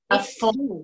a 0.10 0.24
full. 0.24 0.84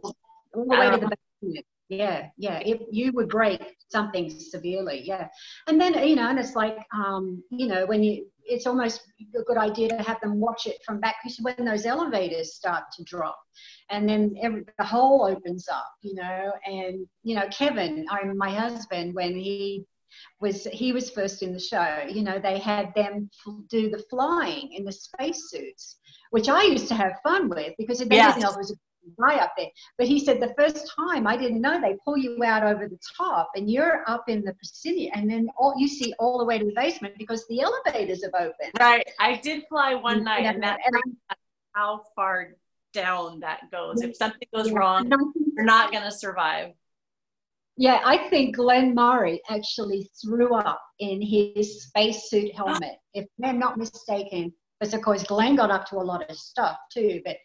All 0.54 0.66
the 0.66 0.70
way 0.70 0.92
to 0.92 0.98
the 0.98 1.18
basement. 1.42 1.66
Yeah, 1.90 2.28
yeah. 2.38 2.60
If 2.64 2.82
you 2.92 3.12
would 3.14 3.30
break 3.30 3.76
something 3.90 4.30
severely, 4.30 5.02
yeah. 5.04 5.28
And 5.68 5.82
then 5.82 6.08
you 6.08 6.16
know, 6.16 6.30
and 6.30 6.38
it's 6.38 6.56
like, 6.56 6.78
um, 6.94 7.44
you 7.50 7.66
know, 7.66 7.88
when 7.88 8.04
you, 8.04 8.28
it's 8.46 8.68
almost 8.68 9.02
a 9.36 9.44
good 9.44 9.58
idea 9.58 9.90
to 9.90 10.04
have 10.04 10.22
them 10.22 10.40
watch 10.40 10.68
it 10.68 10.78
from 10.86 11.00
back 11.00 11.16
because 11.24 11.40
when 11.42 11.66
those 11.66 11.88
elevators 11.88 12.54
start 12.54 12.84
to 12.96 13.04
drop, 13.06 13.40
and 13.90 14.08
then 14.08 14.36
every, 14.42 14.66
the 14.78 14.86
hole 14.86 15.26
opens 15.26 15.68
up, 15.68 15.92
you 16.04 16.14
know. 16.14 16.54
And 16.64 17.08
you 17.24 17.36
know, 17.36 17.48
Kevin, 17.52 18.06
I'm 18.12 18.38
my 18.38 18.52
husband, 18.52 19.16
when 19.16 19.36
he 19.36 19.84
was 20.40 20.66
he 20.66 20.94
was 20.94 21.10
first 21.10 21.42
in 21.42 21.54
the 21.54 21.60
show. 21.60 22.04
You 22.08 22.22
know, 22.22 22.38
they 22.38 22.60
had 22.60 22.94
them 22.96 23.32
do 23.68 23.90
the 23.90 24.04
flying 24.12 24.74
in 24.74 24.86
the 24.86 24.92
spacesuits, 24.92 25.98
which 26.30 26.50
I 26.50 26.64
used 26.64 26.88
to 26.90 26.96
have 26.96 27.14
fun 27.24 27.50
with 27.50 27.74
because 27.80 28.00
it 28.00 28.12
yes. 28.12 28.38
was 28.56 28.76
guy 29.20 29.36
up 29.36 29.54
there. 29.58 29.70
But 29.98 30.08
he 30.08 30.20
said 30.20 30.42
the 30.42 30.54
first 30.58 30.92
time 30.96 31.28
I 31.28 31.38
didn't 31.38 31.62
know 31.62 31.80
they 31.80 31.98
pull 32.04 32.18
you 32.18 32.44
out 32.44 32.64
over 32.64 32.88
the 32.88 33.00
top 33.18 33.52
and 33.56 33.70
you're 33.70 34.04
up 34.08 34.28
in 34.28 34.44
the 34.44 34.54
proscenium 34.54 35.12
and 35.16 35.30
then 35.30 35.50
all 35.58 35.74
you 35.78 35.88
see 35.88 36.14
all 36.20 36.38
the 36.38 36.46
way 36.46 36.60
to 36.60 36.66
the 36.66 36.74
basement 36.76 37.16
because 37.18 37.46
the 37.48 37.62
elevators 37.62 38.24
have 38.24 38.34
opened. 38.34 38.72
Right. 38.80 39.08
I 39.20 39.38
did 39.38 39.64
fly 39.70 39.96
one 39.96 40.24
night 40.24 40.46
and, 40.46 40.56
and 40.56 40.64
that 40.64 40.80
and 40.86 41.16
how 41.74 42.04
far 42.16 42.56
down 42.94 43.40
that 43.42 43.72
goes. 43.72 44.02
If 44.02 44.16
something 44.16 44.48
goes 44.54 44.72
wrong, 44.72 45.10
you're 45.10 45.66
not 45.66 45.92
going 45.92 46.04
to 46.04 46.12
survive. 46.12 46.74
Yeah, 47.78 48.02
I 48.04 48.30
think 48.30 48.58
Glenn 48.58 48.94
Murray 48.94 49.42
actually 49.50 50.10
threw 50.22 50.54
up 50.54 50.82
in 51.00 51.22
his 51.22 51.84
spacesuit 51.84 52.54
helmet, 52.56 52.98
if 53.14 53.26
I'm 53.44 53.60
not 53.60 53.78
mistaken. 53.78 54.54
Because 54.80 54.94
of 54.94 55.02
course 55.02 55.24
Glenn 55.24 55.56
got 55.56 55.72
up 55.72 55.86
to 55.88 55.98
a 55.98 56.04
lot 56.04 56.30
of 56.30 56.38
stuff 56.38 56.78
too, 56.92 57.22
but 57.26 57.38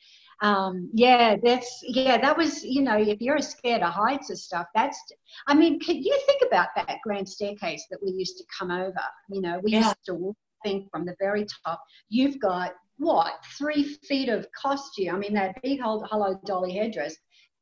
um, 0.44 0.90
yeah, 0.92 1.36
that's 1.42 1.82
yeah, 1.88 2.18
that 2.18 2.36
was 2.36 2.62
you 2.62 2.82
know, 2.82 2.98
if 2.98 3.18
you're 3.22 3.40
scared 3.40 3.80
of 3.80 3.94
heights 3.94 4.28
and 4.28 4.38
stuff, 4.38 4.66
that's 4.74 5.02
I 5.46 5.54
mean, 5.54 5.80
can 5.80 5.96
you 5.96 6.20
think 6.26 6.42
about 6.46 6.68
that 6.76 6.98
grand 7.02 7.26
staircase 7.26 7.86
that 7.90 7.98
we 8.04 8.12
used 8.12 8.36
to 8.36 8.44
come 8.56 8.70
over? 8.70 9.00
You 9.30 9.40
know, 9.40 9.58
we 9.64 9.72
yeah. 9.72 9.78
used 9.78 10.04
to 10.04 10.14
walk 10.14 10.36
thing 10.62 10.86
from 10.92 11.06
the 11.06 11.16
very 11.18 11.46
top. 11.64 11.82
You've 12.10 12.38
got 12.40 12.74
what 12.98 13.32
three 13.56 13.84
feet 14.06 14.28
of 14.28 14.46
costume? 14.52 15.14
I 15.14 15.18
mean, 15.18 15.32
that 15.32 15.62
big 15.62 15.80
old 15.82 16.06
Hello 16.10 16.38
Dolly 16.44 16.74
headdress, 16.74 17.16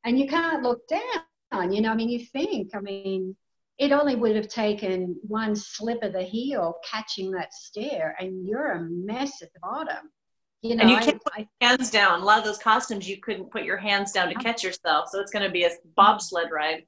and 0.04 0.18
you 0.18 0.26
can't 0.26 0.64
look 0.64 0.80
down. 0.88 1.72
You 1.72 1.82
know, 1.82 1.92
I 1.92 1.94
mean, 1.94 2.08
you 2.08 2.26
think, 2.32 2.74
I 2.74 2.80
mean, 2.80 3.36
it 3.78 3.92
only 3.92 4.16
would 4.16 4.34
have 4.34 4.48
taken 4.48 5.14
one 5.22 5.54
slip 5.54 6.02
of 6.02 6.14
the 6.14 6.22
heel 6.22 6.74
catching 6.84 7.30
that 7.30 7.54
stair, 7.54 8.16
and 8.18 8.44
you're 8.44 8.72
a 8.72 8.80
mess 8.80 9.40
at 9.40 9.52
the 9.52 9.60
bottom. 9.60 10.10
You 10.62 10.76
know, 10.76 10.82
and 10.82 10.90
you 10.90 10.96
can't 10.98 11.16
I, 11.16 11.18
put 11.18 11.32
I, 11.34 11.48
hands 11.60 11.90
down. 11.90 12.20
A 12.20 12.24
lot 12.24 12.38
of 12.38 12.44
those 12.44 12.58
costumes, 12.58 13.08
you 13.08 13.18
couldn't 13.18 13.50
put 13.50 13.64
your 13.64 13.76
hands 13.76 14.12
down 14.12 14.28
to 14.28 14.34
catch 14.34 14.62
yourself, 14.62 15.08
so 15.10 15.20
it's 15.20 15.32
going 15.32 15.44
to 15.44 15.50
be 15.50 15.64
a 15.64 15.70
bobsled 15.96 16.50
ride. 16.52 16.84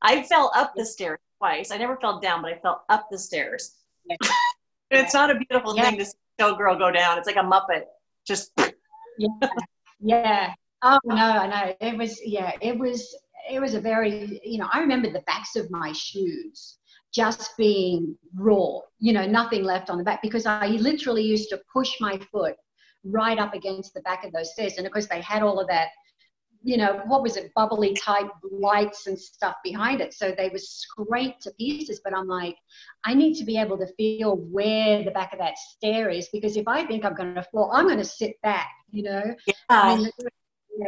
I 0.00 0.22
fell 0.22 0.50
up 0.54 0.72
the 0.74 0.86
stairs 0.86 1.18
twice. 1.38 1.70
I 1.70 1.76
never 1.76 1.96
fell 1.96 2.20
down, 2.20 2.40
but 2.40 2.52
I 2.52 2.58
fell 2.58 2.84
up 2.88 3.08
the 3.10 3.18
stairs. 3.18 3.76
Yeah. 4.06 4.16
it's 4.90 5.12
not 5.12 5.30
a 5.30 5.34
beautiful 5.34 5.76
yeah. 5.76 5.90
thing 5.90 5.98
to 5.98 6.06
see 6.06 6.12
a 6.40 6.54
girl 6.54 6.78
go 6.78 6.90
down. 6.90 7.18
It's 7.18 7.26
like 7.26 7.36
a 7.36 7.40
muppet, 7.40 7.82
just. 8.26 8.52
yeah, 9.18 9.28
yeah. 10.00 10.54
Oh 10.82 10.98
no, 11.04 11.14
I 11.14 11.46
know. 11.46 11.74
It 11.80 11.98
was 11.98 12.20
yeah. 12.24 12.52
It 12.62 12.78
was 12.78 13.14
it 13.50 13.60
was 13.60 13.74
a 13.74 13.80
very 13.80 14.40
you 14.44 14.58
know. 14.58 14.68
I 14.72 14.78
remember 14.78 15.10
the 15.10 15.20
backs 15.20 15.56
of 15.56 15.70
my 15.70 15.92
shoes 15.92 16.78
just 17.12 17.56
being 17.58 18.16
raw. 18.36 18.78
You 19.00 19.12
know, 19.12 19.26
nothing 19.26 19.64
left 19.64 19.90
on 19.90 19.98
the 19.98 20.04
back 20.04 20.22
because 20.22 20.46
I 20.46 20.68
literally 20.68 21.22
used 21.22 21.50
to 21.50 21.60
push 21.72 21.94
my 22.00 22.18
foot 22.30 22.54
right 23.10 23.38
up 23.38 23.54
against 23.54 23.94
the 23.94 24.00
back 24.00 24.24
of 24.24 24.32
those 24.32 24.52
stairs. 24.52 24.74
And 24.76 24.86
of 24.86 24.92
course, 24.92 25.06
they 25.06 25.20
had 25.20 25.42
all 25.42 25.60
of 25.60 25.68
that, 25.68 25.88
you 26.62 26.76
know, 26.76 27.02
what 27.06 27.22
was 27.22 27.36
it, 27.36 27.52
bubbly 27.54 27.94
type 27.94 28.28
lights 28.50 29.06
and 29.06 29.18
stuff 29.18 29.56
behind 29.62 30.00
it. 30.00 30.14
So 30.14 30.34
they 30.36 30.48
were 30.48 30.58
scraped 30.58 31.42
to 31.42 31.52
pieces. 31.52 32.00
But 32.02 32.16
I'm 32.16 32.26
like, 32.26 32.56
I 33.04 33.14
need 33.14 33.34
to 33.38 33.44
be 33.44 33.58
able 33.58 33.78
to 33.78 33.86
feel 33.94 34.36
where 34.36 35.02
the 35.04 35.10
back 35.10 35.32
of 35.32 35.38
that 35.38 35.58
stair 35.58 36.10
is 36.10 36.28
because 36.32 36.56
if 36.56 36.66
I 36.66 36.84
think 36.84 37.04
I'm 37.04 37.14
going 37.14 37.34
to 37.34 37.42
fall, 37.42 37.70
I'm 37.72 37.86
going 37.86 37.98
to 37.98 38.04
sit 38.04 38.40
back, 38.42 38.68
you 38.90 39.02
know. 39.04 39.34
Yeah. 39.46 39.96
Mean, 39.96 40.10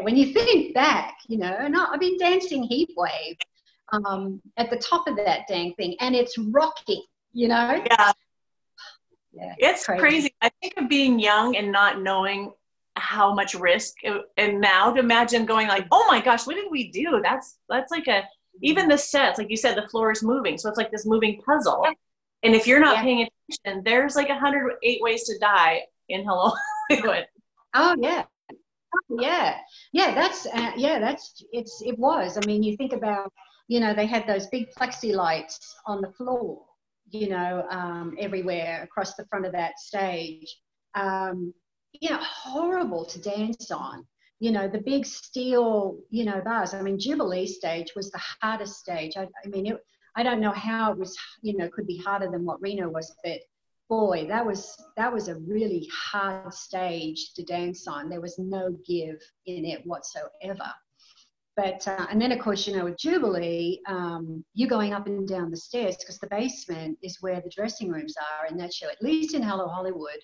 when 0.03 0.17
you 0.17 0.33
think 0.33 0.75
back, 0.75 1.19
you 1.29 1.39
know, 1.39 1.57
and 1.59 1.77
I've 1.77 2.01
been 2.01 2.17
dancing 2.17 2.63
heat 2.63 2.91
wave 2.97 3.37
um, 3.93 4.41
at 4.57 4.71
the 4.71 4.77
top 4.77 5.09
of 5.09 5.17
that 5.17 5.49
dang 5.49 5.75
thing, 5.75 5.97
and 6.01 6.15
it's 6.15 6.39
rocking, 6.39 7.03
you 7.33 7.49
know. 7.49 7.83
Yeah 7.87 8.13
yeah, 9.41 9.55
it's 9.59 9.85
crazy. 9.85 10.01
crazy. 10.01 10.35
I 10.43 10.51
think 10.61 10.75
of 10.77 10.89
being 10.89 11.19
young 11.19 11.57
and 11.57 11.73
not 11.73 12.01
knowing 12.01 12.53
how 12.97 13.33
much 13.35 13.55
risk 13.55 13.95
and 14.37 14.61
now 14.61 14.93
to 14.93 15.01
imagine 15.01 15.47
going 15.47 15.69
like 15.69 15.87
oh 15.91 16.05
my 16.09 16.21
gosh 16.21 16.47
what 16.47 16.57
did 16.57 16.71
we 16.71 16.91
do? 16.91 17.21
That's 17.23 17.59
that's 17.69 17.91
like 17.91 18.07
a 18.09 18.25
even 18.63 18.89
the 18.89 18.99
sets 18.99 19.39
like 19.39 19.49
you 19.51 19.57
said 19.57 19.77
the 19.77 19.89
floor 19.89 20.11
is 20.11 20.23
moving 20.23 20.59
so 20.59 20.69
it's 20.69 20.79
like 20.79 20.91
this 20.91 21.07
moving 21.07 21.41
puzzle. 21.43 21.87
And 22.43 22.55
if 22.55 22.67
you're 22.67 22.81
not 22.81 22.97
yeah. 22.97 23.03
paying 23.03 23.29
attention 23.29 23.83
there's 23.85 24.17
like 24.17 24.29
108 24.29 25.03
ways 25.03 25.25
to 25.25 25.39
die 25.39 25.83
in 26.09 26.25
hello 26.25 26.53
hollywood 26.91 27.27
oh 27.75 27.97
yeah. 27.99 28.25
Yeah. 29.09 29.57
Yeah 29.93 30.15
that's 30.15 30.47
uh, 30.47 30.73
yeah 30.77 30.99
that's 30.99 31.43
it's 31.53 31.83
it 31.85 31.99
was. 31.99 32.37
I 32.37 32.47
mean 32.47 32.63
you 32.63 32.77
think 32.77 32.93
about 32.93 33.33
you 33.69 33.81
know 33.81 33.95
they 33.95 34.07
had 34.07 34.27
those 34.27 34.47
big 34.49 34.71
plexi 34.73 35.15
lights 35.15 35.77
on 35.87 36.01
the 36.01 36.11
floor 36.13 36.61
you 37.11 37.29
know, 37.29 37.67
um, 37.71 38.17
everywhere 38.19 38.83
across 38.83 39.15
the 39.15 39.27
front 39.27 39.47
of 39.47 39.53
that 39.53 39.79
stage. 39.79 40.57
Um, 40.95 41.53
you 41.93 42.11
know, 42.11 42.19
horrible 42.21 43.05
to 43.05 43.21
dance 43.21 43.71
on. 43.71 44.07
You 44.39 44.53
know, 44.53 44.69
the 44.69 44.81
big 44.81 45.05
steel, 45.05 45.99
you 46.09 46.25
know, 46.25 46.41
bars. 46.41 46.73
I 46.73 46.83
mean, 46.83 46.99
Jubilee 46.99 47.47
stage 47.47 47.93
was 47.95 48.11
the 48.11 48.23
hardest 48.41 48.79
stage. 48.79 49.17
I, 49.17 49.27
I 49.45 49.49
mean, 49.49 49.67
it, 49.67 49.77
I 50.17 50.23
don't 50.23 50.41
know 50.41 50.53
how 50.53 50.93
it 50.93 50.99
was, 50.99 51.17
you 51.43 51.57
know, 51.57 51.69
could 51.69 51.87
be 51.87 51.99
harder 51.99 52.31
than 52.31 52.45
what 52.45 52.61
Reno 52.63 52.89
was, 52.89 53.15
but 53.23 53.41
boy, 53.89 54.27
that 54.29 54.47
was 54.47 54.77
that 54.97 55.13
was 55.13 55.29
a 55.29 55.35
really 55.35 55.89
hard 55.93 56.55
stage 56.55 57.35
to 57.35 57.43
dance 57.43 57.87
on. 57.87 58.09
There 58.09 58.21
was 58.21 58.39
no 58.39 58.71
give 58.87 59.21
in 59.47 59.65
it 59.65 59.85
whatsoever. 59.85 60.73
But 61.57 61.87
uh, 61.87 62.07
and 62.11 62.21
then 62.21 62.33
of 62.33 62.39
course 62.39 62.67
you 62.67 62.77
know 62.77 62.85
with 62.85 62.99
Jubilee, 62.99 63.81
um, 63.87 64.45
you're 64.55 64.69
going 64.69 64.93
up 64.93 65.07
and 65.07 65.27
down 65.27 65.51
the 65.51 65.57
stairs 65.57 65.97
because 65.97 66.19
the 66.19 66.29
basement 66.29 66.99
is 67.03 67.19
where 67.21 67.41
the 67.41 67.51
dressing 67.55 67.91
rooms 67.91 68.15
are 68.17 68.47
in 68.47 68.57
that 68.59 68.73
show. 68.73 68.89
At 68.89 69.03
least 69.03 69.35
in 69.35 69.43
Hello 69.43 69.69
Hollywood, 69.69 70.21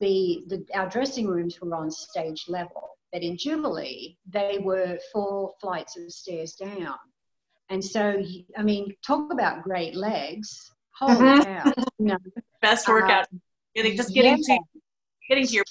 the, 0.00 0.44
the 0.48 0.64
our 0.74 0.88
dressing 0.88 1.26
rooms 1.26 1.60
were 1.60 1.74
on 1.74 1.90
stage 1.90 2.44
level, 2.48 2.90
but 3.12 3.22
in 3.22 3.36
Jubilee 3.36 4.16
they 4.28 4.58
were 4.62 4.98
four 5.12 5.54
flights 5.60 5.96
of 5.96 6.12
stairs 6.12 6.54
down. 6.54 6.96
And 7.70 7.82
so 7.82 8.22
I 8.56 8.62
mean, 8.62 8.94
talk 9.04 9.32
about 9.32 9.62
great 9.62 9.96
legs. 9.96 10.70
Holy 10.98 11.14
mm-hmm. 11.14 11.42
cow! 11.42 11.72
You 11.98 12.06
know, 12.06 12.18
best 12.60 12.86
workout. 12.86 13.24
Uh, 13.24 13.38
getting 13.74 13.96
just 13.96 14.12
getting 14.14 14.38
yeah. 14.46 14.56
to 14.56 14.80
getting 15.28 15.46
to 15.46 15.52
your 15.52 15.64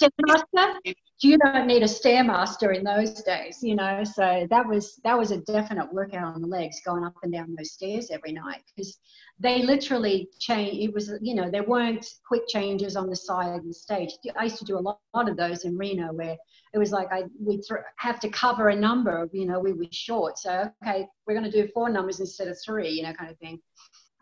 you 1.22 1.38
don't 1.38 1.68
need 1.68 1.84
a 1.84 1.88
stairmaster 1.88 2.76
in 2.76 2.84
those 2.84 3.22
days, 3.24 3.60
you 3.62 3.76
know. 3.76 4.04
So 4.04 4.48
that 4.50 4.68
was 4.68 5.00
that 5.04 5.18
was 5.18 5.32
a 5.32 5.38
definite 5.38 5.92
workout 5.94 6.36
on 6.36 6.42
the 6.42 6.48
legs, 6.48 6.82
going 6.86 7.04
up 7.04 7.16
and 7.24 7.32
down 7.32 7.56
those 7.58 7.74
stairs 7.74 8.10
every 8.12 8.34
night 8.34 8.62
because 8.76 9.00
they 9.40 9.62
literally 9.62 10.30
change. 10.40 10.78
It 10.78 10.94
was 10.94 11.14
you 11.22 11.36
know 11.36 11.50
there 11.50 11.64
weren't 11.64 12.06
quick 12.28 12.48
changes 12.48 12.96
on 12.96 13.10
the 13.10 13.16
side 13.16 13.56
of 13.56 13.66
the 13.66 13.74
stage. 13.74 14.12
I 14.38 14.44
used 14.44 14.58
to 14.58 14.66
do 14.66 14.78
a 14.78 14.80
lot, 14.80 15.00
lot 15.14 15.30
of 15.30 15.38
those 15.38 15.66
in 15.66 15.78
Reno 15.78 16.14
where 16.14 16.36
it 16.74 16.78
was 16.78 16.92
like 16.92 17.08
I 17.12 17.24
we'd 17.40 17.62
th- 17.62 17.82
have 17.98 18.20
to 18.22 18.30
cover 18.30 18.70
a 18.70 18.76
number 18.76 19.30
you 19.32 19.46
know 19.46 19.60
we 19.60 19.74
were 19.74 19.86
short, 19.92 20.38
so 20.38 20.70
okay 20.86 21.08
we're 21.26 21.40
going 21.40 21.50
to 21.50 21.52
do 21.52 21.70
four 21.74 21.90
numbers 21.90 22.20
instead 22.20 22.48
of 22.48 22.58
three, 22.66 22.90
you 22.90 23.04
know, 23.04 23.14
kind 23.14 23.32
of 23.32 23.38
thing 23.38 23.60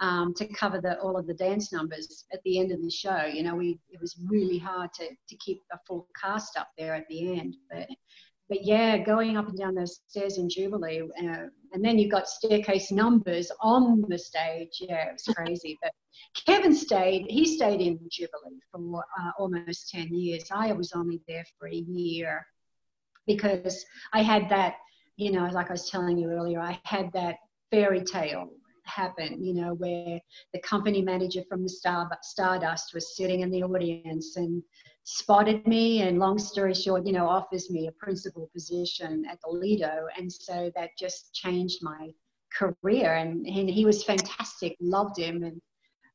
um, 0.01 0.33
to 0.33 0.47
cover 0.47 0.81
the, 0.81 0.99
all 0.99 1.15
of 1.15 1.27
the 1.27 1.33
dance 1.33 1.71
numbers 1.71 2.25
at 2.33 2.41
the 2.43 2.59
end 2.59 2.71
of 2.71 2.81
the 2.81 2.89
show. 2.89 3.23
You 3.25 3.43
know, 3.43 3.55
we 3.55 3.79
it 3.89 4.01
was 4.01 4.17
really 4.27 4.57
hard 4.57 4.91
to, 4.93 5.07
to 5.07 5.35
keep 5.37 5.61
a 5.71 5.77
full 5.87 6.07
cast 6.19 6.57
up 6.57 6.69
there 6.77 6.95
at 6.95 7.07
the 7.07 7.39
end. 7.39 7.55
But 7.69 7.87
but 8.49 8.65
yeah, 8.65 8.97
going 8.97 9.37
up 9.37 9.47
and 9.47 9.57
down 9.57 9.75
those 9.75 10.01
stairs 10.07 10.37
in 10.37 10.49
Jubilee, 10.49 11.01
uh, 11.01 11.45
and 11.71 11.85
then 11.85 11.97
you've 11.97 12.11
got 12.11 12.27
staircase 12.27 12.91
numbers 12.91 13.49
on 13.61 14.03
the 14.09 14.17
stage. 14.17 14.81
Yeah, 14.81 15.09
it 15.09 15.13
was 15.13 15.23
crazy. 15.35 15.77
but 15.81 15.93
Kevin 16.45 16.75
stayed. 16.75 17.27
He 17.29 17.45
stayed 17.45 17.79
in 17.79 17.99
Jubilee 18.11 18.59
for 18.71 19.03
uh, 19.19 19.31
almost 19.37 19.89
ten 19.91 20.13
years. 20.13 20.45
I 20.51 20.73
was 20.73 20.93
only 20.93 21.21
there 21.27 21.45
for 21.57 21.67
a 21.69 21.75
year 21.75 22.45
because 23.27 23.85
I 24.13 24.23
had 24.23 24.49
that. 24.49 24.75
You 25.17 25.31
know, 25.31 25.47
like 25.51 25.69
I 25.69 25.73
was 25.73 25.87
telling 25.87 26.17
you 26.17 26.31
earlier, 26.31 26.59
I 26.59 26.79
had 26.85 27.11
that 27.13 27.35
fairy 27.69 28.01
tale 28.01 28.49
happen, 28.93 29.43
you 29.43 29.53
know, 29.53 29.73
where 29.73 30.19
the 30.53 30.59
company 30.59 31.01
manager 31.01 31.41
from 31.49 31.63
the 31.63 31.69
Star, 31.69 32.09
Stardust 32.21 32.93
was 32.93 33.15
sitting 33.15 33.41
in 33.41 33.51
the 33.51 33.63
audience 33.63 34.35
and 34.37 34.61
spotted 35.03 35.65
me 35.67 36.01
and 36.01 36.19
long 36.19 36.37
story 36.37 36.73
short, 36.73 37.05
you 37.05 37.13
know, 37.13 37.27
offers 37.27 37.69
me 37.69 37.87
a 37.87 37.91
principal 37.93 38.49
position 38.53 39.25
at 39.29 39.39
the 39.43 39.49
Lido. 39.49 40.07
And 40.17 40.31
so 40.31 40.71
that 40.75 40.89
just 40.97 41.33
changed 41.33 41.79
my 41.81 42.09
career. 42.57 43.15
And, 43.15 43.45
and 43.45 43.69
he 43.69 43.85
was 43.85 44.03
fantastic, 44.03 44.77
loved 44.79 45.17
him. 45.17 45.43
And 45.43 45.61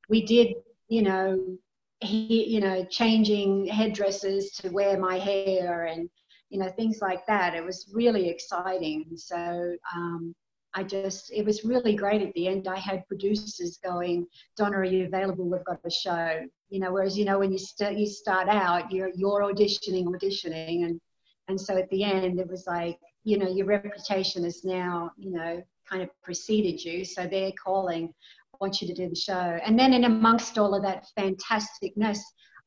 we 0.09 0.25
did, 0.25 0.55
you 0.89 1.03
know, 1.03 1.59
he, 2.01 2.45
you 2.47 2.61
know, 2.61 2.85
changing 2.85 3.67
headdresses 3.67 4.51
to 4.61 4.69
wear 4.69 4.99
my 4.99 5.19
hair 5.19 5.87
and, 5.87 6.09
you 6.51 6.59
know, 6.59 6.71
things 6.71 7.01
like 7.01 7.27
that. 7.27 7.55
It 7.55 7.65
was 7.65 7.91
really 7.93 8.29
exciting. 8.29 9.07
So, 9.17 9.77
um, 9.95 10.35
I 10.77 10.83
just, 10.83 11.33
it 11.33 11.45
was 11.45 11.65
really 11.65 11.97
great 11.97 12.21
at 12.21 12.35
the 12.35 12.49
end. 12.49 12.69
I 12.69 12.77
had 12.77 13.07
producers 13.09 13.79
going, 13.83 14.27
Donna, 14.59 14.77
are 14.77 14.85
you 14.85 15.07
available? 15.07 15.49
We've 15.49 15.65
got 15.65 15.81
a 15.85 15.91
show. 15.91 16.43
You 16.69 16.81
know, 16.81 16.93
whereas, 16.93 17.17
you 17.17 17.25
know, 17.25 17.39
when 17.39 17.51
you, 17.51 17.59
st- 17.59 17.99
you 17.99 18.07
start 18.07 18.47
out, 18.49 18.93
you're, 18.93 19.11
you're 19.15 19.41
auditioning, 19.41 20.05
auditioning. 20.05 20.85
And, 20.85 21.01
and 21.49 21.59
so 21.59 21.79
at 21.79 21.89
the 21.89 22.05
end, 22.05 22.39
it 22.39 22.49
was 22.49 22.67
like, 22.67 22.99
you 23.25 23.39
know, 23.39 23.49
your 23.49 23.65
reputation 23.65 24.45
is 24.45 24.65
now, 24.65 25.13
you 25.17 25.33
know, 25.33 25.63
kind 25.89 26.03
of 26.03 26.11
preceded 26.23 26.85
you. 26.85 27.07
So 27.07 27.27
they're 27.27 27.53
calling, 27.53 28.13
want 28.61 28.83
you 28.83 28.87
to 28.89 28.95
do 28.95 29.09
the 29.09 29.17
show. 29.17 29.59
And 29.65 29.79
then 29.79 29.95
in 29.95 30.05
amongst 30.05 30.59
all 30.59 30.75
of 30.75 30.83
that 30.83 31.07
fantasticness, 31.19 32.19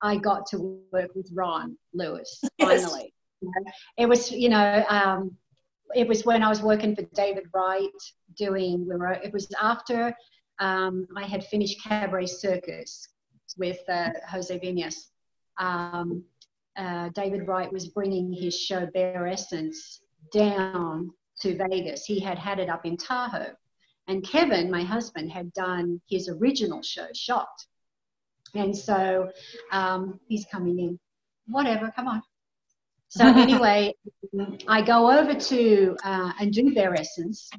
I 0.02 0.18
got 0.18 0.48
to 0.48 0.82
work 0.92 1.12
with 1.14 1.30
Ron 1.32 1.78
Lewis 1.94 2.42
finally. 2.60 3.14
Yes. 3.42 3.74
It 3.98 4.06
was, 4.08 4.32
you 4.32 4.50
know, 4.50 4.84
um, 4.90 5.38
it 5.96 6.08
was 6.08 6.26
when 6.26 6.44
I 6.44 6.50
was 6.50 6.62
working 6.62 6.96
for 6.96 7.04
David 7.14 7.46
Wright 7.54 7.90
doing, 8.38 8.88
we 8.88 8.96
were, 8.96 9.14
it 9.14 9.34
was 9.34 9.48
after 9.62 10.14
um, 10.60 11.08
I 11.16 11.26
had 11.26 11.46
finished 11.46 11.84
Cabaret 11.84 12.28
Circus 12.28 13.10
with 13.58 13.80
uh, 13.90 14.10
Jose 14.30 14.60
Viñas. 14.60 14.96
Um, 15.58 16.24
uh, 16.78 17.10
David 17.10 17.48
Wright 17.48 17.72
was 17.72 17.88
bringing 17.88 18.32
his 18.32 18.58
show 18.58 18.88
Bare 18.94 19.28
Essence 19.28 20.02
down 20.34 21.12
to 21.42 21.58
Vegas. 21.58 22.06
He 22.06 22.20
had 22.20 22.38
had 22.38 22.60
it 22.60 22.70
up 22.70 22.86
in 22.86 22.98
Tahoe. 22.98 23.54
And 24.08 24.26
Kevin, 24.26 24.72
my 24.72 24.84
husband, 24.84 25.32
had 25.32 25.54
done 25.54 26.02
his 26.10 26.30
original 26.30 26.82
show, 26.82 27.08
Shot. 27.14 27.48
And 28.56 28.76
so 28.76 29.30
um, 29.72 30.20
he's 30.28 30.46
coming 30.52 30.80
in. 30.80 31.00
Whatever, 31.48 31.92
come 31.96 32.08
on. 32.08 32.22
So 33.10 33.26
anyway, 33.26 33.96
I 34.68 34.82
go 34.82 35.12
over 35.12 35.34
to 35.34 35.98
uh, 36.04 36.32
and 36.40 36.54
do 36.54 36.74
Bare 36.74 36.96
Essence, 36.96 37.50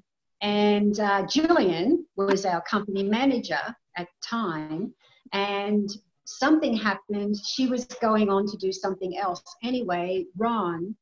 and 0.41 0.99
uh, 1.01 1.27
Julian 1.27 2.07
was 2.17 2.47
our 2.47 2.63
company 2.63 3.03
manager 3.03 3.61
at 3.97 4.07
the 4.07 4.27
time, 4.27 4.95
and 5.33 5.91
something 6.25 6.77
happened. 6.77 7.37
She 7.45 7.67
was 7.67 7.85
going 7.85 8.31
on 8.31 8.47
to 8.47 8.57
do 8.57 8.73
something 8.73 9.19
else. 9.19 9.43
Anyway, 9.63 10.27
Ron 10.37 10.95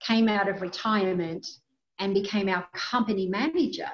came 0.00 0.28
out 0.28 0.48
of 0.48 0.60
retirement 0.60 1.46
and 1.98 2.12
became 2.12 2.48
our 2.48 2.68
company 2.74 3.26
manager. 3.26 3.90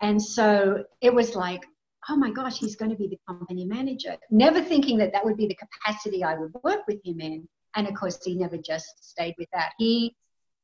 And 0.00 0.20
so 0.20 0.84
it 1.00 1.14
was 1.14 1.34
like, 1.34 1.64
oh 2.08 2.16
my 2.16 2.30
gosh, 2.30 2.58
he's 2.58 2.76
going 2.76 2.90
to 2.90 2.96
be 2.96 3.08
the 3.08 3.18
company 3.26 3.64
manager. 3.64 4.16
Never 4.30 4.60
thinking 4.60 4.98
that 4.98 5.12
that 5.12 5.24
would 5.24 5.36
be 5.36 5.46
the 5.46 5.56
capacity 5.56 6.22
I 6.22 6.34
would 6.34 6.52
work 6.62 6.86
with 6.86 6.98
him 7.04 7.20
in. 7.20 7.48
And 7.76 7.86
of 7.86 7.94
course, 7.94 8.18
he 8.24 8.34
never 8.34 8.56
just 8.56 9.04
stayed 9.04 9.34
with 9.38 9.48
that. 9.52 9.72
He 9.78 10.16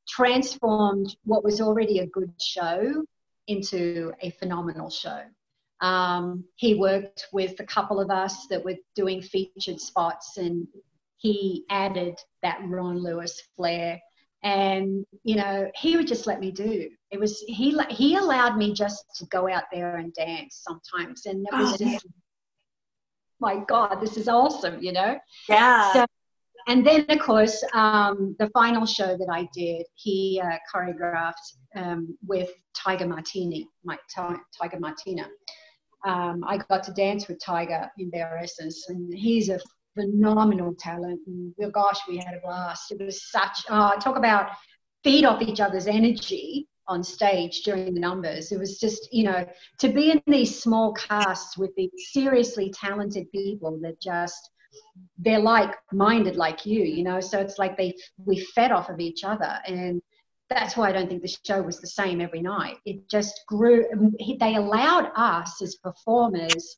transformed 0.09 1.15
what 1.25 1.45
was 1.45 1.61
already 1.61 2.01
a 2.01 2.07
good 2.07 2.33
show 2.41 3.05
into 3.47 4.13
a 4.21 4.31
phenomenal 4.31 4.91
show. 4.91 5.21
Um, 5.81 6.45
he 6.57 6.75
worked 6.75 7.27
with 7.33 7.59
a 7.61 7.65
couple 7.65 8.01
of 8.01 8.11
us 8.11 8.47
that 8.49 8.65
were 8.65 8.77
doing 8.95 9.21
featured 9.21 9.81
spots, 9.81 10.37
and 10.39 10.67
he 11.19 11.65
added 11.71 12.19
that 12.43 12.61
Ron 12.65 12.99
Lewis 12.99 13.43
flair. 13.57 14.01
And 14.45 15.05
you 15.23 15.37
know, 15.37 15.71
he 15.75 15.97
would 15.97 16.07
just 16.07 16.27
let 16.27 16.41
me 16.41 16.51
do. 16.51 16.89
It 17.11 17.21
was 17.21 17.39
he 17.47 17.79
he 17.91 18.17
allowed 18.17 18.57
me 18.57 18.73
just 18.73 19.05
to 19.17 19.27
go 19.27 19.49
out 19.49 19.65
there 19.73 19.97
and 19.97 20.13
dance 20.15 20.63
sometimes, 20.67 21.27
and 21.27 21.47
it 21.47 21.55
was 21.55 21.75
oh, 21.75 21.77
just, 21.77 22.07
my 23.41 23.57
God, 23.69 23.97
this 24.01 24.17
is 24.17 24.29
awesome, 24.29 24.83
you 24.83 24.93
know. 24.93 25.19
Yeah. 25.49 25.93
So, 25.93 26.07
and 26.69 26.87
then 26.87 27.05
of 27.09 27.19
course 27.19 27.63
um, 27.75 28.37
the 28.39 28.49
final 28.51 28.87
show 28.87 29.17
that 29.17 29.29
I 29.31 29.49
did, 29.55 29.87
he 29.95 30.41
uh, 30.43 30.57
choreographed 30.75 31.35
um, 31.77 32.17
with 32.27 32.51
Tiger 32.75 33.07
Martini, 33.07 33.69
my 33.85 33.97
Tiger 34.15 34.79
Martina 34.79 35.29
um, 36.05 36.43
I 36.47 36.59
got 36.69 36.83
to 36.85 36.93
dance 36.93 37.29
with 37.29 37.41
Tiger 37.41 37.91
in 37.99 38.11
Bare 38.11 38.39
Essence, 38.39 38.89
and 38.89 39.13
he's 39.15 39.49
a 39.49 39.61
phenomenal 39.95 40.75
talent. 40.79 41.21
And 41.27 41.55
well, 41.57 41.71
gosh, 41.71 42.01
we 42.09 42.17
had 42.19 42.35
a 42.35 42.41
blast. 42.41 42.91
It 42.91 43.05
was 43.05 43.31
such, 43.31 43.65
oh, 43.71 43.97
talk 44.01 44.17
about 44.17 44.51
feed 45.05 45.25
off 45.25 45.43
each 45.43 45.61
other's 45.61 45.87
energy 45.87 46.69
on 46.89 47.05
stage 47.05 47.63
during 47.63 47.95
the 47.95 48.01
numbers. 48.01 48.51
It 48.51 48.59
was 48.59 48.81
just, 48.81 49.13
you 49.13 49.25
know, 49.25 49.47
to 49.79 49.89
be 49.89 50.11
in 50.11 50.21
these 50.27 50.61
small 50.61 50.93
casts 50.95 51.57
with 51.57 51.71
these 51.77 51.91
seriously 52.11 52.73
talented 52.75 53.31
people 53.31 53.79
that 53.83 54.01
just, 54.01 54.51
they're 55.19 55.39
like 55.39 55.75
minded 55.93 56.37
like 56.37 56.67
you, 56.67 56.83
you 56.83 57.03
know, 57.03 57.21
so 57.21 57.39
it's 57.39 57.59
like 57.59 57.77
they, 57.77 57.95
we 58.17 58.41
fed 58.55 58.73
off 58.73 58.89
of 58.89 59.01
each 59.01 59.25
other. 59.25 59.59
And 59.67 60.03
that's 60.51 60.77
why 60.77 60.89
I 60.89 60.93
don't 60.93 61.09
think 61.09 61.23
the 61.23 61.37
show 61.47 61.63
was 61.63 61.81
the 61.81 61.87
same 61.87 62.21
every 62.21 62.43
night. 62.43 62.77
It 62.85 63.09
just 63.09 63.41
grew. 63.49 63.87
They 64.39 64.55
allowed 64.57 65.11
us 65.17 65.63
as 65.63 65.77
performers 65.77 66.77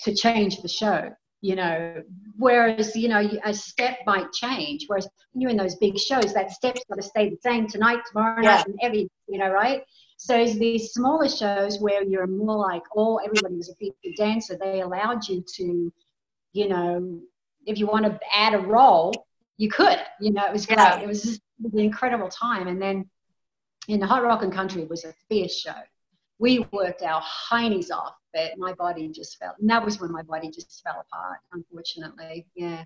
to 0.00 0.14
change 0.14 0.62
the 0.62 0.68
show, 0.68 1.10
you 1.40 1.56
know. 1.56 2.02
Whereas, 2.36 2.96
you 2.96 3.08
know, 3.08 3.28
a 3.44 3.52
step 3.52 3.98
might 4.06 4.32
change. 4.32 4.84
Whereas 4.86 5.08
when 5.32 5.42
you're 5.42 5.50
in 5.50 5.56
those 5.56 5.76
big 5.76 5.98
shows, 5.98 6.32
that 6.34 6.50
step's 6.50 6.82
got 6.88 6.96
to 6.96 7.02
stay 7.02 7.30
the 7.30 7.38
same 7.42 7.66
tonight, 7.66 8.00
tomorrow 8.10 8.42
yeah. 8.42 8.56
night, 8.56 8.66
and 8.66 8.78
every, 8.82 9.08
you 9.28 9.38
know, 9.38 9.50
right? 9.50 9.82
So 10.16 10.46
these 10.46 10.92
smaller 10.92 11.28
shows 11.28 11.80
where 11.80 12.02
you're 12.02 12.26
more 12.26 12.56
like, 12.56 12.82
oh, 12.96 13.18
everybody 13.18 13.56
was 13.56 13.68
a 13.68 13.74
featured 13.74 14.16
dancer, 14.16 14.56
they 14.56 14.80
allowed 14.80 15.28
you 15.28 15.44
to, 15.56 15.92
you 16.54 16.68
know, 16.68 17.20
if 17.66 17.78
you 17.78 17.86
want 17.86 18.06
to 18.06 18.18
add 18.32 18.54
a 18.54 18.58
role, 18.58 19.26
you 19.58 19.68
could. 19.68 19.98
You 20.20 20.32
know, 20.32 20.46
it 20.46 20.52
was 20.52 20.64
great. 20.64 20.78
Yeah. 20.78 21.00
It 21.00 21.06
was 21.06 21.22
just 21.22 21.40
an 21.72 21.78
incredible 21.78 22.28
time. 22.28 22.68
And 22.68 22.80
then 22.80 23.10
in 23.88 24.00
the 24.00 24.06
Hot 24.06 24.22
Rock 24.22 24.42
and 24.42 24.52
Country, 24.52 24.82
it 24.82 24.88
was 24.88 25.04
a 25.04 25.12
fierce 25.28 25.60
show. 25.60 25.74
We 26.38 26.66
worked 26.72 27.02
our 27.02 27.22
heinies 27.22 27.90
off, 27.90 28.14
but 28.32 28.56
my 28.56 28.72
body 28.72 29.08
just 29.08 29.38
fell. 29.38 29.54
And 29.60 29.68
that 29.68 29.84
was 29.84 30.00
when 30.00 30.10
my 30.10 30.22
body 30.22 30.50
just 30.50 30.82
fell 30.82 31.04
apart, 31.06 31.38
unfortunately. 31.52 32.46
Yeah. 32.54 32.84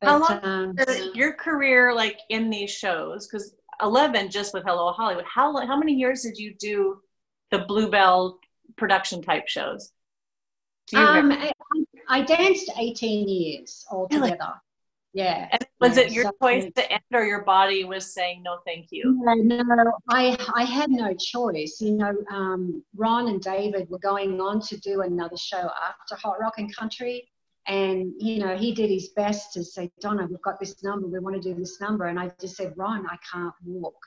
But, 0.00 0.08
How 0.08 0.18
long 0.18 0.40
um, 0.42 0.76
your 1.14 1.32
career 1.32 1.94
like 1.94 2.18
in 2.28 2.50
these 2.50 2.70
shows? 2.70 3.26
Because 3.26 3.54
11 3.82 4.30
just 4.30 4.52
with 4.52 4.64
Hello 4.64 4.92
Hollywood. 4.92 5.24
How 5.24 5.54
how 5.66 5.76
many 5.76 5.94
years 5.94 6.22
did 6.22 6.36
you 6.36 6.54
do 6.54 7.00
the 7.50 7.60
Bluebell 7.60 8.38
production 8.76 9.22
type 9.22 9.48
shows? 9.48 9.92
Um, 10.94 11.32
I, 11.32 11.46
I, 11.48 11.84
danced 12.22 12.70
18 12.76 13.28
years 13.28 13.84
altogether. 13.90 14.26
Really? 14.26 14.52
Yeah. 15.12 15.48
And 15.50 15.66
was 15.80 15.96
yeah, 15.96 16.04
it 16.04 16.12
your 16.12 16.24
so 16.24 16.32
choice 16.42 16.70
to 16.74 16.92
end 16.92 17.02
or 17.14 17.24
your 17.24 17.42
body 17.42 17.84
was 17.84 18.12
saying 18.12 18.42
no 18.42 18.58
thank 18.66 18.88
you? 18.90 19.18
No, 19.22 19.34
no, 19.34 19.92
I 20.10 20.36
I 20.54 20.64
had 20.64 20.90
no 20.90 21.14
choice. 21.14 21.80
You 21.80 21.92
know, 21.92 22.14
um, 22.30 22.84
Ron 22.94 23.28
and 23.28 23.40
David 23.40 23.88
were 23.88 23.98
going 23.98 24.40
on 24.40 24.60
to 24.60 24.76
do 24.78 25.00
another 25.00 25.38
show 25.38 25.70
after 25.88 26.16
Hot 26.16 26.38
Rock 26.38 26.58
and 26.58 26.74
Country. 26.74 27.30
And, 27.66 28.12
you 28.18 28.38
know, 28.38 28.56
he 28.56 28.72
did 28.72 28.90
his 28.90 29.08
best 29.08 29.52
to 29.54 29.64
say, 29.64 29.90
Donna, 30.00 30.26
we've 30.28 30.40
got 30.42 30.60
this 30.60 30.82
number, 30.84 31.08
we 31.08 31.18
want 31.18 31.34
to 31.34 31.42
do 31.42 31.58
this 31.58 31.80
number. 31.80 32.06
And 32.06 32.18
I 32.18 32.30
just 32.40 32.56
said, 32.56 32.74
Ron, 32.76 33.06
I 33.06 33.16
can't 33.32 33.54
walk. 33.64 33.98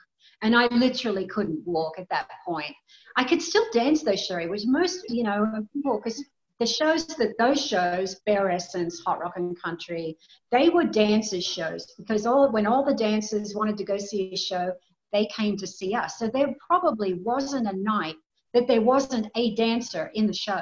And 0.42 0.56
I 0.56 0.66
literally 0.68 1.26
couldn't 1.26 1.66
walk 1.66 1.98
at 1.98 2.08
that 2.08 2.28
point. 2.46 2.74
I 3.16 3.24
could 3.24 3.42
still 3.42 3.64
dance 3.72 4.02
though, 4.02 4.16
Sherry, 4.16 4.48
which 4.48 4.62
most, 4.64 5.10
you 5.10 5.24
know, 5.24 5.66
people, 5.74 6.00
because 6.02 6.24
the 6.60 6.66
shows 6.66 7.06
that 7.06 7.38
those 7.38 7.64
shows, 7.64 8.20
Bare 8.26 8.50
Essence, 8.50 9.02
Hot 9.06 9.18
Rock 9.18 9.32
and 9.36 9.60
Country, 9.60 10.16
they 10.52 10.68
were 10.68 10.84
dancers 10.84 11.44
shows 11.44 11.86
because 11.96 12.26
all 12.26 12.52
when 12.52 12.66
all 12.66 12.84
the 12.84 12.94
dancers 12.94 13.54
wanted 13.54 13.78
to 13.78 13.84
go 13.84 13.96
see 13.96 14.30
a 14.32 14.36
show, 14.36 14.72
they 15.12 15.26
came 15.34 15.56
to 15.56 15.66
see 15.66 15.94
us. 15.94 16.18
So 16.18 16.28
there 16.28 16.54
probably 16.64 17.14
wasn't 17.14 17.66
a 17.66 17.76
night 17.76 18.16
that 18.52 18.68
there 18.68 18.82
wasn't 18.82 19.28
a 19.36 19.54
dancer 19.54 20.10
in 20.14 20.26
the 20.26 20.34
show, 20.34 20.60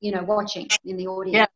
you 0.00 0.12
know, 0.12 0.22
watching 0.22 0.68
in 0.84 0.96
the 0.96 1.08
audience. 1.08 1.48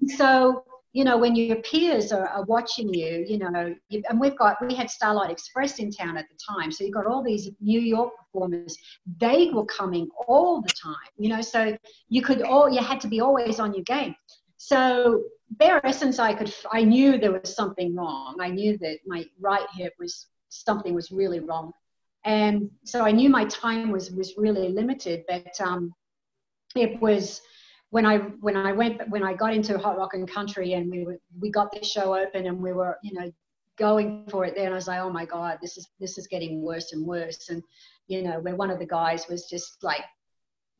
Yeah. 0.00 0.16
So 0.16 0.64
you 0.92 1.04
know, 1.04 1.16
when 1.16 1.36
your 1.36 1.56
peers 1.56 2.10
are, 2.10 2.26
are 2.26 2.44
watching 2.44 2.92
you, 2.92 3.24
you 3.28 3.38
know, 3.38 3.74
you, 3.88 4.02
and 4.08 4.20
we've 4.20 4.36
got, 4.36 4.56
we 4.66 4.74
had 4.74 4.90
Starlight 4.90 5.30
Express 5.30 5.78
in 5.78 5.90
town 5.90 6.16
at 6.16 6.26
the 6.28 6.36
time. 6.36 6.72
So 6.72 6.82
you've 6.82 6.94
got 6.94 7.06
all 7.06 7.22
these 7.22 7.48
New 7.60 7.80
York 7.80 8.12
performers. 8.16 8.76
They 9.18 9.50
were 9.52 9.66
coming 9.66 10.08
all 10.26 10.60
the 10.60 10.70
time, 10.70 10.96
you 11.16 11.28
know, 11.28 11.42
so 11.42 11.76
you 12.08 12.22
could 12.22 12.42
all, 12.42 12.68
you 12.68 12.80
had 12.80 13.00
to 13.02 13.08
be 13.08 13.20
always 13.20 13.60
on 13.60 13.72
your 13.72 13.84
game. 13.84 14.16
So 14.56 15.22
bare 15.50 15.84
essence, 15.86 16.18
I 16.18 16.34
could, 16.34 16.52
I 16.72 16.82
knew 16.82 17.18
there 17.18 17.32
was 17.32 17.54
something 17.54 17.94
wrong. 17.94 18.36
I 18.40 18.50
knew 18.50 18.76
that 18.78 18.98
my 19.06 19.24
right 19.40 19.66
hip 19.76 19.92
was, 19.98 20.26
something 20.48 20.92
was 20.92 21.12
really 21.12 21.38
wrong. 21.38 21.72
And 22.24 22.68
so 22.84 23.04
I 23.04 23.12
knew 23.12 23.30
my 23.30 23.44
time 23.44 23.90
was, 23.90 24.10
was 24.10 24.34
really 24.36 24.68
limited, 24.68 25.22
but 25.28 25.58
um, 25.60 25.94
it 26.74 27.00
was, 27.00 27.40
when 27.90 28.06
I 28.06 28.18
when 28.18 28.56
I 28.56 28.72
went 28.72 29.08
when 29.10 29.22
I 29.22 29.34
got 29.34 29.52
into 29.52 29.76
Hot 29.78 29.98
Rock 29.98 30.14
and 30.14 30.30
Country 30.30 30.74
and 30.74 30.90
we 30.90 31.04
were, 31.04 31.18
we 31.38 31.50
got 31.50 31.72
the 31.72 31.84
show 31.84 32.14
open 32.14 32.46
and 32.46 32.62
we 32.62 32.72
were 32.72 32.96
you 33.02 33.12
know 33.12 33.30
going 33.76 34.26
for 34.30 34.44
it 34.44 34.54
there 34.54 34.66
and 34.66 34.74
I 34.74 34.76
was 34.76 34.86
like 34.88 35.00
oh 35.00 35.10
my 35.10 35.24
god 35.24 35.58
this 35.60 35.76
is 35.76 35.88
this 35.98 36.18
is 36.18 36.26
getting 36.26 36.62
worse 36.62 36.92
and 36.92 37.04
worse. 37.04 37.48
And 37.50 37.62
you 38.06 38.22
know 38.22 38.40
where 38.40 38.56
one 38.56 38.70
of 38.70 38.78
the 38.78 38.86
guys 38.86 39.26
was 39.28 39.46
just 39.46 39.82
like 39.82 40.02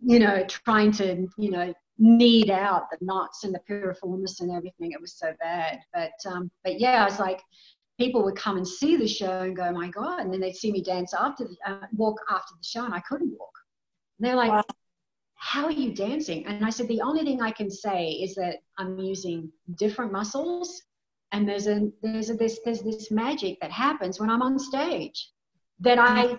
you 0.01 0.19
know 0.19 0.45
trying 0.47 0.93
to 0.93 1.27
you 1.37 1.51
know 1.51 1.75
knead 1.99 2.51
out 2.51 2.89
the 2.91 3.05
knots 3.05 3.45
and 3.45 3.55
the 3.55 3.61
piriformis 3.69 4.41
and 4.41 4.51
everything 4.51 4.93
it 4.93 5.01
was 5.01 5.19
so 5.19 5.33
bad. 5.41 5.81
But 5.93 6.13
um 6.27 6.51
but 6.63 6.81
yeah 6.81 7.03
I 7.03 7.05
was 7.05 7.19
like 7.19 7.43
people 7.99 8.23
would 8.23 8.37
come 8.37 8.57
and 8.57 8.67
see 8.67 8.97
the 8.97 9.09
show 9.09 9.41
and 9.41 9.57
go 9.57 9.71
my 9.73 9.89
god 9.89 10.21
and 10.21 10.33
then 10.33 10.41
they'd 10.41 10.55
see 10.55 10.71
me 10.71 10.83
dance 10.83 11.13
after 11.13 11.45
the 11.45 11.57
uh, 11.67 11.87
walk 11.93 12.19
after 12.31 12.55
the 12.57 12.65
show 12.65 12.85
and 12.85 12.95
I 12.95 13.01
couldn't 13.01 13.37
walk. 13.37 13.53
And 14.19 14.29
they're 14.29 14.37
like 14.37 14.53
wow 14.53 14.63
how 15.41 15.65
are 15.65 15.73
you 15.73 15.95
dancing? 15.95 16.47
And 16.47 16.67
I 16.67 16.69
said, 16.69 16.87
the 16.87 17.01
only 17.01 17.25
thing 17.25 17.41
I 17.41 17.51
can 17.51 17.71
say 17.71 18.11
is 18.11 18.35
that 18.35 18.57
I'm 18.77 18.99
using 18.99 19.51
different 19.77 20.13
muscles 20.13 20.83
and 21.33 21.49
there's 21.49 21.67
a 21.67 21.91
there's 22.03 22.29
a 22.29 22.35
this 22.35 22.61
there's 22.63 22.83
this 22.83 23.11
magic 23.11 23.59
that 23.63 23.71
happens 23.71 24.21
when 24.21 24.29
I'm 24.29 24.43
on 24.43 24.59
stage 24.59 25.31
that 25.81 25.99
I 25.99 26.39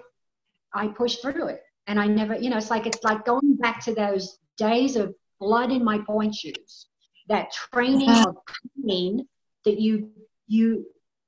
I 0.73 0.89
push 0.89 1.15
through 1.15 1.47
it. 1.47 1.63
And 1.87 1.99
I 1.99 2.05
never, 2.05 2.35
you 2.35 2.51
know, 2.51 2.57
it's 2.57 2.69
like 2.69 2.85
it's 2.85 3.03
like 3.03 3.25
going 3.25 3.55
back 3.55 3.83
to 3.85 3.95
those 3.95 4.37
days 4.57 4.95
of 4.95 5.15
blood 5.39 5.71
in 5.71 5.83
my 5.83 5.97
pointe 6.05 6.35
shoes, 6.35 6.85
that 7.27 7.51
training 7.51 8.07
of 8.07 8.35
pain 8.85 9.27
that 9.65 9.79
you 9.79 10.11
you 10.45 10.85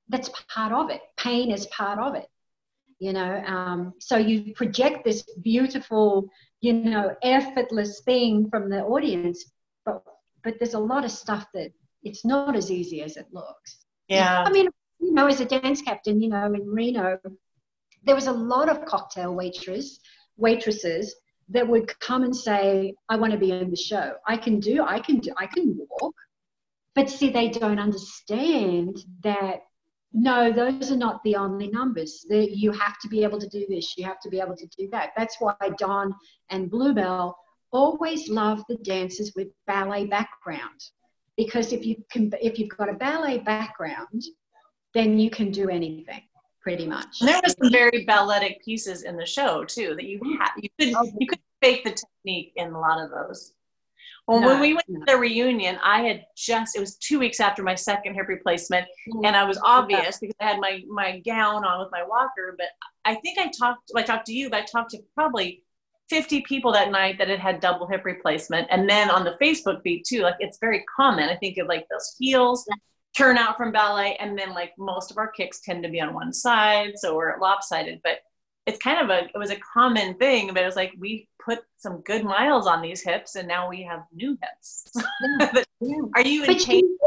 that's 0.10 0.30
part 0.48 0.74
of 0.74 0.92
it. 0.92 1.02
Pain 1.18 1.50
is 1.50 1.66
part 1.68 1.98
of 1.98 2.14
it 2.14 2.28
you 3.00 3.12
know 3.12 3.44
um, 3.46 3.94
so 4.00 4.16
you 4.18 4.54
project 4.54 5.04
this 5.04 5.24
beautiful 5.42 6.30
you 6.64 6.74
know 6.74 7.16
effortless 7.22 8.02
thing 8.02 8.50
from 8.50 8.70
the 8.70 8.82
audience 8.82 9.52
but 9.86 10.04
but 10.44 10.56
there's 10.60 10.74
a 10.74 10.88
lot 10.94 11.06
of 11.06 11.12
stuff 11.12 11.46
that 11.54 11.72
it's 12.04 12.24
not 12.26 12.56
as 12.56 12.72
easy 12.72 13.02
as 13.02 13.18
it 13.18 13.28
looks 13.32 13.86
yeah 14.08 14.44
i 14.48 14.52
mean 14.52 14.68
you 15.00 15.14
know 15.14 15.28
as 15.28 15.42
a 15.42 15.46
dance 15.46 15.82
captain 15.82 16.22
you 16.22 16.30
know 16.30 16.46
in 16.46 16.66
reno 16.66 17.18
there 18.06 18.16
was 18.16 18.28
a 18.28 18.40
lot 18.54 18.70
of 18.70 18.86
cocktail 18.86 19.34
waitress 19.36 20.00
waitresses 20.38 21.16
that 21.50 21.68
would 21.68 22.00
come 22.00 22.24
and 22.24 22.36
say, 22.36 22.96
I 23.10 23.16
want 23.18 23.34
to 23.34 23.40
be 23.40 23.52
in 23.52 23.70
the 23.70 23.76
show. 23.76 24.16
I 24.28 24.38
can 24.38 24.60
do, 24.60 24.84
I 24.84 25.00
can 25.00 25.20
do, 25.20 25.34
I 25.38 25.48
can 25.48 25.78
walk. 26.02 26.16
But 26.96 27.10
see, 27.10 27.30
they 27.30 27.50
don't 27.50 27.80
understand 27.80 28.98
that 29.24 29.62
no, 30.14 30.52
those 30.52 30.92
are 30.92 30.98
not 30.98 31.24
the 31.24 31.36
only 31.36 31.68
numbers. 31.68 32.26
That 32.30 32.56
you 32.56 32.72
have 32.72 33.00
to 33.00 33.08
be 33.08 33.24
able 33.24 33.40
to 33.40 33.48
do 33.48 33.66
this, 33.68 33.98
you 33.98 34.06
have 34.06 34.20
to 34.22 34.30
be 34.30 34.40
able 34.40 34.56
to 34.56 34.68
do 34.78 34.88
that. 34.92 35.12
That's 35.18 35.38
why 35.40 35.56
Don 35.78 36.14
and 36.50 36.70
Bluebell 36.70 37.38
always 37.72 38.30
love 38.30 38.64
the 38.70 38.76
dancers 38.78 39.34
with 39.36 39.48
ballet 39.66 40.06
background. 40.06 40.80
Because 41.36 41.74
if 41.74 41.84
you 41.84 41.96
can 42.12 42.32
if 42.42 42.60
you've 42.60 42.70
got 42.78 42.90
a 42.90 42.94
ballet 42.94 43.40
background, 43.40 44.24
then 44.94 45.18
you 45.18 45.32
can 45.32 45.50
do 45.50 45.70
anything 45.70 46.22
pretty 46.62 46.88
much. 46.88 47.20
And 47.20 47.28
there 47.28 47.42
was 47.44 47.56
some 47.60 47.72
very 47.72 48.06
balletic 48.06 48.64
pieces 48.64 49.02
in 49.02 49.18
the 49.18 49.26
show 49.26 49.66
too 49.66 49.96
that 49.96 50.06
you 50.06 50.20
had 50.40 50.52
you 50.58 50.70
could 50.80 50.94
oh, 50.96 51.12
you 51.20 51.28
could 51.28 51.40
fake 51.60 51.84
the 51.84 51.92
technique 51.92 52.54
in 52.56 52.72
a 52.72 52.80
lot 52.80 53.04
of 53.04 53.10
those. 53.10 53.54
Well, 54.28 54.40
no, 54.40 54.48
when 54.48 54.62
we 54.62 54.74
went 54.74 54.88
no. 54.88 55.00
to 55.00 55.12
the 55.12 55.18
reunion, 55.18 55.78
I 55.84 56.02
had 56.02 56.26
just, 56.38 56.78
it 56.78 56.80
was 56.80 56.96
two 56.96 57.20
weeks 57.20 57.40
after 57.40 57.62
my 57.62 57.76
second 57.76 58.14
hip 58.16 58.28
replacement, 58.30 58.86
mm-hmm. 58.86 59.26
and 59.26 59.36
I 59.36 59.44
was 59.44 59.60
obvious 59.64 60.20
because 60.20 60.36
I 60.40 60.46
had 60.46 60.60
my, 60.60 60.82
my 60.88 61.20
gown 61.20 61.66
on 61.66 61.80
with 61.80 61.90
my 61.92 62.04
walker. 62.04 62.56
But 62.58 62.68
I 63.04 63.16
think 63.16 63.38
I 63.38 63.52
talked, 63.58 63.92
I 63.96 64.02
talked 64.02 64.28
to 64.28 64.34
you, 64.34 64.50
but 64.50 64.62
I 64.62 64.66
talked 64.66 64.92
to 64.92 65.00
probably 65.14 65.64
50 66.10 66.42
people 66.42 66.72
that 66.72 66.92
night 66.92 67.18
that 67.18 67.28
had 67.28 67.40
had 67.40 67.60
double 67.60 67.86
hip 67.88 68.06
replacement. 68.06 68.68
And 68.72 68.90
then 68.90 69.10
on 69.10 69.26
the 69.26 69.38
Facebook 69.42 69.82
feed 69.84 70.04
too, 70.08 70.22
like 70.22 70.36
it's 70.40 70.58
very 70.60 70.86
common. 70.96 71.28
I 71.28 71.36
think 71.36 71.58
of 71.58 71.68
like 71.68 71.86
those 71.90 72.16
heels 72.18 72.66
turn 73.18 73.38
out 73.38 73.58
from 73.58 73.72
ballet, 73.72 74.16
and 74.20 74.38
then 74.40 74.54
like 74.54 74.72
most 74.78 75.12
of 75.12 75.18
our 75.18 75.28
kicks 75.28 75.60
tend 75.62 75.84
to 75.84 75.90
be 75.90 76.02
on 76.02 76.14
one 76.14 76.34
side, 76.34 76.94
so 76.96 77.16
we're 77.16 77.40
lopsided. 77.40 78.00
But 78.04 78.20
it's 78.66 78.80
kind 78.80 79.02
of 79.02 79.10
a 79.10 79.26
it 79.26 79.38
was 79.38 79.52
a 79.52 79.58
common 79.58 80.16
thing 80.16 80.48
but 80.48 80.64
it 80.64 80.66
was 80.66 80.76
like 80.76 80.94
we 80.98 81.28
put 81.46 81.60
some 81.78 82.02
good 82.02 82.24
miles 82.24 82.68
on 82.68 82.82
these 82.82 83.02
hips 83.02 83.36
and 83.36 83.48
now 83.48 83.70
we 83.70 83.84
have 83.84 84.04
new 84.14 84.38
hips. 84.42 84.92
But, 85.40 85.66
are 86.16 86.28
you 86.28 86.44
in 86.46 86.58
pain? 86.58 86.98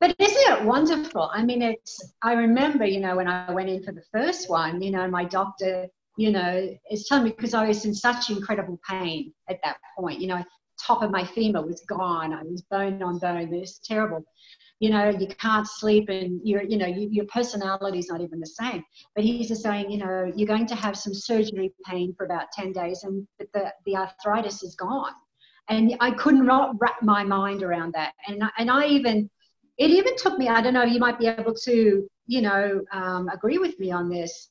but 0.00 0.14
isn't 0.18 0.52
it 0.52 0.64
wonderful? 0.64 1.30
I 1.32 1.44
mean 1.44 1.62
it's 1.62 2.14
i 2.22 2.32
remember 2.32 2.84
you 2.84 3.00
know 3.00 3.16
when 3.16 3.28
i 3.28 3.52
went 3.52 3.68
in 3.68 3.82
for 3.82 3.92
the 3.92 4.04
first 4.12 4.48
one 4.48 4.80
you 4.80 4.90
know 4.90 5.06
my 5.08 5.24
doctor 5.24 5.86
you 6.16 6.30
know 6.30 6.76
is 6.90 7.06
telling 7.06 7.24
me 7.24 7.30
because 7.30 7.52
i 7.52 7.66
was 7.66 7.84
in 7.84 7.94
such 7.94 8.30
incredible 8.30 8.78
pain 8.88 9.32
at 9.50 9.58
that 9.62 9.76
point 9.98 10.20
you 10.20 10.28
know 10.28 10.42
top 10.80 11.02
of 11.02 11.10
my 11.10 11.24
femur 11.24 11.62
was 11.62 11.80
gone. 11.82 12.32
I 12.32 12.42
was 12.42 12.62
bone 12.62 13.02
on 13.02 13.18
bone. 13.18 13.52
It 13.52 13.60
was 13.60 13.80
terrible 13.84 14.24
you 14.78 14.90
know, 14.90 15.08
you 15.08 15.26
can't 15.26 15.66
sleep 15.66 16.08
and 16.08 16.40
you're, 16.44 16.62
you 16.62 16.76
know, 16.76 16.86
you, 16.86 17.08
your 17.10 17.24
personality 17.26 17.98
is 17.98 18.08
not 18.08 18.20
even 18.20 18.40
the 18.40 18.46
same. 18.46 18.84
But 19.14 19.24
he's 19.24 19.48
just 19.48 19.62
saying, 19.62 19.90
you 19.90 19.98
know, 19.98 20.30
you're 20.36 20.46
going 20.46 20.66
to 20.66 20.74
have 20.74 20.96
some 20.96 21.14
surgery 21.14 21.72
pain 21.86 22.14
for 22.16 22.26
about 22.26 22.52
10 22.52 22.72
days 22.72 23.02
and 23.04 23.26
the, 23.38 23.72
the 23.86 23.96
arthritis 23.96 24.62
is 24.62 24.74
gone. 24.74 25.12
And 25.68 25.96
I 26.00 26.10
could 26.12 26.34
not 26.34 26.74
wrap 26.78 27.02
my 27.02 27.24
mind 27.24 27.62
around 27.62 27.94
that. 27.94 28.12
And, 28.28 28.42
and 28.58 28.70
I 28.70 28.86
even, 28.86 29.30
it 29.78 29.90
even 29.90 30.14
took 30.16 30.38
me, 30.38 30.48
I 30.48 30.60
don't 30.60 30.74
know, 30.74 30.84
you 30.84 31.00
might 31.00 31.18
be 31.18 31.26
able 31.26 31.54
to, 31.54 32.08
you 32.26 32.42
know, 32.42 32.82
um, 32.92 33.28
agree 33.28 33.58
with 33.58 33.78
me 33.80 33.90
on 33.90 34.08
this, 34.10 34.50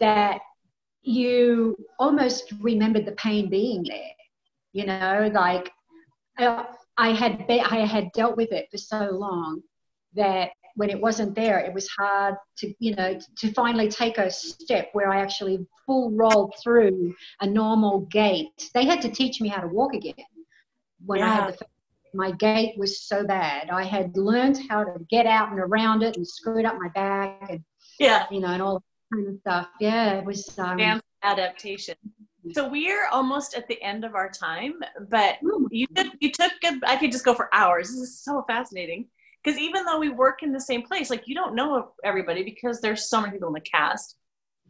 that 0.00 0.40
you 1.02 1.76
almost 1.98 2.52
remembered 2.60 3.04
the 3.04 3.12
pain 3.12 3.48
being 3.50 3.84
there. 3.86 4.12
You 4.72 4.86
know, 4.86 5.30
like, 5.34 5.70
uh, 6.38 6.64
I 7.00 7.14
had 7.14 7.46
be, 7.46 7.60
I 7.60 7.86
had 7.86 8.12
dealt 8.12 8.36
with 8.36 8.52
it 8.52 8.68
for 8.70 8.76
so 8.76 9.10
long 9.12 9.62
that 10.14 10.50
when 10.76 10.90
it 10.90 11.00
wasn't 11.00 11.34
there, 11.34 11.58
it 11.58 11.72
was 11.72 11.88
hard 11.88 12.34
to 12.58 12.74
you 12.78 12.94
know 12.94 13.18
to 13.38 13.52
finally 13.52 13.88
take 13.88 14.18
a 14.18 14.30
step 14.30 14.90
where 14.92 15.10
I 15.10 15.20
actually 15.20 15.66
full 15.86 16.10
rolled 16.10 16.54
through 16.62 17.14
a 17.40 17.46
normal 17.46 18.00
gait. 18.10 18.70
They 18.74 18.84
had 18.84 19.00
to 19.02 19.08
teach 19.08 19.40
me 19.40 19.48
how 19.48 19.62
to 19.62 19.68
walk 19.68 19.94
again 19.94 20.14
when 21.04 21.20
yeah. 21.20 21.30
I 21.30 21.34
had 21.34 21.58
the 21.58 21.66
my 22.12 22.32
gait 22.32 22.76
was 22.76 23.00
so 23.00 23.24
bad. 23.24 23.70
I 23.70 23.84
had 23.84 24.16
learned 24.16 24.58
how 24.68 24.84
to 24.84 24.98
get 25.08 25.26
out 25.26 25.50
and 25.50 25.60
around 25.60 26.02
it 26.02 26.16
and 26.16 26.26
screwed 26.26 26.64
up 26.64 26.76
my 26.78 26.88
back 26.88 27.46
and 27.48 27.64
yeah, 27.98 28.26
you 28.30 28.40
know, 28.40 28.48
and 28.48 28.62
all 28.62 28.74
that 28.74 29.16
kind 29.16 29.28
of 29.28 29.40
stuff. 29.40 29.68
Yeah, 29.80 30.18
it 30.18 30.24
was 30.24 30.58
um, 30.58 31.00
adaptation. 31.22 31.94
Mm. 32.46 32.54
So 32.54 32.68
we're 32.68 33.06
almost 33.08 33.54
at 33.54 33.68
the 33.68 33.80
end 33.82 34.04
of 34.04 34.14
our 34.14 34.30
time, 34.30 34.74
but 35.08 35.36
mm. 35.42 35.66
you 35.70 35.86
took 35.94 36.12
you 36.20 36.30
took 36.30 36.52
a, 36.64 36.78
I 36.86 36.96
could 36.96 37.12
just 37.12 37.24
go 37.24 37.34
for 37.34 37.48
hours. 37.54 37.88
This 37.88 37.98
is 37.98 38.24
so 38.24 38.44
fascinating 38.46 39.08
because 39.42 39.58
even 39.58 39.84
though 39.84 39.98
we 39.98 40.10
work 40.10 40.42
in 40.42 40.52
the 40.52 40.60
same 40.60 40.82
place, 40.82 41.10
like 41.10 41.26
you 41.26 41.34
don't 41.34 41.54
know 41.54 41.92
everybody 42.04 42.42
because 42.42 42.80
there's 42.80 43.08
so 43.08 43.20
many 43.20 43.32
people 43.32 43.48
in 43.48 43.54
the 43.54 43.60
cast. 43.60 44.16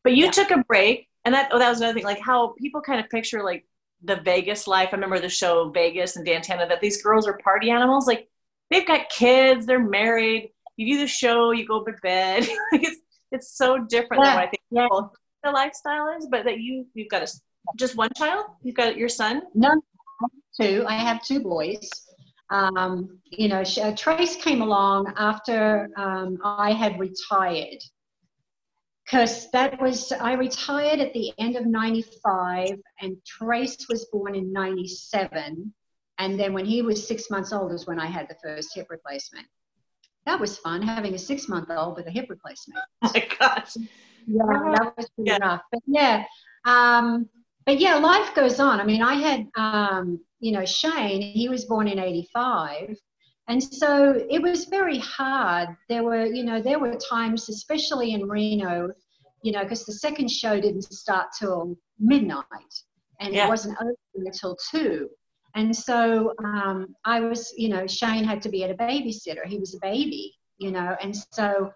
But 0.03 0.17
you 0.17 0.27
yeah. 0.27 0.31
took 0.31 0.51
a 0.51 0.65
break, 0.67 1.09
and 1.25 1.35
that 1.35 1.51
oh, 1.53 1.59
that 1.59 1.69
was 1.69 1.79
another 1.79 1.95
thing. 1.95 2.05
Like 2.05 2.21
how 2.21 2.55
people 2.59 2.81
kind 2.81 3.01
of 3.01 3.11
picture 3.11 3.43
like 3.43 3.67
the 4.03 4.17
Vegas 4.17 4.67
life. 4.67 4.89
I 4.93 4.97
remember 4.97 5.19
the 5.19 5.29
show 5.29 5.71
Vegas 5.71 6.17
and 6.17 6.25
Dan 6.25 6.43
Tanna 6.43 6.67
that 6.69 6.81
these 6.81 7.03
girls 7.03 7.27
are 7.27 7.39
party 7.39 7.71
animals. 7.71 8.07
Like 8.07 8.29
they've 8.71 8.87
got 8.87 9.11
kids, 9.11 9.67
they're 9.67 9.79
married. 9.79 10.51
You 10.77 10.95
do 10.95 11.01
the 11.01 11.07
show, 11.07 11.51
you 11.51 11.67
go 11.67 11.85
to 11.85 11.93
bed. 12.03 12.49
it's 12.73 13.01
it's 13.31 13.57
so 13.57 13.79
different 13.79 14.25
yeah. 14.25 14.31
than 14.31 14.35
what 14.37 14.45
I 14.45 14.51
think 14.51 14.63
yeah. 14.71 14.89
the 15.45 15.51
lifestyle 15.51 16.17
is. 16.17 16.27
But 16.31 16.45
that 16.45 16.61
you 16.61 16.87
you've 16.95 17.11
got 17.11 17.23
a 17.23 17.29
just 17.77 17.97
one 17.97 18.11
child? 18.17 18.47
You've 18.63 18.77
got 18.77 18.97
your 18.97 19.09
son? 19.09 19.43
No, 19.55 19.81
two. 20.61 20.85
I 20.87 20.95
have 20.95 21.25
two 21.25 21.41
boys. 21.41 21.89
Um, 22.51 23.21
you 23.31 23.49
know, 23.49 23.63
uh, 23.63 23.95
Trace 23.95 24.37
came 24.37 24.61
along 24.61 25.13
after 25.17 25.89
um, 25.97 26.39
I 26.45 26.73
had 26.73 26.99
retired. 26.99 27.79
Because 29.05 29.51
that 29.51 29.81
was, 29.81 30.13
I 30.13 30.35
retired 30.35 31.01
at 31.01 31.13
the 31.15 31.33
end 31.39 31.57
of 31.57 31.67
95, 31.67 32.71
and 33.01 33.17
Trace 33.27 33.87
was 33.89 34.07
born 34.13 34.35
in 34.37 34.53
97. 34.53 35.73
And 36.19 36.39
then 36.39 36.53
when 36.53 36.65
he 36.65 36.83
was 36.83 37.07
six 37.07 37.31
months 37.31 37.53
old 37.53 37.73
is 37.73 37.87
when 37.87 37.99
I 37.99 38.07
had 38.07 38.29
the 38.29 38.37
first 38.43 38.75
hip 38.75 38.87
replacement. 38.91 39.47
That 40.27 40.39
was 40.39 40.59
fun, 40.59 40.83
having 40.83 41.15
a 41.15 41.19
six 41.19 41.49
month 41.49 41.71
old 41.71 41.97
with 41.97 42.07
a 42.07 42.11
hip 42.11 42.27
replacement. 42.29 42.81
Oh 43.03 43.11
my 43.15 43.27
gosh. 43.39 43.73
Yeah, 44.27 44.43
that 44.47 44.95
was 44.97 45.09
pretty 45.17 45.31
yeah. 45.31 45.39
rough. 45.41 45.63
But 45.73 45.81
yeah, 45.87 46.25
um, 46.67 47.29
but 47.71 47.79
yeah, 47.79 47.95
life 47.99 48.35
goes 48.35 48.59
on. 48.59 48.81
I 48.81 48.85
mean, 48.85 49.01
I 49.01 49.15
had, 49.15 49.47
um, 49.55 50.19
you 50.41 50.51
know, 50.51 50.65
Shane, 50.65 51.23
he 51.23 51.49
was 51.49 51.67
born 51.67 51.87
in 51.87 52.01
85. 52.01 52.97
And 53.47 53.63
so 53.63 54.27
it 54.29 54.43
was 54.43 54.65
very 54.65 54.99
hard. 54.99 55.69
There 55.89 56.03
were, 56.03 56.27
you 56.27 56.43
know, 56.43 56.61
there 56.61 56.81
were 56.81 56.97
times, 56.97 57.49
especially 57.49 58.13
in 58.13 58.27
Reno, 58.27 58.91
you 59.43 59.53
know, 59.53 59.63
because 59.63 59.87
the 59.87 59.93
second 59.93 60.33
show 60.33 60.61
didn't 60.61 60.83
start 60.83 61.29
till 61.39 61.77
midnight 62.01 62.45
and 63.21 63.33
yeah. 63.33 63.47
it 63.47 63.49
wasn't 63.49 63.79
open 63.81 64.27
until 64.27 64.57
two. 64.69 65.09
And 65.55 65.75
so 65.75 66.35
um, 66.43 66.97
I 67.05 67.21
was, 67.21 67.55
you 67.57 67.69
know, 67.69 67.87
Shane 67.87 68.25
had 68.25 68.43
to 68.43 68.49
be 68.49 68.65
at 68.65 68.73
a 68.73 68.75
babysitter. 68.75 69.47
He 69.47 69.61
was 69.61 69.77
a 69.77 69.79
baby, 69.81 70.35
you 70.59 70.73
know, 70.73 70.97
and 71.01 71.15
so 71.31 71.73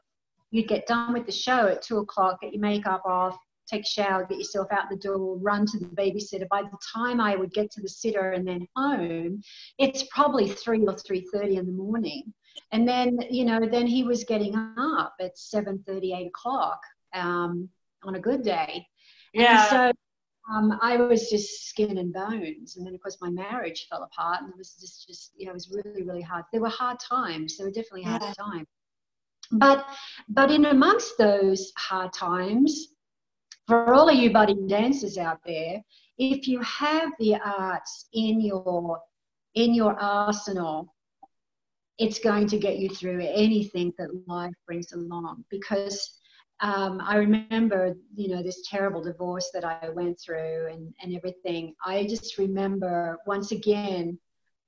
you'd 0.51 0.66
get 0.66 0.88
done 0.88 1.12
with 1.12 1.26
the 1.26 1.32
show 1.32 1.68
at 1.68 1.82
two 1.82 1.99
o'clock, 1.99 2.40
get 2.40 2.53
your 2.53 2.62
makeup 2.62 3.03
off, 3.05 3.38
take 3.67 3.83
a 3.83 3.89
shower, 3.89 4.27
get 4.27 4.39
yourself 4.39 4.69
out 4.71 4.91
the 4.91 4.97
door, 4.97 5.37
run 5.39 5.67
to 5.67 5.79
the 5.79 5.87
babysitter. 5.87 6.49
By 6.49 6.62
the 6.62 6.79
time 6.95 7.21
I 7.21 7.37
would 7.37 7.53
get 7.53 7.71
to 7.73 7.81
the 7.81 7.89
sitter 7.89 8.33
and 8.33 8.47
then 8.47 8.67
home, 8.77 9.43
it's 9.79 10.05
probably 10.11 10.49
three 10.49 10.85
or 10.87 10.97
three 10.97 11.27
thirty 11.33 11.57
in 11.57 11.67
the 11.67 11.73
morning. 11.73 12.33
And 12.73 12.87
then, 12.87 13.19
you 13.31 13.45
know, 13.45 13.61
then 13.67 13.87
he 13.87 14.05
was 14.05 14.25
getting 14.25 14.55
up 14.79 15.15
at 15.21 15.37
seven 15.37 15.83
thirty, 15.87 16.12
eight 16.12 16.29
o'clock 16.29 16.81
um, 17.12 17.69
on 18.05 18.15
a 18.15 18.21
good 18.21 18.43
day. 18.43 18.87
Yeah. 19.33 19.61
And 19.61 19.71
so 19.71 20.53
um, 20.53 20.79
I 20.83 20.97
was 20.97 21.31
just 21.31 21.69
skin 21.69 21.99
and 21.99 22.12
bones. 22.12 22.77
And 22.77 22.87
then, 22.87 22.95
of 22.95 23.01
course, 23.01 23.19
my 23.21 23.31
marriage 23.31 23.87
fell 23.91 24.03
apart, 24.03 24.43
and 24.43 24.51
it 24.51 24.57
was 24.57 24.77
just, 24.81 25.07
just 25.09 25.33
you 25.37 25.47
know, 25.47 25.51
it 25.51 25.55
was 25.55 25.71
really, 25.71 26.03
really 26.03 26.23
hard. 26.23 26.45
There 26.53 26.61
were 26.61 26.69
hard 26.69 26.99
times. 27.01 27.57
There 27.57 27.67
were 27.67 27.73
definitely 27.73 28.05
hard 28.05 28.23
yeah. 28.23 28.33
times. 28.35 28.67
But, 29.53 29.87
but 30.29 30.51
in 30.51 30.67
amongst 30.67 31.19
those 31.19 31.73
hard 31.77 32.12
times, 32.12 32.93
for 33.67 33.95
all 33.95 34.09
of 34.09 34.17
you 34.17 34.31
budding 34.33 34.67
dancers 34.67 35.17
out 35.19 35.41
there, 35.47 35.83
if 36.19 36.47
you 36.47 36.61
have 36.61 37.11
the 37.19 37.37
arts 37.37 38.09
in 38.12 38.41
your 38.41 39.01
in 39.55 39.73
your 39.73 39.99
arsenal, 39.99 40.93
it's 41.99 42.19
going 42.19 42.47
to 42.49 42.59
get 42.59 42.79
you 42.79 42.89
through 42.89 43.21
anything 43.21 43.93
that 43.99 44.09
life 44.27 44.55
brings 44.67 44.93
along. 44.93 45.45
Because 45.49 46.19
um, 46.61 47.01
I 47.05 47.17
remember, 47.17 47.95
you 48.17 48.29
know, 48.35 48.43
this 48.43 48.67
terrible 48.69 49.03
divorce 49.03 49.51
that 49.55 49.65
I 49.65 49.91
went 49.91 50.19
through 50.21 50.69
and, 50.73 50.93
and 51.03 51.15
everything. 51.15 51.75
I 51.85 52.05
just 52.07 52.37
remember 52.37 53.19
once 53.27 53.53
again 53.53 54.19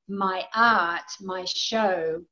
my 0.09 0.45
art, 0.55 1.11
my 1.21 1.45
show. 1.45 2.23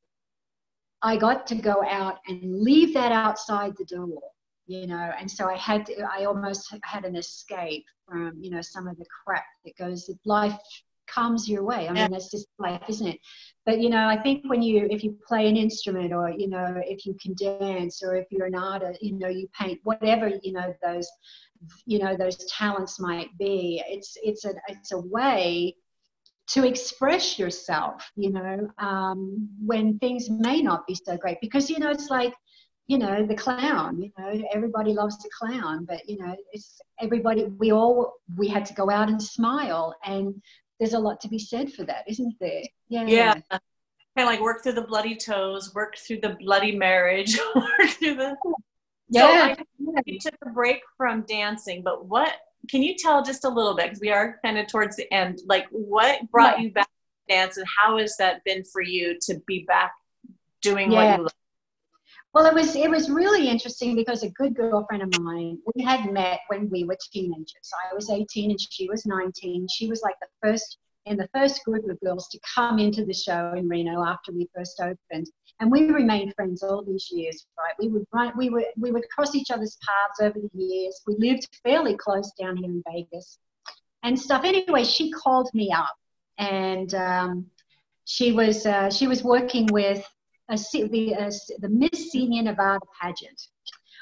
I 1.02 1.16
got 1.16 1.46
to 1.48 1.56
go 1.56 1.84
out 1.86 2.18
and 2.28 2.62
leave 2.62 2.94
that 2.94 3.12
outside 3.12 3.74
the 3.76 3.84
door 3.84 4.22
you 4.66 4.86
know 4.86 5.12
and 5.18 5.30
so 5.30 5.48
i 5.48 5.56
had 5.56 5.86
to, 5.86 5.94
i 6.12 6.24
almost 6.24 6.74
had 6.84 7.04
an 7.04 7.16
escape 7.16 7.84
from 8.08 8.32
you 8.40 8.50
know 8.50 8.60
some 8.60 8.86
of 8.86 8.96
the 8.96 9.06
crap 9.24 9.44
that 9.64 9.76
goes 9.76 10.10
life 10.24 10.58
comes 11.06 11.48
your 11.48 11.64
way. 11.64 11.88
I 11.88 11.92
mean, 11.92 12.10
that's 12.10 12.30
just 12.30 12.46
life, 12.58 12.82
isn't 12.88 13.06
it? 13.06 13.20
But 13.66 13.80
you 13.80 13.88
know, 13.88 14.06
I 14.06 14.20
think 14.20 14.42
when 14.46 14.62
you 14.62 14.86
if 14.90 15.02
you 15.04 15.16
play 15.26 15.48
an 15.48 15.56
instrument 15.56 16.12
or 16.12 16.30
you 16.30 16.48
know 16.48 16.80
if 16.84 17.06
you 17.06 17.16
can 17.20 17.34
dance 17.34 18.02
or 18.02 18.16
if 18.16 18.26
you're 18.30 18.46
an 18.46 18.54
artist, 18.54 19.02
you 19.02 19.18
know, 19.18 19.28
you 19.28 19.48
paint 19.58 19.80
whatever 19.84 20.30
you 20.42 20.52
know 20.52 20.74
those 20.82 21.08
you 21.86 21.98
know 21.98 22.16
those 22.16 22.36
talents 22.46 23.00
might 23.00 23.36
be. 23.38 23.82
It's 23.86 24.16
it's 24.22 24.44
a 24.44 24.54
it's 24.68 24.92
a 24.92 24.98
way 24.98 25.76
to 26.48 26.66
express 26.66 27.38
yourself. 27.38 28.10
You 28.16 28.32
know, 28.32 28.68
um, 28.78 29.48
when 29.64 29.98
things 29.98 30.28
may 30.30 30.60
not 30.62 30.86
be 30.86 30.94
so 30.94 31.16
great 31.16 31.38
because 31.40 31.70
you 31.70 31.78
know 31.78 31.90
it's 31.90 32.10
like 32.10 32.34
you 32.86 32.98
know 32.98 33.24
the 33.24 33.34
clown 33.34 34.00
you 34.00 34.10
know 34.18 34.42
everybody 34.52 34.92
loves 34.92 35.16
the 35.18 35.30
clown 35.38 35.84
but 35.86 36.06
you 36.08 36.18
know 36.18 36.36
it's 36.52 36.80
everybody 37.00 37.44
we 37.44 37.72
all 37.72 38.14
we 38.36 38.46
had 38.46 38.64
to 38.66 38.74
go 38.74 38.90
out 38.90 39.08
and 39.08 39.22
smile 39.22 39.94
and 40.04 40.34
there's 40.78 40.94
a 40.94 40.98
lot 40.98 41.20
to 41.20 41.28
be 41.28 41.38
said 41.38 41.72
for 41.72 41.84
that 41.84 42.04
isn't 42.08 42.34
there? 42.40 42.62
Yeah. 42.88 43.04
Yeah. 43.06 43.32
Kind 43.32 43.60
of 44.18 44.26
like 44.26 44.40
work 44.40 44.62
through 44.62 44.72
the 44.72 44.82
bloody 44.82 45.16
toes 45.16 45.74
work 45.74 45.96
through 45.96 46.20
the 46.20 46.36
bloody 46.40 46.76
marriage 46.76 47.38
work 47.54 47.90
through 47.90 48.16
the 48.16 48.36
yeah. 49.08 49.54
So 49.56 49.62
I, 49.96 50.02
you 50.06 50.18
took 50.18 50.34
a 50.44 50.50
break 50.50 50.80
from 50.96 51.24
dancing 51.28 51.82
but 51.82 52.06
what 52.06 52.34
can 52.70 52.82
you 52.82 52.94
tell 52.96 53.22
just 53.22 53.44
a 53.44 53.48
little 53.48 53.74
bit 53.74 53.86
because 53.86 54.00
we 54.00 54.10
are 54.10 54.38
kind 54.44 54.58
of 54.58 54.66
towards 54.66 54.96
the 54.96 55.12
end 55.12 55.40
like 55.46 55.66
what 55.70 56.30
brought 56.30 56.58
yeah. 56.58 56.64
you 56.64 56.72
back 56.72 56.88
to 57.28 57.34
dance 57.34 57.56
and 57.56 57.66
how 57.78 57.98
has 57.98 58.16
that 58.18 58.42
been 58.44 58.64
for 58.64 58.82
you 58.82 59.18
to 59.22 59.40
be 59.46 59.64
back 59.64 59.92
doing 60.62 60.92
yeah. 60.92 60.98
what 60.98 61.18
you 61.18 61.22
love 61.24 61.32
well, 62.34 62.46
it 62.46 62.54
was 62.54 62.74
it 62.74 62.90
was 62.90 63.08
really 63.08 63.48
interesting 63.48 63.94
because 63.94 64.24
a 64.24 64.30
good 64.30 64.54
girlfriend 64.56 65.04
of 65.04 65.20
mine, 65.22 65.58
we 65.72 65.84
had 65.84 66.12
met 66.12 66.40
when 66.48 66.68
we 66.68 66.82
were 66.82 66.96
teenagers. 67.12 67.70
I 67.88 67.94
was 67.94 68.10
18 68.10 68.50
and 68.50 68.60
she 68.60 68.88
was 68.88 69.06
19. 69.06 69.68
She 69.72 69.86
was 69.86 70.02
like 70.02 70.16
the 70.20 70.26
first 70.42 70.78
in 71.06 71.16
the 71.16 71.28
first 71.32 71.62
group 71.64 71.88
of 71.88 72.00
girls 72.00 72.28
to 72.28 72.40
come 72.54 72.80
into 72.80 73.04
the 73.04 73.14
show 73.14 73.52
in 73.56 73.68
Reno 73.68 74.04
after 74.04 74.32
we 74.32 74.48
first 74.52 74.80
opened. 74.80 75.30
And 75.60 75.70
we 75.70 75.90
remained 75.90 76.34
friends 76.34 76.64
all 76.64 76.82
these 76.82 77.08
years, 77.12 77.46
right? 77.56 77.74
We 77.78 77.88
would 77.88 78.04
run, 78.12 78.32
we 78.36 78.50
would 78.50 78.64
we 78.76 78.90
would 78.90 79.08
cross 79.10 79.36
each 79.36 79.52
other's 79.52 79.78
paths 79.86 80.20
over 80.20 80.40
the 80.40 80.58
years. 80.60 81.00
We 81.06 81.14
lived 81.18 81.48
fairly 81.62 81.94
close 81.94 82.32
down 82.32 82.56
here 82.56 82.68
in 82.68 82.82
Vegas 82.90 83.38
and 84.02 84.18
stuff. 84.18 84.42
Anyway, 84.44 84.82
she 84.82 85.12
called 85.12 85.50
me 85.54 85.70
up 85.70 85.94
and 86.38 86.92
um, 86.96 87.46
she 88.06 88.32
was 88.32 88.66
uh, 88.66 88.90
she 88.90 89.06
was 89.06 89.22
working 89.22 89.66
with 89.66 90.04
a, 90.48 90.56
the, 90.56 91.12
a, 91.12 91.30
the 91.60 91.68
Miss 91.68 92.10
Senior 92.10 92.42
Nevada 92.42 92.84
pageant, 93.00 93.40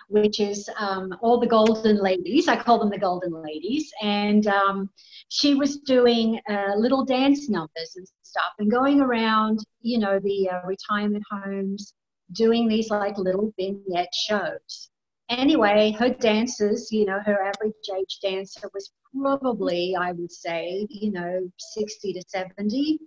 which 0.08 0.40
is 0.40 0.68
um, 0.78 1.14
all 1.22 1.38
the 1.38 1.46
golden 1.46 1.98
ladies. 1.98 2.48
I 2.48 2.56
call 2.56 2.78
them 2.78 2.90
the 2.90 2.98
golden 2.98 3.32
ladies. 3.42 3.90
And 4.02 4.46
um, 4.46 4.90
she 5.28 5.54
was 5.54 5.78
doing 5.78 6.40
uh, 6.48 6.74
little 6.76 7.04
dance 7.04 7.48
numbers 7.48 7.94
and 7.96 8.06
stuff 8.22 8.52
and 8.58 8.70
going 8.70 9.00
around, 9.00 9.60
you 9.80 9.98
know, 9.98 10.18
the 10.18 10.50
uh, 10.50 10.66
retirement 10.66 11.22
homes, 11.30 11.94
doing 12.32 12.68
these 12.68 12.90
like 12.90 13.18
little 13.18 13.52
vignette 13.58 14.12
shows. 14.14 14.90
Anyway, 15.28 15.92
her 15.98 16.10
dancers, 16.10 16.90
you 16.90 17.06
know, 17.06 17.18
her 17.24 17.42
average 17.42 17.72
age 17.96 18.18
dancer 18.20 18.68
was 18.74 18.90
probably, 19.14 19.94
I 19.98 20.12
would 20.12 20.32
say, 20.32 20.86
you 20.90 21.10
know, 21.10 21.50
60 21.58 22.12
to 22.12 22.22
70 22.28 22.98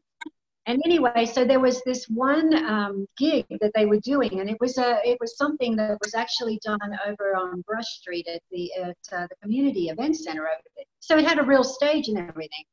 and 0.68 0.82
anyway, 0.84 1.26
so 1.26 1.45
there 1.45 1.59
was 1.59 1.84
this 1.84 2.05
one 2.09 2.53
um, 2.66 3.07
gig 3.18 3.45
that 3.61 3.72
they 3.76 3.86
were 3.86 3.99
doing, 3.99 4.39
and 4.39 4.49
it 4.49 4.57
was 4.59 4.78
a 4.78 4.99
it 5.03 5.18
was 5.20 5.38
something 5.38 5.76
that 5.76 5.97
was 6.03 6.16
actually 6.16 6.59
done 6.63 6.80
over 7.07 7.36
on 7.36 7.61
Brush 7.61 7.88
Street 7.99 8.28
at 8.28 8.41
the 8.51 8.74
at 8.74 8.97
uh, 9.11 9.28
the 9.28 9.36
community 9.43 9.89
event 9.89 10.16
center 10.16 10.47
over 10.47 10.68
there. 10.76 10.86
So 11.01 11.18
it 11.18 11.26
had 11.26 11.38
a 11.38 11.43
real 11.43 11.63
stage 11.63 12.07
and 12.07 12.18
everything. 12.18 12.63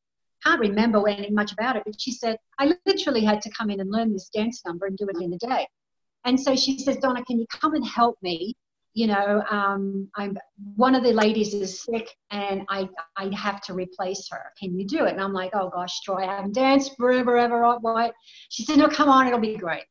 Can't 0.43 0.61
remember 0.61 1.07
anything 1.07 1.34
much 1.34 1.53
about 1.53 1.76
it, 1.76 1.82
but 1.84 2.01
she 2.01 2.12
said 2.12 2.38
I 2.59 2.74
literally 2.86 3.24
had 3.24 3.43
to 3.43 3.51
come 3.51 3.68
in 3.68 3.80
and 3.80 3.90
learn 3.90 4.12
this 4.12 4.30
dance 4.30 4.62
number 4.64 4.86
and 4.86 4.97
do 4.97 5.07
it 5.09 5.22
in 5.22 5.32
a 5.34 5.38
day. 5.38 5.68
And 6.24 6.40
so 6.40 6.55
she 6.57 6.78
says, 6.78 6.97
Donna, 6.99 7.24
can 7.24 7.38
you 7.38 7.47
come 7.49 7.74
and 7.74 7.84
help 7.86 8.16
me? 8.22 8.55
You 8.95 9.07
know, 9.07 9.43
um, 9.51 10.09
I'm 10.16 10.36
one 10.74 10.95
of 10.95 11.03
the 11.03 11.12
ladies 11.12 11.55
is 11.55 11.82
sick 11.82 12.09
and 12.30 12.62
I 12.68 12.88
I 13.16 13.34
have 13.34 13.61
to 13.62 13.74
replace 13.74 14.28
her. 14.30 14.53
Can 14.59 14.78
you 14.78 14.86
do 14.86 15.05
it? 15.07 15.12
And 15.12 15.20
I'm 15.20 15.32
like, 15.32 15.51
oh 15.55 15.70
gosh, 15.70 16.01
Troy, 16.01 16.24
I 16.24 16.36
haven't 16.36 16.55
danced 16.55 16.97
forever, 16.99 17.38
ever. 17.38 17.76
What? 17.80 18.12
She 18.51 18.64
said, 18.64 18.78
no, 18.78 18.88
come 18.88 19.09
on, 19.09 19.26
it'll 19.26 19.38
be 19.38 19.57
great. 19.57 19.84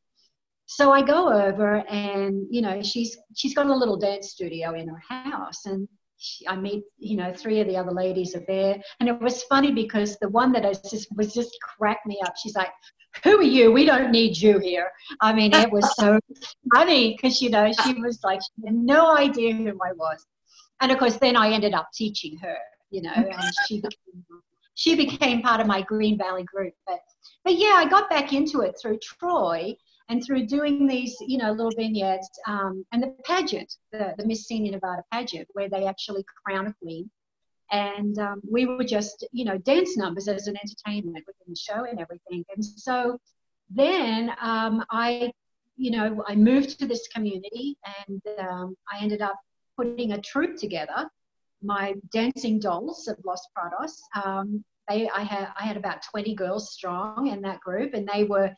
So 0.66 0.92
I 0.92 1.02
go 1.02 1.32
over 1.32 1.84
and 1.88 2.46
you 2.48 2.62
know 2.62 2.82
she's 2.82 3.16
she's 3.34 3.54
got 3.54 3.66
a 3.66 3.74
little 3.74 3.96
dance 3.96 4.30
studio 4.30 4.74
in 4.74 4.88
her 4.88 5.02
house 5.08 5.66
and 5.66 5.88
she, 6.18 6.46
I 6.46 6.56
meet 6.56 6.84
you 6.98 7.16
know 7.16 7.32
three 7.34 7.60
of 7.60 7.66
the 7.66 7.76
other 7.76 7.90
ladies 7.90 8.36
are 8.36 8.44
there 8.46 8.80
and 9.00 9.08
it 9.08 9.20
was 9.20 9.42
funny 9.44 9.72
because 9.72 10.16
the 10.20 10.28
one 10.28 10.52
that 10.52 10.64
I 10.64 10.72
just 10.72 11.08
was 11.16 11.34
just 11.34 11.56
cracked 11.60 12.06
me 12.06 12.20
up. 12.24 12.34
She's 12.36 12.54
like, 12.54 12.70
who 13.24 13.38
are 13.38 13.42
you? 13.42 13.72
We 13.72 13.84
don't 13.84 14.10
need 14.10 14.36
you 14.36 14.58
here. 14.58 14.90
I 15.20 15.32
mean, 15.32 15.54
it 15.54 15.70
was 15.70 15.94
so 15.96 16.18
funny 16.74 17.14
because, 17.14 17.40
you 17.40 17.50
know, 17.50 17.70
she 17.84 17.94
was 17.94 18.20
like, 18.24 18.40
she 18.40 18.66
had 18.66 18.74
no 18.74 19.16
idea 19.16 19.54
who 19.54 19.68
I 19.68 19.92
was. 19.92 20.26
And 20.80 20.90
of 20.90 20.98
course, 20.98 21.16
then 21.16 21.36
I 21.36 21.50
ended 21.50 21.74
up 21.74 21.88
teaching 21.94 22.36
her, 22.38 22.56
you 22.90 23.02
know, 23.02 23.12
and 23.12 23.34
she 23.66 23.80
became, 23.80 24.24
she 24.74 24.96
became 24.96 25.42
part 25.42 25.60
of 25.60 25.66
my 25.66 25.82
Green 25.82 26.18
Valley 26.18 26.44
group. 26.44 26.74
But, 26.86 27.00
but 27.44 27.54
yeah, 27.56 27.74
I 27.76 27.88
got 27.88 28.10
back 28.10 28.32
into 28.32 28.60
it 28.62 28.74
through 28.80 28.98
Troy 28.98 29.76
and 30.08 30.24
through 30.24 30.46
doing 30.46 30.86
these, 30.86 31.16
you 31.20 31.38
know, 31.38 31.52
little 31.52 31.72
vignettes 31.76 32.28
um, 32.48 32.84
and 32.92 33.02
the 33.02 33.14
pageant, 33.24 33.76
the, 33.92 34.14
the 34.18 34.26
Miss 34.26 34.46
Senior 34.46 34.72
Nevada 34.72 35.02
pageant, 35.12 35.46
where 35.52 35.68
they 35.68 35.86
actually 35.86 36.24
crown 36.44 36.66
a 36.66 36.74
queen 36.82 37.10
and 37.72 38.18
um, 38.18 38.40
we 38.48 38.66
were 38.66 38.84
just 38.84 39.26
you 39.32 39.44
know 39.44 39.58
dance 39.58 39.96
numbers 39.96 40.28
as 40.28 40.46
an 40.46 40.56
entertainment 40.56 41.24
within 41.26 41.48
the 41.48 41.56
show 41.56 41.84
and 41.84 42.00
everything. 42.00 42.44
And 42.54 42.64
so 42.64 43.18
then 43.74 44.30
um, 44.40 44.84
i 44.90 45.32
you 45.76 45.90
know 45.90 46.22
i 46.28 46.34
moved 46.34 46.78
to 46.78 46.86
this 46.86 47.08
community 47.08 47.76
and 48.06 48.20
um, 48.38 48.76
i 48.92 49.02
ended 49.02 49.22
up 49.22 49.36
putting 49.76 50.12
a 50.12 50.20
troupe 50.20 50.56
together 50.56 51.08
my 51.62 51.94
dancing 52.12 52.58
dolls 52.58 53.08
of 53.08 53.16
los 53.24 53.46
prados. 53.56 53.92
Um, 54.22 54.64
they, 54.88 55.08
I, 55.08 55.22
had, 55.22 55.48
I 55.58 55.64
had 55.64 55.76
about 55.76 56.02
20 56.10 56.34
girls 56.34 56.72
strong 56.72 57.28
in 57.28 57.40
that 57.42 57.60
group 57.60 57.94
and 57.94 58.08
they 58.12 58.24
were 58.24 58.50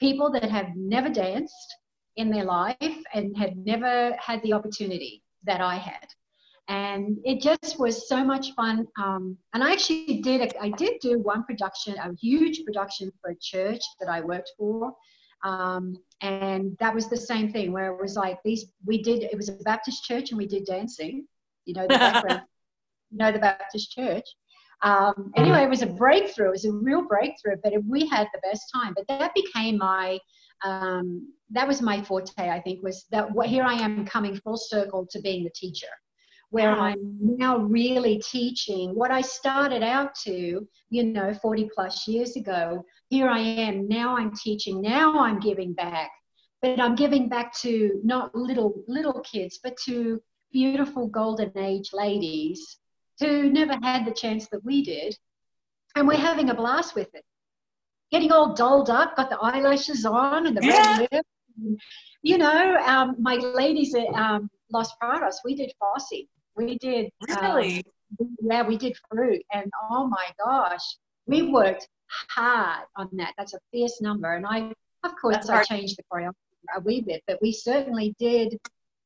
people 0.00 0.30
that 0.32 0.50
have 0.50 0.74
never 0.74 1.08
danced 1.08 1.76
in 2.16 2.28
their 2.28 2.44
life 2.44 2.76
and 3.14 3.36
had 3.36 3.56
never 3.56 4.16
had 4.16 4.42
the 4.42 4.52
opportunity 4.52 5.22
that 5.44 5.60
i 5.60 5.76
had 5.76 6.06
and 6.70 7.18
it 7.24 7.42
just 7.42 7.80
was 7.80 8.08
so 8.08 8.24
much 8.24 8.52
fun. 8.52 8.86
Um, 8.96 9.36
and 9.52 9.62
I 9.62 9.72
actually 9.72 10.20
did 10.20 10.40
a, 10.40 10.62
I 10.62 10.70
did 10.70 11.00
do 11.00 11.18
one 11.18 11.42
production, 11.42 11.98
a 11.98 12.14
huge 12.14 12.64
production 12.64 13.12
for 13.20 13.32
a 13.32 13.34
church 13.34 13.82
that 13.98 14.08
I 14.08 14.20
worked 14.20 14.52
for, 14.56 14.94
um, 15.42 15.96
and 16.22 16.76
that 16.78 16.94
was 16.94 17.08
the 17.08 17.16
same 17.16 17.50
thing 17.52 17.72
where 17.72 17.92
it 17.92 18.00
was 18.00 18.14
like 18.14 18.38
these 18.44 18.66
we 18.86 19.02
did 19.02 19.24
it 19.24 19.36
was 19.36 19.48
a 19.48 19.54
Baptist 19.64 20.04
church 20.04 20.30
and 20.30 20.38
we 20.38 20.46
did 20.46 20.64
dancing, 20.64 21.26
you 21.64 21.74
know 21.74 21.82
the 21.82 21.98
background, 21.98 22.42
you 23.10 23.18
know 23.18 23.32
the 23.32 23.40
Baptist 23.40 23.90
church. 23.90 24.24
Um, 24.82 25.32
anyway, 25.36 25.64
it 25.64 25.68
was 25.68 25.82
a 25.82 25.86
breakthrough. 25.86 26.48
It 26.48 26.52
was 26.52 26.64
a 26.66 26.72
real 26.72 27.02
breakthrough, 27.02 27.56
but 27.64 27.72
it, 27.72 27.82
we 27.84 28.06
had 28.06 28.28
the 28.32 28.40
best 28.48 28.70
time. 28.72 28.94
But 28.94 29.08
that 29.08 29.34
became 29.34 29.76
my 29.78 30.20
um, 30.64 31.32
that 31.50 31.66
was 31.66 31.82
my 31.82 32.00
forte. 32.00 32.48
I 32.48 32.60
think 32.60 32.84
was 32.84 33.06
that 33.10 33.28
what 33.32 33.48
here 33.48 33.64
I 33.64 33.74
am 33.74 34.06
coming 34.06 34.36
full 34.36 34.56
circle 34.56 35.04
to 35.10 35.20
being 35.20 35.42
the 35.42 35.50
teacher 35.50 35.88
where 36.50 36.72
I'm 36.72 37.16
now 37.20 37.58
really 37.58 38.18
teaching 38.18 38.90
what 38.94 39.12
I 39.12 39.20
started 39.20 39.82
out 39.82 40.14
to, 40.26 40.66
you 40.90 41.04
know, 41.04 41.32
40 41.32 41.70
plus 41.72 42.06
years 42.08 42.36
ago. 42.36 42.84
Here 43.08 43.28
I 43.28 43.38
am, 43.38 43.88
now 43.88 44.16
I'm 44.16 44.34
teaching, 44.34 44.80
now 44.82 45.20
I'm 45.20 45.38
giving 45.38 45.72
back. 45.72 46.10
But 46.60 46.78
I'm 46.78 46.94
giving 46.94 47.28
back 47.28 47.54
to 47.60 48.00
not 48.04 48.34
little 48.34 48.84
little 48.86 49.20
kids, 49.20 49.60
but 49.62 49.76
to 49.86 50.20
beautiful 50.52 51.06
golden 51.06 51.56
age 51.56 51.90
ladies 51.94 52.78
who 53.18 53.50
never 53.50 53.78
had 53.82 54.04
the 54.04 54.12
chance 54.12 54.46
that 54.48 54.62
we 54.64 54.84
did. 54.84 55.16
And 55.94 56.06
we're 56.06 56.18
having 56.18 56.50
a 56.50 56.54
blast 56.54 56.94
with 56.94 57.14
it. 57.14 57.24
Getting 58.10 58.32
all 58.32 58.54
dolled 58.54 58.90
up, 58.90 59.16
got 59.16 59.30
the 59.30 59.38
eyelashes 59.38 60.04
on 60.04 60.48
and 60.48 60.56
the 60.56 60.66
yeah. 60.66 60.98
red 60.98 61.08
lip. 61.12 61.26
You 62.22 62.38
know, 62.38 62.76
um, 62.84 63.16
my 63.18 63.36
ladies 63.36 63.94
at 63.94 64.08
um, 64.08 64.50
Los 64.70 64.92
Prados, 65.02 65.36
we 65.44 65.54
did 65.54 65.72
Fosse 65.78 66.26
we 66.56 66.78
did. 66.78 67.10
Really? 67.28 67.84
Um, 68.20 68.36
yeah, 68.42 68.66
we 68.66 68.76
did 68.76 68.96
fruit, 69.10 69.42
and 69.52 69.70
oh 69.90 70.06
my 70.06 70.26
gosh, 70.44 70.96
we 71.26 71.42
worked 71.50 71.88
hard 72.28 72.86
on 72.96 73.08
that. 73.12 73.34
That's 73.38 73.54
a 73.54 73.60
fierce 73.72 74.00
number, 74.00 74.34
and 74.34 74.46
I, 74.46 74.72
of 75.04 75.12
course, 75.20 75.48
I 75.48 75.62
changed 75.64 75.96
the 75.96 76.02
choreography 76.12 76.34
a 76.76 76.80
wee 76.80 77.00
bit, 77.00 77.22
but 77.26 77.38
we 77.40 77.52
certainly 77.52 78.14
did. 78.18 78.58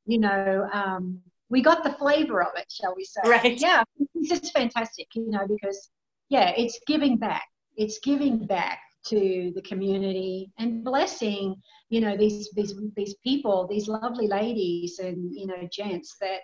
You 0.07 0.19
know, 0.19 0.69
um, 0.73 1.21
we 1.49 1.63
got 1.63 1.83
the 1.83 1.93
flavor 1.93 2.43
of 2.43 2.53
it, 2.57 2.67
shall 2.71 2.95
we 2.95 3.05
say? 3.05 3.21
Right. 3.25 3.61
Yeah, 3.61 3.85
it's 4.15 4.29
just 4.29 4.53
fantastic. 4.53 5.09
You 5.15 5.31
know, 5.31 5.47
because 5.47 5.91
yeah, 6.29 6.53
it's 6.57 6.79
giving 6.87 7.17
back. 7.17 7.45
It's 7.77 7.99
giving 7.99 8.47
back 8.47 8.81
to 9.07 9.53
the 9.55 9.63
community 9.63 10.51
and 10.59 10.83
blessing 10.83 11.55
you 11.91 12.01
know 12.01 12.17
these 12.17 12.51
these 12.57 12.75
these 12.97 13.15
people 13.23 13.67
these 13.67 13.87
lovely 13.87 14.27
ladies 14.27 14.99
and 14.99 15.35
you 15.35 15.47
know 15.47 15.69
gents 15.71 16.17
that 16.21 16.41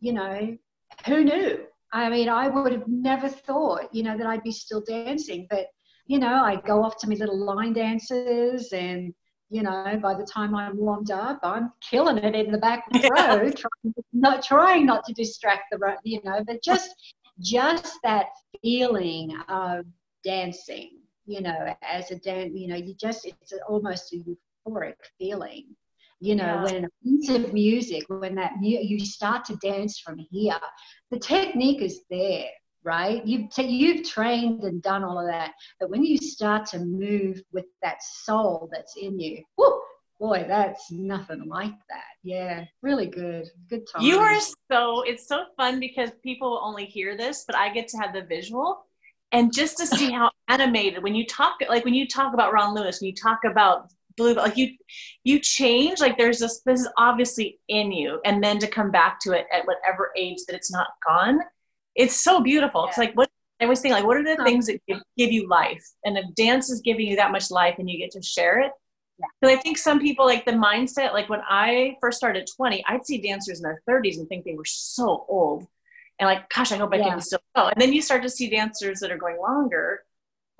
you 0.00 0.12
know, 0.12 0.56
who 1.06 1.24
knew? 1.24 1.60
I 1.92 2.08
mean, 2.08 2.28
I 2.28 2.48
would 2.48 2.72
have 2.72 2.86
never 2.86 3.28
thought, 3.28 3.92
you 3.92 4.02
know, 4.02 4.16
that 4.16 4.26
I'd 4.26 4.42
be 4.42 4.52
still 4.52 4.82
dancing. 4.86 5.46
But, 5.50 5.66
you 6.06 6.18
know, 6.18 6.42
I 6.44 6.56
go 6.56 6.84
off 6.84 6.98
to 6.98 7.08
my 7.08 7.14
little 7.14 7.38
line 7.38 7.72
dances 7.72 8.72
and 8.72 9.12
you 9.50 9.62
know, 9.62 9.98
by 10.00 10.14
the 10.14 10.24
time 10.24 10.54
I'm 10.54 10.76
warmed 10.76 11.10
up, 11.10 11.40
I'm 11.42 11.72
killing 11.80 12.18
it 12.18 12.36
in 12.36 12.52
the 12.52 12.58
back 12.58 12.84
row, 12.94 13.50
trying, 13.50 13.94
not 14.12 14.44
trying 14.44 14.86
not 14.86 15.04
to 15.06 15.12
distract 15.12 15.64
the, 15.72 15.96
you 16.04 16.20
know, 16.24 16.42
but 16.46 16.62
just 16.62 16.94
just 17.40 17.98
that 18.04 18.26
feeling 18.62 19.36
of 19.48 19.86
dancing, 20.22 21.00
you 21.26 21.40
know, 21.40 21.74
as 21.82 22.10
a 22.12 22.16
dance, 22.16 22.52
you 22.54 22.68
know, 22.68 22.76
you 22.76 22.94
just 22.94 23.26
it's 23.26 23.52
almost 23.68 24.12
a 24.12 24.22
euphoric 24.68 24.94
feeling, 25.18 25.66
you 26.20 26.34
know, 26.34 26.44
yeah. 26.44 26.62
when 26.62 26.84
a 26.84 26.88
piece 27.02 27.28
of 27.30 27.52
music, 27.52 28.04
when 28.08 28.34
that 28.34 28.52
mu- 28.60 28.68
you 28.68 29.00
start 29.00 29.44
to 29.46 29.56
dance 29.56 29.98
from 29.98 30.18
here, 30.30 30.58
the 31.10 31.18
technique 31.18 31.80
is 31.80 32.02
there, 32.10 32.46
right? 32.84 33.26
You've, 33.26 33.50
t- 33.50 33.66
you've 33.66 34.06
trained 34.06 34.62
and 34.64 34.82
done 34.82 35.02
all 35.02 35.18
of 35.18 35.26
that. 35.26 35.52
But 35.80 35.88
when 35.88 36.04
you 36.04 36.18
start 36.18 36.66
to 36.66 36.78
move 36.78 37.42
with 37.52 37.64
that 37.82 38.02
soul 38.02 38.68
that's 38.70 38.96
in 39.00 39.18
you, 39.18 39.42
whoo, 39.56 39.80
boy, 40.20 40.44
that's 40.46 40.92
nothing 40.92 41.48
like 41.48 41.72
that. 41.88 42.04
Yeah, 42.22 42.64
really 42.82 43.06
good. 43.06 43.48
Good 43.70 43.88
time. 43.90 44.02
You 44.02 44.18
are 44.18 44.40
so, 44.70 45.02
it's 45.02 45.26
so 45.26 45.44
fun 45.56 45.80
because 45.80 46.10
people 46.22 46.60
only 46.62 46.84
hear 46.84 47.16
this, 47.16 47.44
but 47.46 47.56
I 47.56 47.72
get 47.72 47.88
to 47.88 47.98
have 47.98 48.12
the 48.12 48.22
visual. 48.22 48.84
And 49.32 49.54
just 49.54 49.78
to 49.78 49.86
see 49.86 50.10
how 50.10 50.30
animated, 50.48 51.02
when 51.02 51.14
you 51.14 51.24
talk, 51.24 51.54
like 51.68 51.86
when 51.86 51.94
you 51.94 52.06
talk 52.06 52.34
about 52.34 52.52
Ron 52.52 52.74
Lewis, 52.74 53.00
when 53.00 53.08
you 53.08 53.14
talk 53.14 53.38
about 53.50 53.90
blue, 54.20 54.34
like 54.34 54.56
you, 54.56 54.76
you 55.24 55.40
change, 55.40 56.00
like 56.00 56.16
there's 56.16 56.38
this, 56.38 56.60
this 56.64 56.80
is 56.80 56.88
obviously 56.96 57.58
in 57.68 57.92
you. 57.92 58.20
And 58.24 58.42
then 58.42 58.58
to 58.58 58.66
come 58.66 58.90
back 58.90 59.18
to 59.22 59.32
it 59.32 59.46
at 59.52 59.66
whatever 59.66 60.10
age 60.16 60.38
that 60.46 60.56
it's 60.56 60.70
not 60.72 60.88
gone 61.06 61.40
it's 61.94 62.16
so 62.16 62.40
beautiful. 62.40 62.82
Yeah. 62.82 62.88
It's 62.88 62.98
like 62.98 63.14
what 63.14 63.28
I 63.60 63.66
was 63.66 63.80
thinking, 63.80 63.96
like, 63.96 64.06
what 64.06 64.16
are 64.16 64.24
the 64.24 64.42
things 64.42 64.66
that 64.66 64.80
give, 64.88 65.00
give, 65.18 65.32
you 65.32 65.48
life? 65.48 65.84
And 66.04 66.16
if 66.16 66.24
dance 66.34 66.70
is 66.70 66.80
giving 66.80 67.06
you 67.06 67.16
that 67.16 67.30
much 67.30 67.50
life 67.50 67.74
and 67.78 67.90
you 67.90 67.98
get 67.98 68.10
to 68.12 68.22
share 68.22 68.60
it. 68.60 68.72
Because 69.18 69.58
I 69.58 69.60
think 69.60 69.76
some 69.76 70.00
people 70.00 70.24
like 70.24 70.46
the 70.46 70.52
mindset, 70.52 71.12
like 71.12 71.28
when 71.28 71.42
I 71.46 71.96
first 72.00 72.16
started 72.16 72.48
20, 72.56 72.82
I'd 72.88 73.04
see 73.04 73.20
dancers 73.20 73.58
in 73.58 73.64
their 73.64 73.82
30s 73.88 74.16
and 74.16 74.26
think 74.28 74.46
they 74.46 74.54
were 74.54 74.64
so 74.64 75.26
old. 75.28 75.66
And 76.18 76.26
like, 76.26 76.48
gosh, 76.48 76.72
I 76.72 76.76
hope 76.76 76.94
I 76.94 76.96
yeah. 76.96 77.10
can 77.10 77.20
still 77.20 77.40
go. 77.54 77.66
And 77.66 77.80
then 77.80 77.92
you 77.92 78.00
start 78.00 78.22
to 78.22 78.30
see 78.30 78.48
dancers 78.48 79.00
that 79.00 79.10
are 79.10 79.18
going 79.18 79.38
longer. 79.38 80.04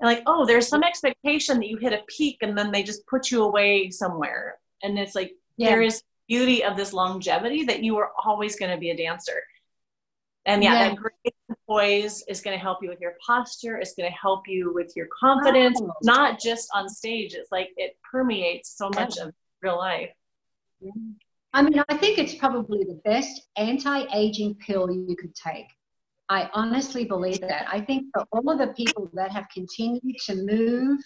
And 0.01 0.09
like, 0.09 0.23
oh, 0.25 0.45
there's 0.45 0.67
some 0.67 0.83
expectation 0.83 1.59
that 1.59 1.67
you 1.67 1.77
hit 1.77 1.93
a 1.93 2.01
peak 2.07 2.39
and 2.41 2.57
then 2.57 2.71
they 2.71 2.81
just 2.81 3.05
put 3.05 3.29
you 3.29 3.43
away 3.43 3.91
somewhere. 3.91 4.57
And 4.81 4.97
it's 4.97 5.13
like, 5.13 5.33
yeah. 5.57 5.69
there 5.69 5.81
is 5.83 6.01
beauty 6.27 6.63
of 6.63 6.75
this 6.75 6.91
longevity 6.91 7.65
that 7.65 7.83
you 7.83 7.97
are 7.97 8.09
always 8.25 8.55
going 8.55 8.71
to 8.71 8.77
be 8.77 8.89
a 8.89 8.97
dancer. 8.97 9.43
And 10.45 10.63
yeah, 10.63 10.73
yeah. 10.73 10.89
that 10.89 10.97
great 10.97 11.35
poise 11.67 12.23
is 12.27 12.41
going 12.41 12.57
to 12.57 12.61
help 12.61 12.79
you 12.81 12.89
with 12.89 12.99
your 12.99 13.13
posture. 13.25 13.77
It's 13.77 13.93
going 13.93 14.09
to 14.09 14.17
help 14.17 14.47
you 14.47 14.73
with 14.73 14.91
your 14.95 15.07
confidence, 15.17 15.79
oh. 15.79 15.93
not 16.01 16.39
just 16.39 16.67
on 16.73 16.89
stage. 16.89 17.35
It's 17.35 17.51
like 17.51 17.69
it 17.77 17.95
permeates 18.09 18.75
so 18.75 18.89
much 18.89 19.17
yeah. 19.17 19.25
of 19.25 19.33
real 19.61 19.77
life. 19.77 20.09
I 21.53 21.61
mean, 21.61 21.83
I 21.89 21.97
think 21.97 22.17
it's 22.17 22.33
probably 22.33 22.85
the 22.85 22.99
best 23.05 23.49
anti-aging 23.55 24.55
pill 24.55 24.89
you 24.89 25.15
could 25.15 25.35
take. 25.35 25.67
I 26.31 26.49
honestly 26.53 27.03
believe 27.03 27.41
that. 27.41 27.65
I 27.69 27.81
think 27.81 28.05
for 28.13 28.23
all 28.31 28.49
of 28.49 28.57
the 28.57 28.73
people 28.73 29.09
that 29.15 29.33
have 29.33 29.47
continued 29.53 30.15
to 30.27 30.35
move 30.35 31.01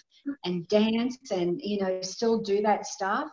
and 0.46 0.68
dance 0.68 1.18
and 1.32 1.60
you 1.64 1.82
know 1.82 2.00
still 2.02 2.42
do 2.42 2.62
that 2.62 2.86
stuff, 2.86 3.32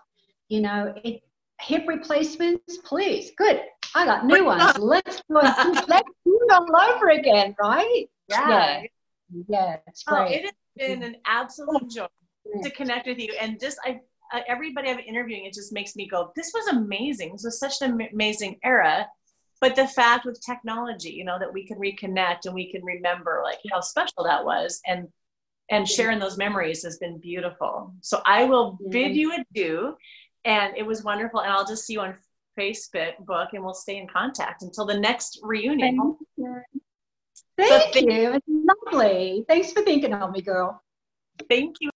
you 0.49 0.63
know, 0.63 0.95
it 1.05 1.21
hip 1.61 1.85
replacements, 1.87 2.79
please, 2.79 3.33
good. 3.37 3.61
I 3.95 4.07
got 4.07 4.25
new 4.25 4.43
ones. 4.47 4.79
Let's 4.79 5.17
do 5.29 5.37
it. 5.37 5.89
Let's 5.89 6.09
do 6.25 6.41
it 6.43 6.53
all 6.53 6.95
over 6.95 7.11
again, 7.11 7.55
right? 7.61 8.05
Yeah. 8.27 8.49
Yeah, 8.49 9.43
yeah 9.49 9.77
it's 9.87 10.03
oh, 10.09 10.17
great. 10.17 10.29
Oh, 10.29 10.33
it 10.33 10.43
has 10.45 10.53
been 10.79 11.03
an 11.03 11.17
absolute 11.27 11.91
joy 11.91 12.07
to 12.63 12.71
connect 12.71 13.07
with 13.07 13.19
you. 13.19 13.35
And 13.39 13.61
just 13.61 13.79
I, 13.85 14.01
uh, 14.33 14.41
everybody 14.49 14.89
I'm 14.89 14.99
interviewing, 14.99 15.45
it 15.45 15.53
just 15.53 15.75
makes 15.75 15.95
me 15.95 16.09
go, 16.09 16.33
this 16.37 16.53
was 16.55 16.69
amazing. 16.69 17.33
This 17.33 17.45
was 17.45 17.61
such 17.61 17.83
an 17.83 18.01
amazing 18.13 18.59
era. 18.65 19.07
But 19.63 19.77
the 19.77 19.87
fact 19.87 20.27
with 20.27 20.45
technology, 20.45 21.11
you 21.11 21.25
know, 21.25 21.39
that 21.39 21.53
we 21.53 21.65
can 21.65 21.79
reconnect 21.79 22.47
and 22.47 22.55
we 22.55 22.71
can 22.71 22.85
remember 22.85 23.43
like 23.45 23.59
how 23.73 23.81
special 23.81 24.25
that 24.25 24.45
was 24.45 24.81
and 24.87 25.07
and 25.71 25.89
sharing 25.89 26.19
those 26.19 26.37
memories 26.37 26.83
has 26.83 26.99
been 26.99 27.19
beautiful. 27.19 27.95
So 28.01 28.21
I 28.27 28.45
will 28.45 28.77
bid 28.91 29.17
you 29.17 29.33
adieu. 29.33 29.95
And 30.45 30.77
it 30.77 30.85
was 30.85 31.05
wonderful. 31.05 31.41
And 31.41 31.53
I'll 31.53 31.65
just 31.65 31.87
see 31.87 31.93
you 31.95 32.01
on 32.01 32.17
Facebook 32.59 33.17
book 33.21 33.51
and 33.53 33.63
we'll 33.65 33.73
stay 33.73 33.97
in 33.97 34.09
contact 34.09 34.63
until 34.63 34.85
the 34.85 34.99
next 34.99 35.39
reunion. 35.43 35.97
Thank 35.97 36.19
you. 36.37 36.63
Thank 37.57 37.95
so 37.95 38.01
you. 38.01 38.33
It's 38.33 38.47
lovely. 38.49 39.45
Thanks 39.49 39.73
for 39.73 39.83
thinking 39.83 40.13
of 40.13 40.33
me, 40.33 40.43
girl. 40.43 40.83
Thank 41.49 41.77
you. 41.81 41.91